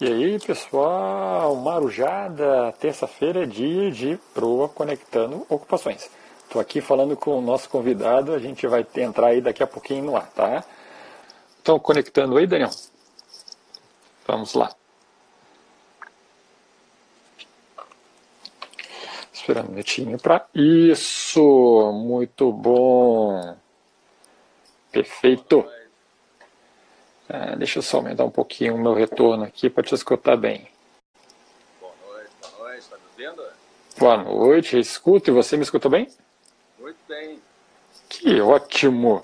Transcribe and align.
E 0.00 0.06
aí, 0.06 0.38
pessoal, 0.38 1.56
Marujada, 1.56 2.72
terça-feira 2.78 3.42
é 3.42 3.46
dia 3.46 3.90
de 3.90 4.16
Proa 4.32 4.68
Conectando 4.68 5.44
Ocupações. 5.48 6.08
Estou 6.44 6.60
aqui 6.60 6.80
falando 6.80 7.16
com 7.16 7.36
o 7.36 7.40
nosso 7.40 7.68
convidado, 7.68 8.32
a 8.32 8.38
gente 8.38 8.64
vai 8.68 8.86
entrar 8.96 9.26
aí 9.26 9.40
daqui 9.40 9.60
a 9.60 9.66
pouquinho 9.66 10.04
no 10.04 10.16
ar, 10.16 10.30
tá? 10.30 10.62
Estão 11.56 11.80
conectando 11.80 12.38
aí, 12.38 12.46
Daniel? 12.46 12.70
Vamos 14.24 14.54
lá. 14.54 14.70
Espera 19.32 19.62
um 19.62 19.70
minutinho 19.70 20.16
para. 20.16 20.46
Isso! 20.54 21.92
Muito 21.92 22.52
bom! 22.52 23.56
Perfeito! 24.92 25.68
Ah, 27.30 27.54
deixa 27.56 27.78
eu 27.78 27.82
só 27.82 27.98
aumentar 27.98 28.24
um 28.24 28.30
pouquinho 28.30 28.74
o 28.74 28.78
meu 28.78 28.94
retorno 28.94 29.44
aqui 29.44 29.68
para 29.68 29.82
te 29.82 29.94
escutar 29.94 30.34
bem. 30.34 30.66
Boa 31.78 31.92
noite, 32.06 32.30
boa 32.40 32.68
noite, 32.68 32.78
está 32.78 32.96
me 32.96 33.02
vendo? 33.16 33.42
Boa 33.98 34.16
noite, 34.16 34.78
escuta, 34.78 35.30
e 35.30 35.34
você 35.34 35.56
me 35.56 35.62
escuta 35.62 35.90
bem? 35.90 36.08
Muito 36.80 36.96
bem. 37.06 37.38
Que 38.08 38.40
ótimo! 38.40 39.22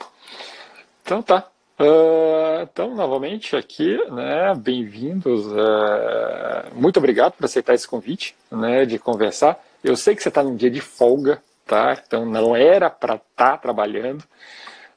Então 1.02 1.22
tá. 1.22 1.48
Uh, 1.80 2.62
então, 2.62 2.94
novamente 2.94 3.56
aqui, 3.56 3.96
né, 4.10 4.54
bem-vindos. 4.54 5.46
Uh, 5.46 6.74
muito 6.74 6.98
obrigado 6.98 7.32
por 7.32 7.46
aceitar 7.46 7.74
esse 7.74 7.88
convite, 7.88 8.36
né, 8.50 8.84
de 8.84 8.98
conversar. 8.98 9.58
Eu 9.82 9.96
sei 9.96 10.14
que 10.14 10.22
você 10.22 10.28
está 10.28 10.42
num 10.42 10.56
dia 10.56 10.70
de 10.70 10.80
folga, 10.80 11.42
tá? 11.66 11.98
Então 12.06 12.26
não 12.26 12.54
era 12.54 12.90
para 12.90 13.14
estar 13.14 13.52
tá 13.52 13.58
trabalhando, 13.58 14.22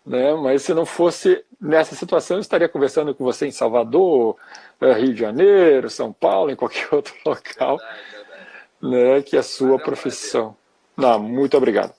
né? 0.08 0.34
Mas 0.36 0.62
se 0.64 0.74
não 0.74 0.86
fosse 0.86 1.44
nessa 1.60 1.94
situação, 1.94 2.38
eu 2.38 2.42
estaria 2.42 2.70
conversando 2.70 3.14
com 3.14 3.26
você 3.26 3.46
em 3.46 3.52
Salvador, 3.52 4.38
eh, 4.80 4.94
Rio 4.94 5.14
de 5.14 5.20
Janeiro, 5.20 5.90
São 5.90 6.14
Paulo, 6.14 6.50
em 6.50 6.56
qualquer 6.56 6.88
outro 6.96 7.14
local, 7.26 7.78
verdade, 7.78 8.00
verdade. 8.12 9.16
né? 9.16 9.22
Que 9.22 9.36
é 9.36 9.40
a 9.40 9.44
sua 9.44 9.78
profissão. 9.78 10.56
Não, 10.96 11.20
muito 11.20 11.58
obrigado. 11.58 11.94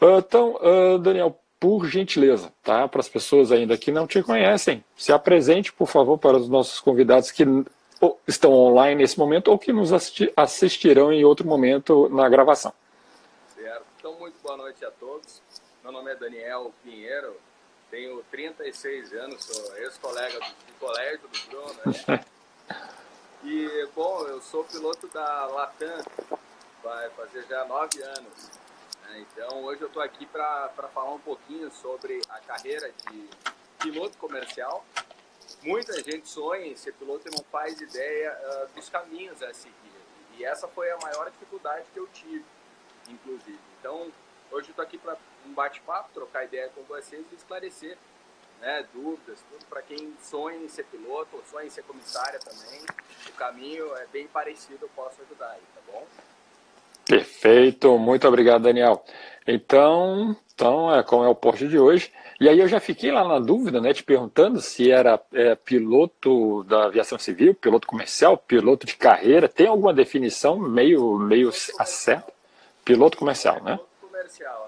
Ah, 0.00 0.18
então, 0.18 0.58
ah, 0.62 0.98
Daniel, 0.98 1.36
por 1.58 1.86
gentileza, 1.86 2.52
tá? 2.62 2.86
Para 2.86 3.00
as 3.00 3.08
pessoas 3.08 3.50
ainda 3.50 3.76
que 3.76 3.90
não 3.90 4.06
te 4.06 4.22
conhecem, 4.22 4.84
se 4.96 5.12
apresente, 5.12 5.72
por 5.72 5.88
favor, 5.88 6.16
para 6.16 6.36
os 6.36 6.48
nossos 6.48 6.78
convidados 6.78 7.32
que 7.32 7.44
estão 8.28 8.52
online 8.52 9.02
nesse 9.02 9.18
momento 9.18 9.48
ou 9.48 9.58
que 9.58 9.72
nos 9.72 9.90
assistirão 10.36 11.12
em 11.12 11.24
outro 11.24 11.44
momento 11.44 12.08
na 12.10 12.28
gravação. 12.28 12.72
Certo. 13.56 13.82
Então, 13.98 14.14
muito 14.20 14.36
boa 14.40 14.56
noite 14.56 14.84
a 14.84 14.90
todos. 14.92 15.42
Meu 15.82 15.90
nome 15.90 16.12
é 16.12 16.14
Daniel 16.14 16.72
Pinheiro, 16.84 17.34
tenho 17.90 18.22
36 18.30 19.12
anos, 19.14 19.44
sou 19.44 19.76
ex-colega 19.78 20.38
do, 20.38 20.74
colégio 20.78 21.20
do 21.20 21.48
Bruno, 21.48 21.74
né? 22.08 22.24
E, 23.44 23.88
bom, 23.94 24.26
eu 24.26 24.42
sou 24.42 24.64
piloto 24.64 25.06
da 25.08 25.46
Latam, 25.46 26.04
vai 26.82 27.08
fazer 27.10 27.46
já 27.46 27.64
nove 27.66 28.02
anos. 28.02 28.50
Né? 29.02 29.20
Então, 29.20 29.62
hoje 29.62 29.80
eu 29.80 29.86
estou 29.86 30.02
aqui 30.02 30.26
para 30.26 30.68
falar 30.92 31.12
um 31.12 31.20
pouquinho 31.20 31.70
sobre 31.70 32.20
a 32.28 32.40
carreira 32.40 32.90
de 32.90 33.30
piloto 33.78 34.18
comercial. 34.18 34.84
Muita 35.62 36.02
gente 36.02 36.28
sonha 36.28 36.66
em 36.66 36.76
ser 36.76 36.92
piloto 36.94 37.28
e 37.28 37.30
não 37.30 37.44
faz 37.44 37.80
ideia 37.80 38.36
uh, 38.36 38.74
dos 38.74 38.88
caminhos 38.88 39.40
a 39.40 39.54
seguir. 39.54 39.74
E 40.36 40.44
essa 40.44 40.66
foi 40.66 40.90
a 40.90 40.98
maior 40.98 41.30
dificuldade 41.30 41.86
que 41.92 41.98
eu 41.98 42.08
tive, 42.08 42.44
inclusive. 43.08 43.58
Então, 43.78 44.12
hoje 44.50 44.68
eu 44.68 44.70
estou 44.70 44.84
aqui 44.84 44.98
para 44.98 45.16
um 45.48 45.54
bate-papo, 45.54 46.10
trocar 46.12 46.44
ideia 46.44 46.70
com 46.74 46.82
vocês 46.82 47.24
e 47.32 47.34
esclarecer 47.34 47.96
né, 48.60 48.84
dúvidas, 48.92 49.44
tudo 49.50 49.64
para 49.66 49.82
quem 49.82 50.12
sonha 50.20 50.58
em 50.58 50.68
ser 50.68 50.84
piloto 50.84 51.28
ou 51.36 51.42
sonha 51.50 51.66
em 51.66 51.70
ser 51.70 51.82
comissária 51.82 52.38
também. 52.40 52.80
O 53.28 53.32
caminho 53.32 53.94
é 53.96 54.06
bem 54.12 54.26
parecido, 54.26 54.78
eu 54.82 54.90
posso 54.94 55.22
ajudar 55.22 55.50
aí, 55.50 55.62
tá 55.74 55.80
bom? 55.92 56.04
Perfeito, 57.06 57.96
muito 57.98 58.28
obrigado, 58.28 58.62
Daniel. 58.62 59.02
Então, 59.46 60.36
então 60.54 60.94
é 60.94 61.02
como 61.02 61.24
é 61.24 61.28
o 61.28 61.34
post 61.34 61.66
de 61.66 61.78
hoje. 61.78 62.12
E 62.40 62.48
aí 62.48 62.58
eu 62.58 62.68
já 62.68 62.78
fiquei 62.78 63.10
lá 63.10 63.26
na 63.26 63.38
dúvida, 63.38 63.80
né, 63.80 63.94
te 63.94 64.02
perguntando 64.02 64.60
se 64.60 64.90
era 64.90 65.20
é, 65.32 65.54
piloto 65.54 66.62
da 66.64 66.84
aviação 66.84 67.18
civil, 67.18 67.54
piloto 67.54 67.86
comercial, 67.86 68.36
piloto 68.36 68.86
de 68.86 68.96
carreira. 68.96 69.48
Tem 69.48 69.66
alguma 69.66 69.94
definição 69.94 70.58
meio 70.58 71.16
meio 71.18 71.48
acerta? 71.48 72.32
Piloto 72.84 73.18
comercial, 73.18 73.62
né? 73.62 73.78
comercial, 74.28 74.67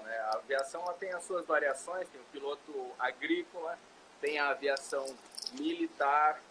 aviação 0.71 0.81
ela 0.81 0.93
tem 0.93 1.11
as 1.11 1.23
suas 1.23 1.45
variações, 1.45 2.07
tem 2.09 2.21
o 2.21 2.25
piloto 2.31 2.91
agrícola, 2.97 3.77
tem 4.21 4.39
a 4.39 4.49
aviação 4.49 5.05
militar, 5.53 6.41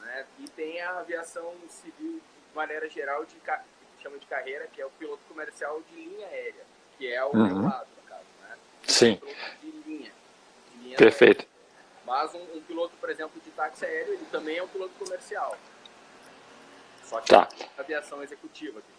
né? 0.00 0.26
E 0.40 0.48
tem 0.48 0.80
a 0.80 0.98
aviação 0.98 1.54
civil 1.68 2.20
de 2.20 2.56
maneira 2.56 2.88
geral 2.88 3.24
de 3.24 3.36
que 3.36 4.02
chama 4.02 4.18
de 4.18 4.26
carreira, 4.26 4.66
que 4.66 4.80
é 4.80 4.86
o 4.86 4.90
piloto 4.90 5.22
comercial 5.28 5.80
de 5.82 5.94
linha 5.94 6.26
aérea, 6.26 6.64
que 6.96 7.12
é 7.12 7.24
o 7.24 7.28
uhum. 7.28 7.46
meu 7.46 7.62
lado, 7.68 7.88
no 7.96 8.02
caso, 8.08 8.26
né? 8.42 8.56
Sim. 8.84 9.20
De 9.60 9.70
linha. 9.70 10.12
De 10.72 10.78
linha 10.82 10.96
Perfeito. 10.96 11.40
Aérea. 11.40 11.58
Mas 12.04 12.34
um, 12.34 12.56
um, 12.56 12.62
piloto, 12.62 12.96
por 12.98 13.10
exemplo, 13.10 13.40
de 13.40 13.50
táxi 13.50 13.84
aéreo, 13.84 14.14
ele 14.14 14.26
também 14.32 14.56
é 14.56 14.62
um 14.62 14.68
piloto 14.68 14.94
comercial. 14.98 15.56
Só 17.04 17.20
que 17.20 17.28
tá. 17.28 17.48
é 17.76 17.80
aviação 17.80 18.22
executiva 18.22 18.78
aqui. 18.78 18.97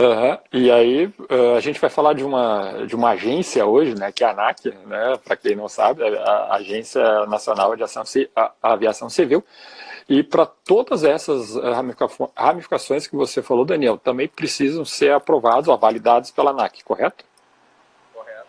Uhum. 0.00 0.38
E 0.50 0.70
aí 0.70 1.06
uh, 1.06 1.56
a 1.58 1.60
gente 1.60 1.78
vai 1.78 1.90
falar 1.90 2.14
de 2.14 2.24
uma, 2.24 2.86
de 2.86 2.96
uma 2.96 3.10
agência 3.10 3.66
hoje, 3.66 3.94
né, 3.94 4.10
que 4.10 4.24
é 4.24 4.26
a 4.26 4.30
ANAC, 4.30 4.70
né, 4.86 5.18
para 5.22 5.36
quem 5.36 5.54
não 5.54 5.68
sabe, 5.68 6.02
a 6.02 6.54
Agência 6.54 7.26
Nacional 7.26 7.76
de 7.76 7.82
Ação, 7.82 8.02
a 8.34 8.52
Aviação 8.62 9.10
Civil. 9.10 9.44
E 10.08 10.22
para 10.22 10.46
todas 10.46 11.04
essas 11.04 11.54
ramificações 12.34 13.06
que 13.06 13.14
você 13.14 13.42
falou, 13.42 13.66
Daniel, 13.66 13.98
também 13.98 14.26
precisam 14.26 14.86
ser 14.86 15.12
aprovados 15.12 15.68
ou 15.68 15.76
validados 15.76 16.30
pela 16.30 16.50
ANAC, 16.50 16.82
correto? 16.82 17.22
Correto. 18.14 18.48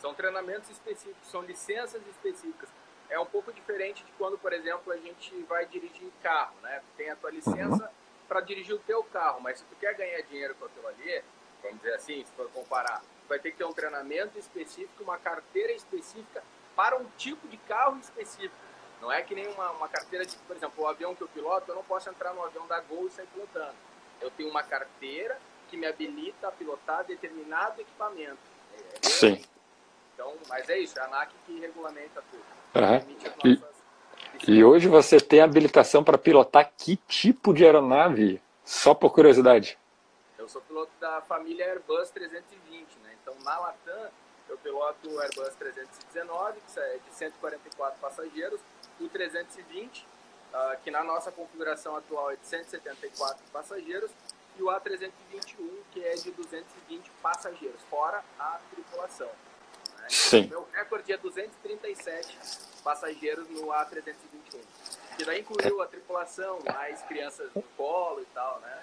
São 0.00 0.14
treinamentos 0.14 0.70
específicos, 0.70 1.28
são 1.28 1.42
licenças 1.42 2.00
específicas. 2.08 2.68
É 3.10 3.18
um 3.18 3.26
pouco 3.26 3.52
diferente 3.52 4.04
de 4.04 4.12
quando, 4.12 4.38
por 4.38 4.52
exemplo, 4.52 4.92
a 4.92 4.96
gente 4.96 5.34
vai 5.48 5.66
dirigir 5.66 6.08
carro, 6.22 6.54
né? 6.62 6.80
Tem 6.96 7.10
a 7.10 7.16
tua 7.16 7.32
licença... 7.32 7.82
Uhum 7.82 8.03
para 8.28 8.40
dirigir 8.40 8.74
o 8.74 8.78
teu 8.80 9.02
carro, 9.04 9.40
mas 9.40 9.58
se 9.58 9.64
tu 9.64 9.76
quer 9.76 9.94
ganhar 9.94 10.20
dinheiro 10.22 10.54
com 10.54 10.64
aquilo 10.66 10.86
ali, 10.88 11.22
vamos 11.62 11.78
dizer 11.78 11.94
assim, 11.94 12.24
se 12.24 12.32
for 12.32 12.48
comparar, 12.50 13.02
vai 13.28 13.38
ter 13.38 13.50
que 13.50 13.58
ter 13.58 13.64
um 13.64 13.72
treinamento 13.72 14.38
específico, 14.38 15.02
uma 15.02 15.18
carteira 15.18 15.72
específica 15.72 16.42
para 16.76 16.96
um 16.96 17.04
tipo 17.16 17.46
de 17.48 17.56
carro 17.58 17.98
específico. 17.98 18.54
Não 19.00 19.12
é 19.12 19.22
que 19.22 19.34
nem 19.34 19.46
uma, 19.48 19.70
uma 19.72 19.88
carteira 19.88 20.24
de, 20.24 20.36
por 20.36 20.56
exemplo, 20.56 20.84
o 20.84 20.86
avião 20.86 21.14
que 21.14 21.22
eu 21.22 21.28
piloto, 21.28 21.70
eu 21.70 21.74
não 21.74 21.84
posso 21.84 22.08
entrar 22.08 22.32
no 22.32 22.44
avião 22.44 22.66
da 22.66 22.80
Gol 22.80 23.06
e 23.06 23.10
sair 23.10 23.26
pilotando. 23.26 23.74
Eu 24.20 24.30
tenho 24.30 24.48
uma 24.48 24.62
carteira 24.62 25.38
que 25.68 25.76
me 25.76 25.86
habilita 25.86 26.48
a 26.48 26.52
pilotar 26.52 27.04
determinado 27.04 27.80
equipamento. 27.80 28.38
É, 29.02 29.08
Sim. 29.08 29.44
Então, 30.14 30.34
mas 30.48 30.68
é 30.68 30.78
isso, 30.78 30.98
é 30.98 31.02
a 31.02 31.06
ANAC 31.06 31.32
que 31.44 31.58
regulamenta 31.58 32.22
tudo. 32.30 32.44
Uhum. 32.74 33.73
E 34.46 34.62
hoje 34.62 34.88
você 34.88 35.18
tem 35.18 35.40
habilitação 35.40 36.04
para 36.04 36.18
pilotar 36.18 36.70
que 36.76 36.96
tipo 37.08 37.54
de 37.54 37.64
aeronave? 37.64 38.42
Só 38.62 38.92
por 38.92 39.10
curiosidade. 39.10 39.78
Eu 40.38 40.46
sou 40.48 40.60
piloto 40.60 40.92
da 41.00 41.22
família 41.22 41.66
Airbus 41.66 42.10
320, 42.10 42.86
né? 43.02 43.14
Então 43.22 43.34
na 43.42 43.58
Latam 43.58 44.10
eu 44.48 44.58
piloto 44.58 45.08
o 45.08 45.20
Airbus 45.20 45.54
319, 45.58 46.60
que 46.60 46.78
é 46.78 46.98
de 47.08 47.14
144 47.14 47.98
passageiros, 47.98 48.60
o 49.00 49.08
320, 49.08 50.00
uh, 50.00 50.76
que 50.82 50.90
na 50.90 51.02
nossa 51.02 51.32
configuração 51.32 51.96
atual 51.96 52.30
é 52.30 52.36
de 52.36 52.46
174 52.46 53.42
passageiros, 53.50 54.10
e 54.58 54.62
o 54.62 54.66
A321, 54.66 55.56
que 55.90 56.04
é 56.04 56.14
de 56.14 56.30
220 56.30 57.10
passageiros, 57.22 57.80
fora 57.90 58.22
a 58.38 58.60
tripulação. 58.70 59.30
Né? 59.96 60.06
Sim. 60.08 60.40
Então, 60.40 60.60
meu 60.60 60.68
recorde 60.72 61.12
é 61.12 61.16
237 61.16 62.73
passageiros 62.84 63.48
no 63.48 63.68
A321. 63.68 64.60
Que 65.16 65.24
daí 65.24 65.40
incluiu 65.40 65.80
a 65.80 65.86
tripulação, 65.86 66.58
mais 66.66 67.00
crianças 67.02 67.50
no 67.54 67.62
colo 67.76 68.20
e 68.20 68.26
tal, 68.26 68.60
né? 68.60 68.78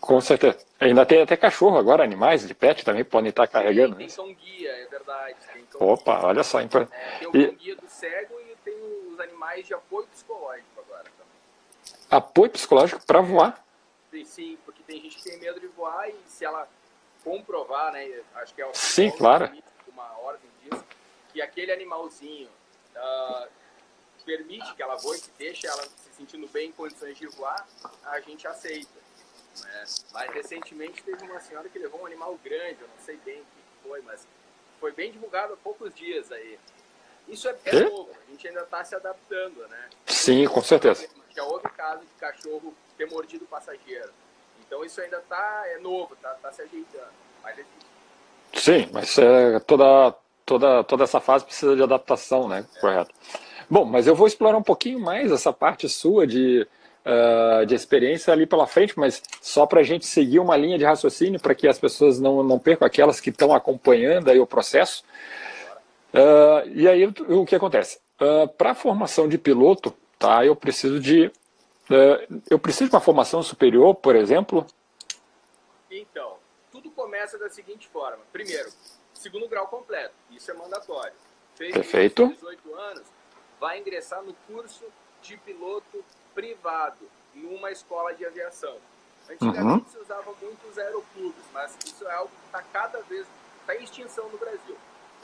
Com 0.00 0.20
certeza. 0.20 0.58
Ainda 0.80 1.06
tem 1.06 1.22
até 1.22 1.36
cachorro 1.36 1.76
agora, 1.78 2.02
animais 2.02 2.46
de 2.46 2.54
pet 2.54 2.84
também 2.84 3.04
podem 3.04 3.28
estar 3.28 3.46
carregando. 3.46 3.96
Tem, 3.96 4.08
tem 4.08 4.16
cão 4.16 4.34
guia, 4.34 4.70
é 4.70 4.86
verdade. 4.86 5.36
Opa, 5.74 6.26
olha 6.26 6.42
só. 6.42 6.60
Então... 6.60 6.88
É, 6.90 7.18
tem 7.18 7.28
o 7.28 7.36
e... 7.36 7.52
guia 7.52 7.76
do 7.76 7.88
cego 7.88 8.34
e 8.40 8.56
tem 8.64 8.74
os 9.12 9.20
animais 9.20 9.66
de 9.66 9.74
apoio 9.74 10.06
psicológico 10.08 10.80
agora 10.80 11.04
também. 11.04 12.00
Apoio 12.10 12.50
psicológico 12.50 13.04
para 13.06 13.20
voar? 13.20 13.64
Sim, 14.10 14.24
sim, 14.24 14.58
porque 14.64 14.82
tem 14.82 15.00
gente 15.00 15.16
que 15.16 15.24
tem 15.24 15.38
medo 15.38 15.60
de 15.60 15.68
voar 15.68 16.08
e 16.08 16.16
se 16.26 16.44
ela 16.44 16.68
comprovar, 17.22 17.92
né? 17.92 18.22
Acho 18.34 18.54
que 18.54 18.62
é 18.62 18.66
o 18.66 18.74
Sim, 18.74 19.10
claro. 19.10 19.50
uma 19.88 20.18
ordem 20.18 20.50
disso, 20.62 20.84
que 21.32 21.40
aquele 21.40 21.72
animalzinho 21.72 22.48
uh, 22.96 23.48
permite 24.24 24.74
que 24.74 24.82
ela 24.82 24.96
voe, 24.96 25.20
que 25.20 25.30
deixa 25.38 25.68
ela 25.68 25.82
se 25.82 26.10
sentindo 26.16 26.46
bem 26.48 26.68
em 26.68 26.72
condições 26.72 27.16
de 27.16 27.26
voar, 27.26 27.66
a 28.04 28.20
gente 28.20 28.46
aceita. 28.46 29.02
Né? 29.60 29.84
Mas 30.12 30.32
recentemente 30.32 31.02
teve 31.02 31.24
uma 31.24 31.40
senhora 31.40 31.68
que 31.68 31.78
levou 31.78 32.02
um 32.02 32.06
animal 32.06 32.38
grande, 32.42 32.80
eu 32.80 32.88
não 32.88 33.04
sei 33.04 33.16
bem 33.18 33.40
o 33.40 33.44
que 33.44 33.88
foi, 33.88 34.00
mas 34.02 34.26
foi 34.80 34.92
bem 34.92 35.12
divulgado 35.12 35.54
há 35.54 35.56
poucos 35.56 35.94
dias 35.94 36.30
aí. 36.32 36.58
Isso 37.28 37.48
é, 37.48 37.56
é 37.66 37.80
novo, 37.84 38.10
a 38.10 38.30
gente 38.30 38.48
ainda 38.48 38.62
está 38.62 38.84
se 38.84 38.94
adaptando, 38.94 39.66
né? 39.68 39.90
Sim, 40.06 40.46
com 40.46 40.62
certeza. 40.62 41.08
Já 41.34 41.44
houve 41.44 41.68
caso 41.70 42.00
de 42.00 42.14
cachorro 42.18 42.74
ter 42.96 43.08
mordido 43.08 43.44
o 43.44 43.48
passageiro. 43.48 44.12
Então 44.60 44.84
isso 44.84 45.00
ainda 45.00 45.20
tá, 45.20 45.64
é 45.66 45.78
novo, 45.78 46.16
tá, 46.16 46.30
tá 46.34 46.52
se 46.52 46.62
ajeitando. 46.62 47.12
Mas 47.42 47.64
Sim, 48.54 48.88
mas 48.92 49.16
é, 49.18 49.58
toda, 49.60 50.14
toda, 50.52 50.84
toda 50.84 51.04
essa 51.04 51.20
fase 51.20 51.44
precisa 51.44 51.74
de 51.74 51.82
adaptação, 51.82 52.46
né? 52.46 52.66
Correto. 52.78 53.10
Bom, 53.70 53.86
mas 53.86 54.06
eu 54.06 54.14
vou 54.14 54.26
explorar 54.26 54.58
um 54.58 54.62
pouquinho 54.62 55.00
mais 55.00 55.32
essa 55.32 55.50
parte 55.50 55.88
sua 55.88 56.26
de, 56.26 56.66
uh, 57.06 57.64
de 57.64 57.74
experiência 57.74 58.32
ali 58.32 58.46
pela 58.46 58.66
frente, 58.66 58.98
mas 58.98 59.22
só 59.40 59.64
para 59.64 59.80
a 59.80 59.82
gente 59.82 60.04
seguir 60.04 60.40
uma 60.40 60.56
linha 60.56 60.76
de 60.76 60.84
raciocínio 60.84 61.40
para 61.40 61.54
que 61.54 61.66
as 61.66 61.78
pessoas 61.78 62.20
não, 62.20 62.42
não 62.42 62.58
percam 62.58 62.86
aquelas 62.86 63.18
que 63.18 63.30
estão 63.30 63.54
acompanhando 63.54 64.30
aí 64.30 64.38
o 64.38 64.46
processo. 64.46 65.02
Uh, 66.12 66.68
e 66.74 66.86
aí 66.86 67.06
o, 67.06 67.46
que 67.46 67.56
acontece? 67.56 67.98
Uh, 68.20 68.46
para 68.46 68.72
a 68.72 68.74
formação 68.74 69.26
de 69.26 69.38
piloto, 69.38 69.94
tá, 70.18 70.44
eu 70.44 70.54
preciso 70.54 71.00
de 71.00 71.30
eu 72.48 72.58
preciso 72.58 72.88
de 72.88 72.94
uma 72.94 73.02
formação 73.02 73.42
superior, 73.42 73.94
por 73.94 74.16
exemplo? 74.16 74.66
Então, 75.90 76.36
tudo 76.70 76.90
começa 76.90 77.36
da 77.36 77.50
seguinte 77.50 77.86
forma. 77.88 78.20
Primeiro, 78.32 78.70
segundo 79.22 79.48
grau 79.48 79.68
completo, 79.68 80.14
isso 80.30 80.50
é 80.50 80.54
mandatório. 80.54 81.14
Fez 81.54 81.72
Perfeito. 81.72 82.28
18 82.28 82.74
anos, 82.74 83.06
vai 83.60 83.78
ingressar 83.78 84.22
no 84.22 84.34
curso 84.48 84.84
de 85.22 85.36
piloto 85.38 86.04
privado 86.34 87.08
numa 87.34 87.70
escola 87.70 88.12
de 88.12 88.26
aviação. 88.26 88.76
Antigamente 89.30 89.84
uhum. 89.86 89.92
se 89.92 89.98
usava 89.98 90.32
muito 90.42 90.66
os 90.68 90.76
aeroclubes, 90.76 91.44
mas 91.52 91.76
isso 91.84 92.06
é 92.06 92.12
algo 92.12 92.28
que 92.28 92.46
está 92.46 92.62
cada 92.72 93.00
vez 93.02 93.26
está 93.60 93.76
em 93.76 93.84
extinção 93.84 94.28
no 94.28 94.36
Brasil. 94.36 94.76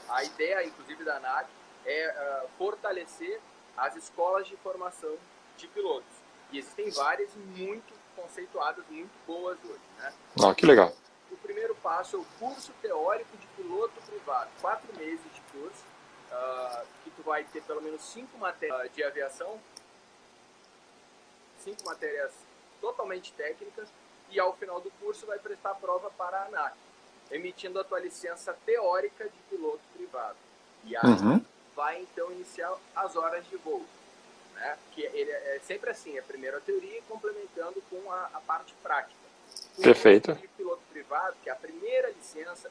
A 0.07 0.23
ideia, 0.23 0.65
inclusive, 0.65 1.03
da 1.03 1.17
ANAC 1.17 1.49
é 1.85 2.43
uh, 2.45 2.49
fortalecer 2.57 3.39
as 3.77 3.95
escolas 3.95 4.47
de 4.47 4.55
formação 4.57 5.15
de 5.57 5.67
pilotos. 5.67 6.07
E 6.51 6.57
existem 6.57 6.89
várias 6.91 7.29
muito 7.55 7.93
conceituadas, 8.15 8.83
muito 8.89 9.11
boas 9.27 9.57
hoje. 9.63 9.81
Né? 9.99 10.13
Ah, 10.41 10.55
que 10.55 10.65
legal. 10.65 10.93
O 11.31 11.37
primeiro 11.37 11.75
passo 11.75 12.15
é 12.15 12.19
o 12.19 12.25
curso 12.39 12.71
teórico 12.81 13.37
de 13.37 13.47
piloto 13.47 14.01
privado. 14.01 14.49
Quatro 14.61 14.95
meses 14.95 15.25
de 15.33 15.41
curso, 15.51 15.83
uh, 16.31 16.85
que 17.03 17.11
tu 17.11 17.21
vai 17.23 17.43
ter 17.43 17.61
pelo 17.63 17.81
menos 17.81 18.01
cinco 18.01 18.37
matérias 18.37 18.91
de 18.93 19.03
aviação, 19.03 19.59
cinco 21.63 21.85
matérias 21.85 22.31
totalmente 22.81 23.31
técnicas, 23.33 23.87
e 24.29 24.39
ao 24.39 24.55
final 24.55 24.79
do 24.79 24.91
curso 24.99 25.25
vai 25.25 25.39
prestar 25.39 25.75
prova 25.75 26.09
para 26.11 26.37
a 26.37 26.45
ANAC, 26.45 26.75
emitindo 27.31 27.79
a 27.79 27.83
tua 27.83 27.99
licença 27.99 28.53
teórica 28.65 29.25
de 29.25 29.37
piloto 29.49 29.81
privado. 29.93 30.37
E 30.85 30.95
aí 30.95 31.03
uhum. 31.03 31.43
vai 31.75 32.01
então 32.01 32.31
iniciar 32.31 32.75
as 32.95 33.15
horas 33.15 33.47
de 33.47 33.57
voo 33.57 33.85
né? 34.59 34.77
que 34.91 35.01
ele 35.01 35.31
é, 35.31 35.55
é 35.55 35.59
sempre 35.59 35.89
assim, 35.89 36.17
é 36.17 36.21
primeiro 36.21 36.57
a 36.57 36.61
teoria 36.61 37.01
complementando 37.07 37.81
com 37.89 38.11
a, 38.11 38.29
a 38.33 38.41
parte 38.41 38.73
prática. 38.83 39.18
Perfeito. 39.81 40.33
De 40.33 40.47
piloto 40.49 40.81
privado, 40.91 41.35
que 41.43 41.49
é 41.49 41.53
a 41.53 41.55
primeira 41.55 42.09
licença 42.09 42.69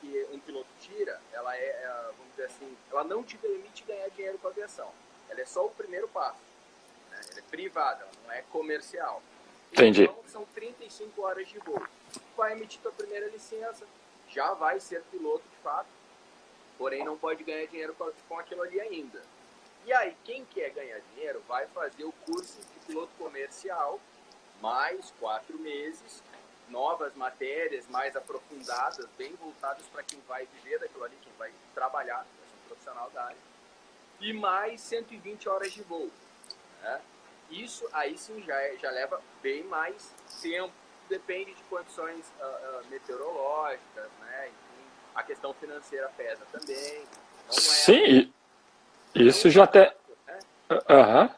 que 0.00 0.26
um 0.32 0.38
piloto 0.40 0.68
tira, 0.80 1.20
ela 1.32 1.54
é, 1.56 1.60
é, 1.60 2.04
vamos 2.16 2.30
dizer 2.30 2.44
assim, 2.44 2.76
ela 2.90 3.04
não 3.04 3.22
te 3.22 3.36
permite 3.36 3.84
ganhar 3.84 4.08
dinheiro 4.10 4.38
com 4.38 4.48
a 4.48 4.50
aviação. 4.50 4.90
Ela 5.28 5.40
é 5.40 5.46
só 5.46 5.66
o 5.66 5.70
primeiro 5.70 6.08
passo. 6.08 6.40
Né? 7.10 7.20
Ela 7.30 7.38
é 7.38 7.42
privada, 7.42 8.02
ela 8.02 8.12
não 8.24 8.32
é 8.32 8.42
comercial. 8.50 9.22
Entendi. 9.72 10.04
Então, 10.04 10.24
são 10.26 10.44
35 10.54 11.22
horas 11.22 11.48
de 11.48 11.58
voo. 11.58 11.86
Vai 12.36 12.52
emitir 12.52 12.80
tua 12.80 12.92
primeira 12.92 13.28
licença, 13.28 13.86
já 14.28 14.54
vai 14.54 14.80
ser 14.80 15.02
piloto 15.10 15.44
de 15.48 15.56
fato, 15.62 15.88
porém 16.78 17.04
não 17.04 17.16
pode 17.16 17.44
ganhar 17.44 17.66
dinheiro 17.66 17.94
com, 17.94 18.10
com 18.28 18.38
aquilo 18.38 18.62
ali 18.62 18.80
ainda. 18.80 19.22
E 19.86 19.92
aí, 19.92 20.16
quem 20.24 20.44
quer 20.44 20.70
ganhar 20.70 21.00
dinheiro 21.14 21.42
vai 21.46 21.66
fazer 21.68 22.04
o 22.04 22.12
curso 22.26 22.60
de 22.60 22.86
piloto 22.86 23.12
comercial, 23.18 24.00
mais 24.60 25.12
quatro 25.18 25.58
meses, 25.58 26.22
novas 26.70 27.14
matérias 27.14 27.86
mais 27.88 28.16
aprofundadas, 28.16 29.06
bem 29.18 29.34
voltadas 29.34 29.84
para 29.92 30.02
quem 30.02 30.20
vai 30.28 30.46
viver 30.46 30.78
daquilo 30.78 31.04
ali, 31.04 31.16
quem 31.22 31.32
vai 31.38 31.52
trabalhar, 31.74 32.16
vai 32.18 32.48
ser 32.48 32.54
um 32.54 32.68
profissional 32.68 33.10
da 33.10 33.24
área, 33.24 33.36
e 34.20 34.32
mais 34.32 34.80
120 34.80 35.48
horas 35.48 35.72
de 35.72 35.82
voo. 35.82 36.10
Né? 36.82 37.00
Isso 37.50 37.86
aí 37.92 38.16
sim 38.16 38.42
já, 38.46 38.54
é, 38.60 38.76
já 38.76 38.90
leva 38.90 39.20
bem 39.42 39.64
mais 39.64 40.14
tempo, 40.40 40.72
depende 41.08 41.52
de 41.52 41.62
condições 41.64 42.24
uh, 42.40 42.44
uh, 42.44 42.90
meteorológicas, 42.90 44.08
né? 44.20 44.46
Enfim, 44.46 44.84
a 45.14 45.22
questão 45.24 45.52
financeira 45.54 46.08
pesa 46.16 46.46
também. 46.52 46.76
É 46.76 47.04
sim, 47.50 48.32
isso 49.14 49.50
já 49.50 49.64
até. 49.64 49.94
Uhum. 50.70 51.28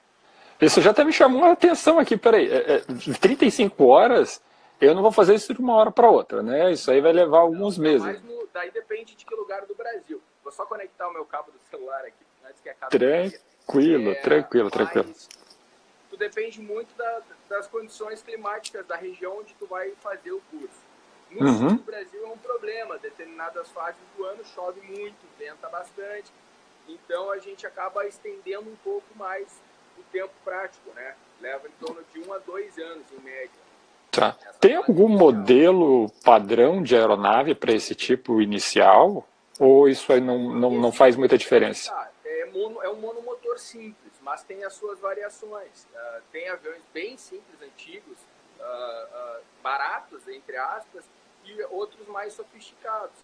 Isso 0.61 0.81
já 0.83 0.91
até 0.91 1.03
me 1.05 1.13
chamou 1.13 1.45
a 1.45 1.53
atenção 1.53 1.99
aqui. 1.99 2.17
Peraí, 2.17 2.49
é, 2.49 2.77
é, 2.77 3.15
35 3.19 3.85
horas, 3.87 4.43
eu 4.85 4.95
não 4.95 5.03
vou 5.03 5.13
fazer 5.13 5.35
isso 5.35 5.55
de 5.55 5.61
uma 5.61 5.75
hora 5.75 5.91
para 5.91 6.11
outra, 6.11 6.43
né? 6.43 6.73
Isso 6.73 6.91
aí 6.91 7.01
vai 7.01 7.13
levar 7.13 7.39
alguns 7.39 7.77
não, 7.77 7.85
meses. 7.85 8.03
Mas 8.03 8.23
no, 8.23 8.49
daí 8.53 8.71
depende 8.71 9.15
de 9.15 9.25
que 9.25 9.35
lugar 9.35 9.65
do 9.67 9.75
Brasil. 9.75 10.21
Vou 10.43 10.53
só 10.53 10.65
conectar 10.65 11.09
o 11.09 11.13
meu 11.13 11.25
cabo 11.25 11.51
do 11.51 11.59
celular 11.71 12.05
aqui, 12.05 12.25
antes 12.45 12.61
que 12.61 12.69
acabe. 12.69 12.99
Tranquilo, 12.99 14.11
é, 14.11 14.15
tranquilo, 14.17 14.71
tranquilo. 14.71 15.15
Tu 16.11 16.17
depende 16.17 16.61
muito 16.61 16.95
da, 16.97 17.23
das 17.49 17.67
condições 17.67 18.23
climáticas 18.23 18.87
da 18.87 18.97
região 18.97 19.39
onde 19.39 19.55
tu 19.55 19.67
vai 19.67 19.91
fazer 20.03 20.33
o 20.33 20.43
curso. 20.51 20.93
No 21.31 21.47
uhum. 21.47 21.59
sul 21.59 21.77
do 21.79 21.83
Brasil 21.85 22.27
é 22.27 22.29
um 22.29 22.37
problema. 22.37 22.99
Determinadas 22.99 23.69
fases 23.71 24.01
do 24.17 24.25
ano 24.25 24.45
chove 24.45 24.81
muito, 24.83 25.17
venta 25.39 25.69
bastante 25.69 26.31
então 26.89 27.31
a 27.31 27.39
gente 27.39 27.67
acaba 27.67 28.07
estendendo 28.07 28.69
um 28.69 28.77
pouco 28.77 29.07
mais 29.17 29.49
o 29.99 30.03
tempo 30.11 30.33
prático, 30.45 30.91
né? 30.93 31.15
Leva 31.41 31.69
em 31.69 31.73
torno 31.85 32.03
de 32.13 32.21
um 32.21 32.33
a 32.33 32.39
dois 32.39 32.79
anos 32.79 33.05
em 33.13 33.21
média. 33.21 33.51
Tá. 34.13 34.37
Tem 34.61 34.77
algum 34.77 35.09
modelo 35.09 36.11
padrão 36.23 36.83
de 36.83 36.95
aeronave 36.95 37.55
para 37.55 37.73
esse 37.73 37.95
tipo 37.95 38.43
inicial? 38.43 39.27
Ou 39.59 39.89
isso 39.89 40.13
aí 40.13 40.21
não, 40.21 40.39
não, 40.39 40.71
não 40.71 40.93
faz 40.93 41.17
muita 41.17 41.39
diferença? 41.39 41.91
Tá. 41.91 42.11
É, 42.25 42.45
mono, 42.47 42.83
é 42.83 42.91
um 42.91 42.97
monomotor 42.97 43.59
simples, 43.59 44.13
mas 44.21 44.43
tem 44.43 44.65
as 44.65 44.75
suas 44.75 45.01
variações. 45.01 45.85
Uh, 45.85 46.23
tem 46.31 46.49
aviões 46.49 46.83
bem 46.93 47.17
simples, 47.17 47.61
antigos, 47.63 48.19
uh, 48.61 49.39
uh, 49.39 49.43
baratos, 49.63 50.29
entre 50.29 50.59
aspas, 50.59 51.05
e 51.47 51.63
outros 51.71 52.07
mais 52.09 52.35
sofisticados. 52.35 53.17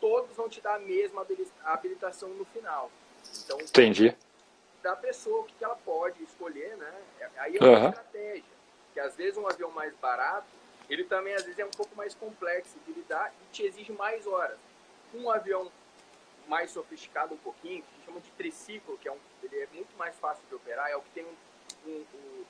Todos 0.00 0.34
vão 0.36 0.48
te 0.48 0.60
dar 0.60 0.76
a 0.76 0.78
mesma 0.78 1.26
habilitação 1.64 2.28
no 2.28 2.44
final. 2.46 2.90
Então, 3.44 3.60
Entendi. 3.60 4.16
da 4.80 4.94
pessoa, 4.94 5.40
o 5.40 5.44
que 5.44 5.64
ela 5.64 5.76
pode 5.84 6.22
escolher, 6.22 6.76
né? 6.76 6.92
Aí 7.38 7.56
é 7.56 7.64
uma 7.64 7.78
uhum. 7.78 7.88
estratégia. 7.88 8.55
Que 8.96 9.00
às 9.00 9.14
vezes 9.14 9.36
um 9.36 9.46
avião 9.46 9.70
mais 9.72 9.94
barato, 9.96 10.46
ele 10.88 11.04
também 11.04 11.34
às 11.34 11.42
vezes 11.42 11.58
é 11.58 11.66
um 11.66 11.70
pouco 11.70 11.94
mais 11.94 12.14
complexo 12.14 12.78
de 12.86 12.92
lidar 12.94 13.30
e 13.42 13.52
te 13.52 13.62
exige 13.62 13.92
mais 13.92 14.26
horas. 14.26 14.56
Um 15.12 15.30
avião 15.30 15.70
mais 16.48 16.70
sofisticado 16.70 17.34
um 17.34 17.36
pouquinho, 17.36 17.82
que 17.82 18.06
chama 18.06 18.20
de 18.22 18.30
triciclo, 18.30 18.96
que 18.96 19.06
é 19.06 19.12
um, 19.12 19.18
ele 19.42 19.58
é 19.58 19.68
muito 19.74 19.94
mais 19.98 20.18
fácil 20.18 20.42
de 20.48 20.54
operar, 20.54 20.90
é 20.90 20.96
o 20.96 21.02
que 21.02 21.10
tem 21.10 21.26
um, 21.26 21.90
um, 21.90 22.06
um 22.14 22.44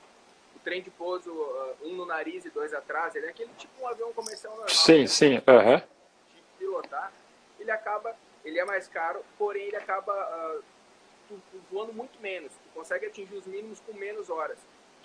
o 0.55 0.59
trem 0.63 0.81
de 0.81 0.89
pouso, 0.89 1.33
uh, 1.33 1.75
um 1.81 1.97
no 1.97 2.05
nariz 2.05 2.45
e 2.45 2.49
dois 2.49 2.73
atrás, 2.73 3.13
ele 3.13 3.25
é 3.25 3.29
aquele 3.29 3.51
tipo 3.57 3.83
um 3.83 3.87
avião 3.89 4.13
comercial 4.13 4.53
normal. 4.53 4.69
Sim, 4.69 5.01
né? 5.01 5.07
sim, 5.07 5.33
uhum. 5.33 5.81
de 6.33 6.41
pilotar, 6.57 7.11
ele 7.59 7.71
acaba 7.71 8.15
ele 8.45 8.57
é 8.57 8.63
mais 8.63 8.87
caro, 8.87 9.21
porém 9.37 9.63
ele 9.63 9.75
acaba 9.75 10.13
uh, 10.13 10.63
tu, 11.27 11.41
tu 11.51 11.61
voando 11.69 11.91
muito 11.91 12.17
menos. 12.21 12.53
Tu 12.53 12.69
consegue 12.73 13.05
atingir 13.05 13.35
os 13.35 13.45
mínimos 13.45 13.81
com 13.81 13.91
menos 13.91 14.29
horas 14.29 14.57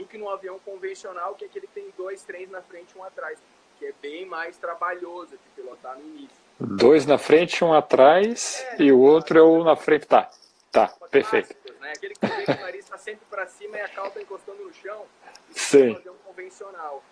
do 0.03 0.09
que 0.09 0.19
no 0.19 0.29
avião 0.29 0.59
convencional, 0.59 1.35
que 1.35 1.45
é 1.45 1.47
aquele 1.47 1.67
que 1.67 1.75
tem 1.75 1.95
dois 1.97 2.23
trens 2.23 2.51
na 2.51 2.61
frente 2.61 2.93
e 2.95 2.99
um 2.99 3.05
atrás, 3.05 3.39
que 3.79 3.87
é 3.87 3.93
bem 4.03 4.27
mais 4.27 4.59
trabalhoso 4.59 5.31
de 5.31 5.49
pilotar 5.55 5.97
no 5.97 6.05
início. 6.05 6.37
Dois 6.59 7.07
na 7.07 7.19
frente, 7.19 7.65
um 7.65 7.73
atrás 7.73 8.65
é, 8.73 8.83
e 8.83 8.93
o 8.93 9.01
outro 9.01 9.39
é 9.39 9.43
o 9.43 9.63
na 9.65 9.77
frente. 9.77 10.07
Tá, 10.07 10.29
tá, 10.71 10.89
perfeito. 11.11 11.55
né? 11.81 11.93
Aquele 11.97 12.15
que 12.15 12.27
o 12.27 12.61
nariz 12.61 12.85
está 12.85 12.99
sempre 12.99 13.25
para 13.31 13.47
cima 13.47 13.77
e 13.77 13.81
a 13.81 13.89
cauda 13.89 14.21
encostando 14.21 14.63
no 14.63 14.73
chão. 14.75 15.07
Sim. 15.51 15.91
É 15.91 15.93
um 15.93 15.97
avião 15.97 16.15
convencional. 16.25 17.03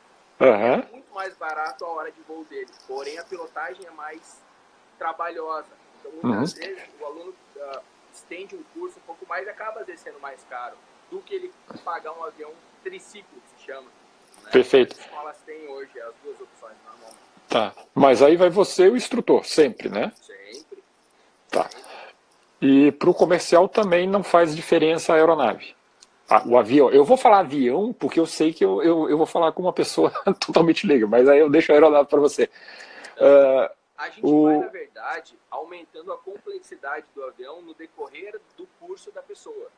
Uhum. 0.40 0.48
É 0.48 0.88
muito 0.90 1.14
mais 1.14 1.36
barato 1.36 1.84
a 1.84 1.88
hora 1.88 2.10
de 2.10 2.20
voo 2.22 2.44
dele, 2.44 2.70
porém 2.86 3.18
a 3.18 3.24
pilotagem 3.24 3.86
é 3.86 3.90
mais 3.90 4.40
trabalhosa. 4.98 5.68
Então, 6.00 6.12
muitas 6.22 6.54
uhum. 6.54 6.58
vezes, 6.60 6.82
o 7.00 7.04
aluno 7.04 7.34
uh, 7.56 7.80
estende 8.12 8.56
um 8.56 8.62
curso 8.74 8.98
um 8.98 9.02
pouco 9.02 9.26
mais 9.26 9.46
e 9.46 9.50
acaba 9.50 9.84
descendo 9.84 10.18
mais 10.18 10.44
caro 10.48 10.76
do 11.10 11.20
que 11.20 11.34
ele 11.34 11.52
pagar 11.84 12.12
um 12.12 12.24
avião 12.24 12.52
triciclo, 12.82 13.40
que 13.40 13.60
se 13.60 13.66
chama. 13.66 13.88
Né? 14.44 14.50
Perfeito. 14.50 14.96
As 14.98 15.04
escolas 15.04 15.36
têm 15.44 15.68
hoje 15.68 16.00
as 16.00 16.14
duas 16.22 16.40
opções, 16.40 16.76
normalmente. 16.84 17.18
Tá. 17.48 17.74
Mas 17.94 18.22
aí 18.22 18.36
vai 18.36 18.48
você 18.48 18.88
o 18.88 18.96
instrutor, 18.96 19.44
sempre, 19.44 19.88
né? 19.88 20.12
Sempre. 20.16 20.82
Tá. 21.50 21.68
E 22.60 22.92
para 22.92 23.10
o 23.10 23.14
comercial 23.14 23.68
também 23.68 24.06
não 24.06 24.22
faz 24.22 24.54
diferença 24.54 25.12
a 25.12 25.16
aeronave. 25.16 25.74
Ah, 26.28 26.44
o 26.46 26.56
avião. 26.56 26.90
Eu 26.90 27.04
vou 27.04 27.16
falar 27.16 27.40
avião 27.40 27.92
porque 27.92 28.20
eu 28.20 28.26
sei 28.26 28.52
que 28.52 28.64
eu, 28.64 28.80
eu, 28.82 29.10
eu 29.10 29.18
vou 29.18 29.26
falar 29.26 29.50
com 29.50 29.62
uma 29.62 29.72
pessoa 29.72 30.10
totalmente 30.38 30.86
leiga, 30.86 31.06
mas 31.06 31.28
aí 31.28 31.40
eu 31.40 31.50
deixo 31.50 31.72
a 31.72 31.74
aeronave 31.74 32.08
para 32.08 32.20
você. 32.20 32.48
Então, 33.14 33.26
uh, 33.26 33.70
a 33.98 34.08
gente 34.10 34.24
o... 34.24 34.44
vai, 34.44 34.58
na 34.58 34.68
verdade, 34.68 35.38
aumentando 35.50 36.12
a 36.12 36.18
complexidade 36.18 37.04
do 37.14 37.24
avião 37.24 37.60
no 37.62 37.74
decorrer 37.74 38.40
do 38.56 38.66
curso 38.78 39.10
da 39.10 39.22
pessoa. 39.22 39.68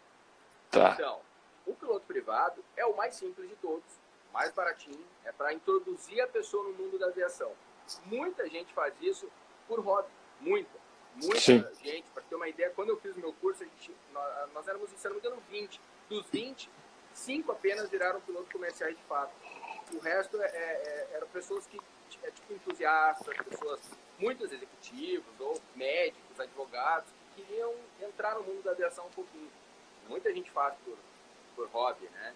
Tá. 0.73 0.95
Então, 0.95 1.21
O 1.67 1.75
piloto 1.75 2.05
privado 2.07 2.65
é 2.77 2.85
o 2.85 2.97
mais 2.97 3.15
simples 3.15 3.49
de 3.49 3.55
todos, 3.57 3.85
mais 4.33 4.51
baratinho, 4.53 5.05
é 5.25 5.31
para 5.31 5.53
introduzir 5.53 6.21
a 6.21 6.27
pessoa 6.27 6.65
no 6.65 6.73
mundo 6.73 6.99
da 6.99 7.07
aviação. 7.07 7.53
Muita 8.07 8.49
gente 8.49 8.73
faz 8.73 8.93
isso 9.01 9.31
por 9.69 9.79
hobby, 9.81 10.09
muita. 10.41 10.83
Muita 11.15 11.41
Sim. 11.41 11.65
gente, 11.83 12.11
para 12.11 12.23
ter 12.23 12.35
uma 12.35 12.49
ideia, 12.49 12.73
quando 12.75 12.89
eu 12.89 12.97
fiz 12.97 13.15
o 13.15 13.21
meu 13.21 13.35
curso, 13.35 13.63
gente, 13.63 13.95
nós, 14.13 14.53
nós, 14.55 14.67
éramos, 14.67 14.91
se 14.91 15.05
não 15.07 15.15
me 15.15 15.21
engano, 15.21 15.43
20. 15.51 15.81
Dos 16.09 16.27
20, 16.31 16.71
5 17.15 17.53
apenas 17.53 17.91
viraram 17.91 18.21
pilotos 18.23 18.51
comerciais 18.51 18.97
de 18.97 19.03
fato. 19.05 19.33
O 19.93 19.99
resto 19.99 20.41
é, 20.41 20.47
é, 20.47 20.51
é, 20.53 21.09
eram 21.17 21.29
pessoas 21.29 21.67
que, 21.67 21.79
é, 22.23 22.31
tipo, 22.31 22.55
entusiastas, 22.55 23.37
pessoas, 23.47 23.81
muitos 24.19 24.51
executivos, 24.51 25.39
ou 25.39 25.61
médicos, 25.77 26.41
advogados, 26.41 27.11
que 27.37 27.43
queriam 27.43 27.75
entrar 28.01 28.35
no 28.37 28.43
mundo 28.43 28.63
da 28.63 28.71
aviação 28.73 29.07
um 29.07 29.11
pouquinho. 29.11 29.51
Muita 30.09 30.33
gente 30.33 30.51
faz 30.51 30.75
por, 30.85 30.97
por 31.57 31.69
hobby, 31.69 32.07
né? 32.13 32.35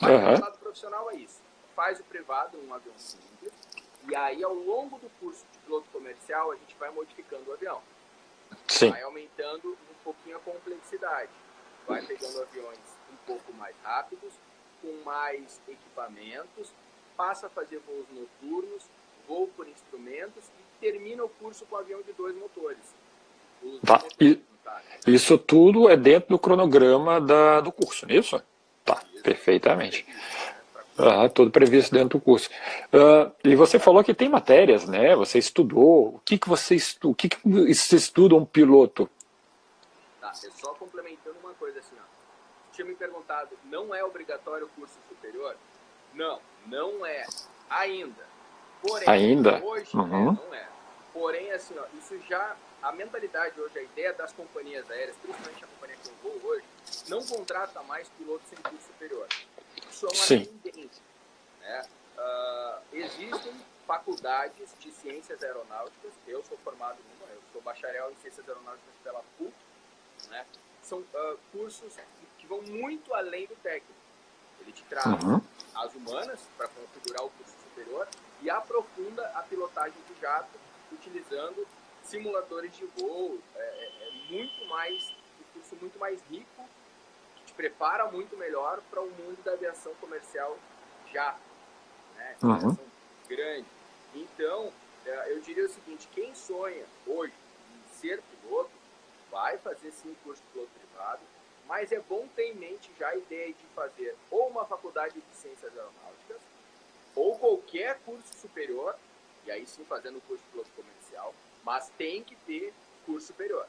Mas 0.00 0.10
uhum. 0.10 0.34
o 0.34 0.40
lado 0.40 0.58
profissional 0.58 1.10
é 1.10 1.16
isso. 1.16 1.40
Faz 1.74 2.00
o 2.00 2.04
privado, 2.04 2.58
um 2.58 2.74
avião 2.74 2.96
simples, 2.98 3.52
e 4.08 4.16
aí 4.16 4.42
ao 4.42 4.54
longo 4.54 4.98
do 4.98 5.10
curso 5.20 5.44
de 5.52 5.58
piloto 5.58 5.86
comercial 5.92 6.50
a 6.50 6.56
gente 6.56 6.74
vai 6.76 6.90
modificando 6.90 7.50
o 7.50 7.52
avião. 7.52 7.80
Sim. 8.66 8.90
Vai 8.90 9.02
aumentando 9.02 9.70
um 9.70 10.04
pouquinho 10.04 10.36
a 10.36 10.40
complexidade. 10.40 11.30
Vai 11.86 12.04
pegando 12.04 12.42
aviões 12.42 12.78
um 13.12 13.16
pouco 13.26 13.52
mais 13.54 13.74
rápidos, 13.82 14.32
com 14.82 14.92
mais 15.04 15.60
equipamentos, 15.68 16.72
passa 17.16 17.46
a 17.46 17.50
fazer 17.50 17.78
voos 17.80 18.06
noturnos, 18.10 18.84
voo 19.26 19.48
por 19.48 19.66
instrumentos 19.68 20.44
e 20.44 20.80
termina 20.80 21.24
o 21.24 21.28
curso 21.28 21.66
com 21.66 21.76
avião 21.76 22.00
de 22.02 22.12
dois 22.12 22.36
motores. 22.36 22.94
Tá. 23.84 24.02
E, 24.20 24.40
isso 25.06 25.38
tudo 25.38 25.88
é 25.88 25.96
dentro 25.96 26.30
do 26.30 26.38
cronograma 26.38 27.20
da, 27.20 27.60
do 27.60 27.72
curso, 27.72 28.06
não 28.06 28.14
é 28.14 28.18
isso? 28.18 28.42
Tá, 28.84 29.00
perfeitamente. 29.22 30.06
Ah, 30.98 31.28
tudo 31.28 31.50
previsto 31.50 31.94
dentro 31.94 32.18
do 32.18 32.24
curso. 32.24 32.50
Uh, 32.92 33.32
e 33.44 33.54
você 33.54 33.78
falou 33.78 34.02
que 34.02 34.12
tem 34.12 34.28
matérias, 34.28 34.86
né? 34.88 35.14
Você 35.14 35.38
estudou. 35.38 36.16
O 36.16 36.20
que, 36.24 36.36
que 36.36 36.48
você 36.48 36.74
estu... 36.74 37.10
o 37.10 37.14
que, 37.14 37.28
que 37.28 37.38
você 37.44 37.96
estuda 37.96 38.34
um 38.34 38.44
piloto? 38.44 39.08
Tá, 40.20 40.30
é 40.30 40.50
só 40.50 40.74
complementando 40.74 41.36
uma 41.40 41.54
coisa 41.54 41.78
assim, 41.78 41.94
ó. 41.96 42.72
Tinha 42.72 42.84
me 42.84 42.96
perguntado, 42.96 43.50
não 43.70 43.94
é 43.94 44.02
obrigatório 44.02 44.66
o 44.66 44.68
curso 44.70 44.96
superior? 45.08 45.54
Não, 46.14 46.40
não 46.66 47.06
é. 47.06 47.24
Ainda. 47.70 48.26
Porém, 48.82 49.08
Ainda? 49.08 49.62
hoje 49.64 49.96
uhum. 49.96 50.30
é, 50.30 50.32
não 50.32 50.54
é. 50.54 50.68
Porém, 51.12 51.50
assim, 51.52 51.74
ó, 51.78 51.84
isso 51.96 52.18
já. 52.28 52.56
A 52.82 52.92
mentalidade 52.92 53.60
hoje, 53.60 53.78
a 53.78 53.82
ideia 53.82 54.12
das 54.12 54.32
companhias 54.32 54.88
aéreas, 54.90 55.16
principalmente 55.16 55.64
a 55.64 55.66
companhia 55.66 55.96
que 55.96 56.08
eu 56.08 56.14
vou 56.22 56.50
hoje, 56.50 56.64
não 57.08 57.24
contrata 57.24 57.82
mais 57.82 58.08
pilotos 58.10 58.48
sem 58.48 58.58
curso 58.58 58.86
superior. 58.86 59.26
Isso 59.90 60.06
é 60.06 60.08
uma 60.08 60.24
Sim. 60.24 60.44
tendência. 60.62 61.02
Né? 61.60 61.86
Uh, 62.16 62.96
existem 62.96 63.52
faculdades 63.86 64.70
de 64.78 64.92
ciências 64.92 65.42
aeronáuticas, 65.42 66.12
eu 66.26 66.44
sou 66.44 66.56
formado 66.58 66.98
numa, 66.98 67.32
eu 67.32 67.42
sou 67.52 67.60
bacharel 67.62 68.10
em 68.10 68.16
ciências 68.16 68.48
aeronáuticas 68.48 68.94
pela 69.02 69.22
PUC, 69.36 69.52
né? 70.28 70.46
são 70.82 71.00
uh, 71.00 71.38
cursos 71.50 71.94
que 72.38 72.46
vão 72.46 72.62
muito 72.62 73.12
além 73.14 73.46
do 73.46 73.56
técnico. 73.56 73.98
Ele 74.60 74.72
te 74.72 74.82
traz 74.84 75.06
uhum. 75.06 75.40
as 75.74 75.94
humanas 75.94 76.40
para 76.56 76.68
configurar 76.68 77.24
o 77.24 77.30
curso 77.30 77.54
superior 77.64 78.08
e 78.42 78.50
aprofunda 78.50 79.26
a 79.34 79.42
pilotagem 79.42 79.98
de 80.08 80.20
jato 80.20 80.50
utilizando 80.92 81.66
simuladores 82.08 82.76
de 82.76 82.84
voo. 82.86 83.38
É, 83.54 83.60
é, 83.60 84.08
é 84.08 84.12
muito 84.30 84.64
mais, 84.66 85.10
um 85.10 85.52
curso 85.52 85.76
muito 85.76 85.98
mais 85.98 86.20
rico 86.30 86.68
prepara 87.58 88.06
muito 88.06 88.36
melhor 88.36 88.80
para 88.88 89.02
o 89.02 89.10
mundo 89.10 89.42
da 89.42 89.52
aviação 89.52 89.92
comercial 89.96 90.56
já, 91.12 91.36
né? 92.14 92.36
Uhum. 92.40 92.76
Grande. 93.28 93.66
Então, 94.14 94.72
é, 95.04 95.32
eu 95.32 95.40
diria 95.40 95.66
o 95.66 95.68
seguinte, 95.68 96.08
quem 96.12 96.32
sonha 96.36 96.86
hoje 97.04 97.32
em 97.74 97.98
ser 97.98 98.22
piloto, 98.22 98.70
vai 99.28 99.58
fazer 99.58 99.90
sim 99.90 100.16
curso 100.22 100.40
de 100.40 100.48
piloto 100.52 100.70
privado, 100.78 101.20
mas 101.66 101.90
é 101.90 101.98
bom 101.98 102.28
ter 102.28 102.52
em 102.52 102.54
mente 102.54 102.92
já 102.96 103.08
a 103.08 103.16
ideia 103.16 103.52
de 103.52 103.66
fazer 103.74 104.14
ou 104.30 104.48
uma 104.48 104.64
faculdade 104.64 105.20
de 105.20 105.36
ciências 105.36 105.72
aeronáuticas, 105.76 106.40
ou 107.16 107.36
qualquer 107.40 107.98
curso 108.06 108.38
superior, 108.40 108.94
e 109.44 109.50
aí 109.50 109.66
sim 109.66 109.84
fazendo 109.84 110.18
o 110.18 110.20
curso 110.20 110.44
de 110.44 110.50
piloto 110.50 110.70
comercial, 110.76 110.97
mas 111.68 111.90
tem 111.98 112.24
que 112.24 112.34
ter 112.34 112.72
curso 113.04 113.26
superior. 113.26 113.66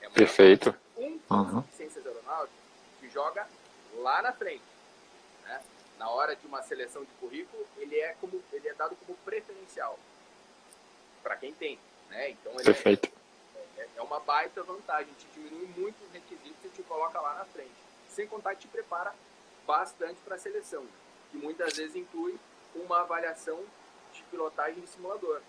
É 0.00 0.08
Perfeito. 0.08 0.74
Um 0.96 1.16
curso 1.16 1.54
uhum. 1.54 1.60
de 1.60 1.72
ciências 1.76 2.04
aeronáuticas 2.04 2.58
que 2.98 3.08
joga 3.08 3.46
lá 3.98 4.20
na 4.20 4.32
frente. 4.32 4.64
Né? 5.44 5.62
Na 5.96 6.10
hora 6.10 6.34
de 6.34 6.44
uma 6.44 6.60
seleção 6.64 7.04
de 7.04 7.10
currículo, 7.20 7.64
ele 7.76 7.96
é, 8.00 8.16
como, 8.20 8.42
ele 8.52 8.68
é 8.68 8.74
dado 8.74 8.96
como 8.96 9.16
preferencial 9.18 9.96
para 11.22 11.36
quem 11.36 11.54
tem. 11.54 11.78
Né? 12.08 12.30
Então, 12.30 12.52
ele 12.54 12.64
Perfeito. 12.64 13.08
É, 13.54 13.82
é, 13.82 13.88
é, 13.98 14.02
uma 14.02 14.18
baita 14.18 14.64
vantagem, 14.64 15.14
te 15.14 15.26
diminui 15.32 15.68
muito 15.76 16.04
os 16.04 16.12
requisitos 16.12 16.64
e 16.64 16.68
te 16.70 16.82
coloca 16.82 17.20
lá 17.20 17.34
na 17.34 17.44
frente. 17.44 17.70
Sem 18.08 18.26
contar 18.26 18.56
que 18.56 18.62
te 18.62 18.68
prepara 18.68 19.14
bastante 19.64 20.18
para 20.24 20.34
a 20.34 20.38
seleção, 20.38 20.84
que 21.30 21.38
muitas 21.38 21.76
vezes 21.76 21.94
inclui 21.94 22.36
uma 22.74 23.02
avaliação 23.02 23.62
de 24.12 24.20
pilotagem 24.24 24.80
de 24.80 24.88
simulador. 24.88 25.40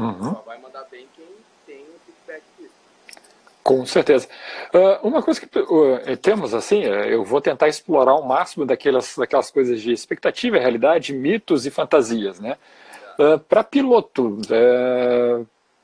Uhum. 0.00 0.34
Só 0.34 0.42
vai 0.46 0.58
mandar 0.58 0.84
bem 0.90 1.06
quem 1.14 1.26
tem 1.66 1.82
um 1.82 1.98
feedback 2.06 2.42
disso. 2.58 2.80
Com 3.62 3.84
certeza. 3.84 4.26
Uh, 4.74 5.06
uma 5.06 5.22
coisa 5.22 5.40
que 5.40 5.58
uh, 5.58 6.16
temos, 6.16 6.54
assim, 6.54 6.86
uh, 6.86 7.04
eu 7.04 7.22
vou 7.24 7.40
tentar 7.40 7.68
explorar 7.68 8.14
o 8.14 8.26
máximo 8.26 8.64
daquelas, 8.64 9.16
daquelas 9.16 9.50
coisas 9.50 9.80
de 9.80 9.92
expectativa, 9.92 10.58
realidade, 10.58 11.12
mitos 11.12 11.66
e 11.66 11.70
fantasias, 11.70 12.40
né? 12.40 12.56
Para 13.50 13.62
piloto, 13.62 14.38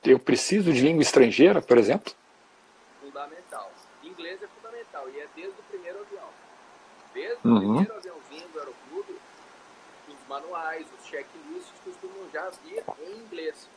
eu 0.02 0.18
preciso 0.18 0.72
de 0.72 0.80
língua 0.80 1.02
estrangeira, 1.02 1.60
por 1.60 1.76
exemplo? 1.76 2.14
Fundamental. 3.02 3.70
Inglês 4.02 4.42
é 4.42 4.46
fundamental 4.46 5.06
e 5.14 5.20
é 5.20 5.26
desde 5.36 5.52
o 5.52 5.62
primeiro 5.70 5.98
avião. 6.00 6.28
Desde 7.12 7.46
uhum. 7.46 7.56
o 7.56 7.60
primeiro 7.60 7.94
aviãozinho 7.94 8.48
do 8.48 8.58
aeroclube, 8.58 9.18
os 10.08 10.28
manuais, 10.30 10.86
os 10.98 11.06
checklists 11.06 11.74
costumam 11.84 12.26
já 12.32 12.48
vir 12.64 12.82
em 13.06 13.18
inglês. 13.18 13.68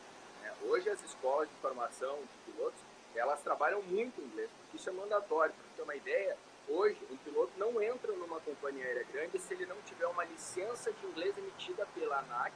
Hoje 0.62 0.88
as 0.90 1.02
escolas 1.02 1.48
de 1.48 1.54
formação 1.56 2.18
de 2.18 2.52
pilotos 2.52 2.80
elas 3.14 3.40
trabalham 3.42 3.82
muito 3.82 4.20
inglês, 4.20 4.48
porque 4.58 4.76
isso 4.76 4.88
é 4.88 4.92
mandatório. 4.92 5.52
Para 5.52 5.76
ter 5.76 5.82
uma 5.82 5.96
ideia, 5.96 6.36
hoje 6.68 6.98
um 7.10 7.16
piloto 7.18 7.52
não 7.56 7.82
entra 7.82 8.12
numa 8.12 8.40
companhia 8.40 8.84
aérea 8.84 9.04
grande 9.12 9.38
se 9.38 9.52
ele 9.54 9.66
não 9.66 9.76
tiver 9.82 10.06
uma 10.06 10.24
licença 10.24 10.92
de 10.92 11.06
inglês 11.06 11.36
emitida 11.36 11.86
pela 11.94 12.18
ANAC, 12.18 12.52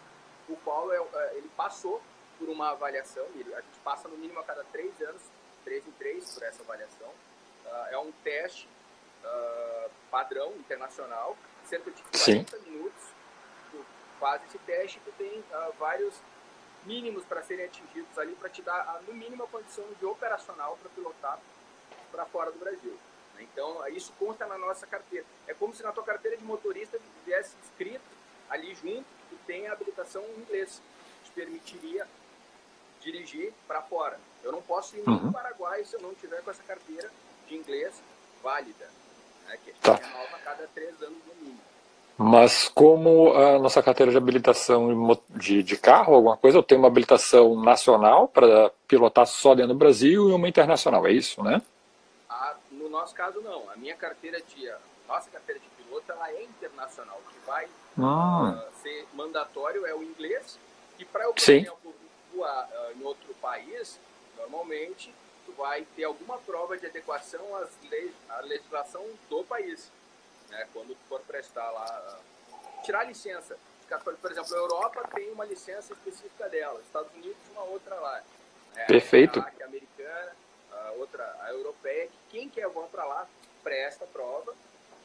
o 0.48 0.56
qual 0.58 0.92
é, 0.92 0.96
é, 0.96 1.36
ele 1.36 1.50
passou 1.56 2.00
por 2.38 2.48
uma 2.48 2.70
avaliação, 2.70 3.24
a 3.24 3.60
gente 3.60 3.80
passa 3.82 4.08
no 4.08 4.16
mínimo 4.16 4.40
a 4.40 4.44
cada 4.44 4.64
três 4.64 5.00
anos, 5.02 5.22
três 5.64 5.86
em 5.86 5.92
três 5.92 6.34
por 6.34 6.42
essa 6.42 6.62
avaliação. 6.62 7.08
Uh, 7.64 7.86
é 7.90 7.98
um 7.98 8.12
teste 8.22 8.68
uh, 9.24 9.90
padrão 10.10 10.52
internacional, 10.56 11.36
cerca 11.64 11.90
de 11.90 12.02
40 12.02 12.56
Sim. 12.58 12.70
minutos. 12.70 13.02
Tu 13.70 13.84
faz 14.20 14.44
esse 14.44 14.58
teste 14.58 14.98
e 14.98 15.10
tu 15.10 15.16
tem 15.16 15.38
uh, 15.38 15.72
vários 15.78 16.14
mínimos 16.84 17.24
para 17.24 17.42
serem 17.42 17.66
atingidos 17.66 18.18
ali 18.18 18.34
para 18.34 18.48
te 18.48 18.62
dar, 18.62 19.02
no 19.06 19.14
mínimo, 19.14 19.44
a 19.44 19.46
condição 19.46 19.84
de 19.98 20.06
operacional 20.06 20.78
para 20.80 20.90
pilotar 20.90 21.38
para 22.10 22.24
fora 22.26 22.50
do 22.50 22.58
Brasil. 22.58 22.96
Né? 23.34 23.42
Então, 23.42 23.86
isso 23.88 24.12
consta 24.18 24.46
na 24.46 24.56
nossa 24.58 24.86
carteira. 24.86 25.26
É 25.46 25.54
como 25.54 25.74
se 25.74 25.82
na 25.82 25.92
tua 25.92 26.04
carteira 26.04 26.36
de 26.36 26.44
motorista 26.44 26.98
tivesse 27.24 27.54
escrito 27.64 28.04
ali 28.48 28.74
junto 28.74 29.06
que 29.28 29.36
tem 29.46 29.66
a 29.66 29.72
habilitação 29.72 30.22
em 30.22 30.40
inglês, 30.40 30.80
que 31.22 31.30
te 31.30 31.34
permitiria 31.34 32.06
dirigir 33.00 33.52
para 33.66 33.82
fora. 33.82 34.18
Eu 34.42 34.52
não 34.52 34.62
posso 34.62 34.96
ir 34.96 35.02
uhum. 35.06 35.26
no 35.26 35.32
Paraguai 35.32 35.84
se 35.84 35.94
eu 35.94 36.00
não 36.00 36.14
tiver 36.14 36.42
com 36.42 36.50
essa 36.50 36.62
carteira 36.62 37.10
de 37.46 37.54
inglês 37.54 37.94
válida, 38.42 38.90
né? 39.46 39.58
que 39.62 39.70
a 39.70 39.72
gente 39.72 39.82
tá. 39.82 39.94
renova 39.94 40.36
a 40.36 40.40
cada 40.40 40.66
três 40.68 41.02
anos 41.02 41.18
no 41.26 41.34
mínimo. 41.34 41.73
Mas 42.16 42.68
como 42.68 43.34
a 43.34 43.58
nossa 43.58 43.82
carteira 43.82 44.12
de 44.12 44.16
habilitação 44.16 44.88
de, 45.30 45.62
de 45.64 45.76
carro, 45.76 46.14
alguma 46.14 46.36
coisa, 46.36 46.58
eu 46.58 46.62
tenho 46.62 46.80
uma 46.80 46.86
habilitação 46.86 47.60
nacional 47.60 48.28
para 48.28 48.70
pilotar 48.86 49.26
só 49.26 49.54
dentro 49.54 49.72
do 49.72 49.78
Brasil 49.78 50.30
e 50.30 50.32
uma 50.32 50.48
internacional, 50.48 51.04
é 51.06 51.12
isso, 51.12 51.42
né? 51.42 51.60
Ah, 52.28 52.54
no 52.70 52.88
nosso 52.88 53.14
caso, 53.14 53.40
não. 53.40 53.68
A 53.70 53.76
minha 53.76 53.96
carteira 53.96 54.40
de. 54.40 54.70
Nossa 55.08 55.28
carteira 55.28 55.60
de 55.60 55.68
piloto 55.70 56.10
ela 56.10 56.30
é 56.30 56.44
internacional. 56.44 57.20
O 57.26 57.30
que 57.30 57.46
vai 57.46 57.68
ah. 57.98 58.64
uh, 58.64 58.82
ser 58.82 59.06
mandatório 59.12 59.84
é 59.84 59.94
o 59.94 60.02
inglês. 60.02 60.58
E 60.98 61.04
para 61.04 61.24
eu, 61.24 61.34
por 61.34 61.40
Sim. 61.40 61.58
exemplo, 61.58 61.94
voar 62.32 62.68
uh, 62.70 62.98
em 62.98 63.04
outro 63.04 63.34
país, 63.42 63.98
normalmente 64.38 65.12
tu 65.44 65.52
vai 65.58 65.84
ter 65.96 66.04
alguma 66.04 66.38
prova 66.38 66.78
de 66.78 66.86
adequação 66.86 67.56
às 67.56 67.70
leis, 67.90 68.12
à 68.30 68.40
legislação 68.40 69.04
do 69.28 69.42
país 69.42 69.90
né? 70.54 70.66
Quando 70.72 70.96
for 71.08 71.20
prestar 71.22 71.70
lá, 71.70 72.20
tirar 72.84 73.00
a 73.00 73.04
licença. 73.04 73.56
Por 74.20 74.30
exemplo, 74.30 74.54
a 74.54 74.58
Europa 74.58 75.08
tem 75.14 75.30
uma 75.30 75.44
licença 75.44 75.92
específica 75.92 76.48
dela, 76.48 76.80
Estados 76.80 77.12
Unidos 77.14 77.36
uma 77.52 77.64
outra 77.64 77.94
lá. 77.96 78.22
Né? 78.74 78.84
Perfeito. 78.86 79.40
A, 79.40 79.52
a 79.60 79.64
americana, 79.66 80.32
a 80.72 80.90
outra 80.92 81.36
a 81.42 81.50
europeia. 81.50 82.08
Quem 82.30 82.48
quer 82.48 82.66
voar 82.68 82.88
para 82.88 83.04
lá 83.04 83.28
presta 83.62 84.04
a 84.04 84.08
prova 84.08 84.54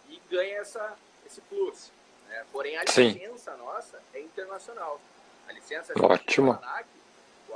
e 0.08 0.20
ganha 0.30 0.60
essa, 0.60 0.98
esse 1.26 1.42
plus. 1.42 1.92
Né? 2.30 2.46
Porém, 2.52 2.78
a 2.78 2.84
licença 2.84 3.52
Sim. 3.52 3.58
nossa 3.58 4.02
é 4.14 4.22
internacional. 4.22 5.00
A 5.48 5.52
licença 5.52 5.94
Ótimo. 6.00 6.54
ANAC, 6.54 6.88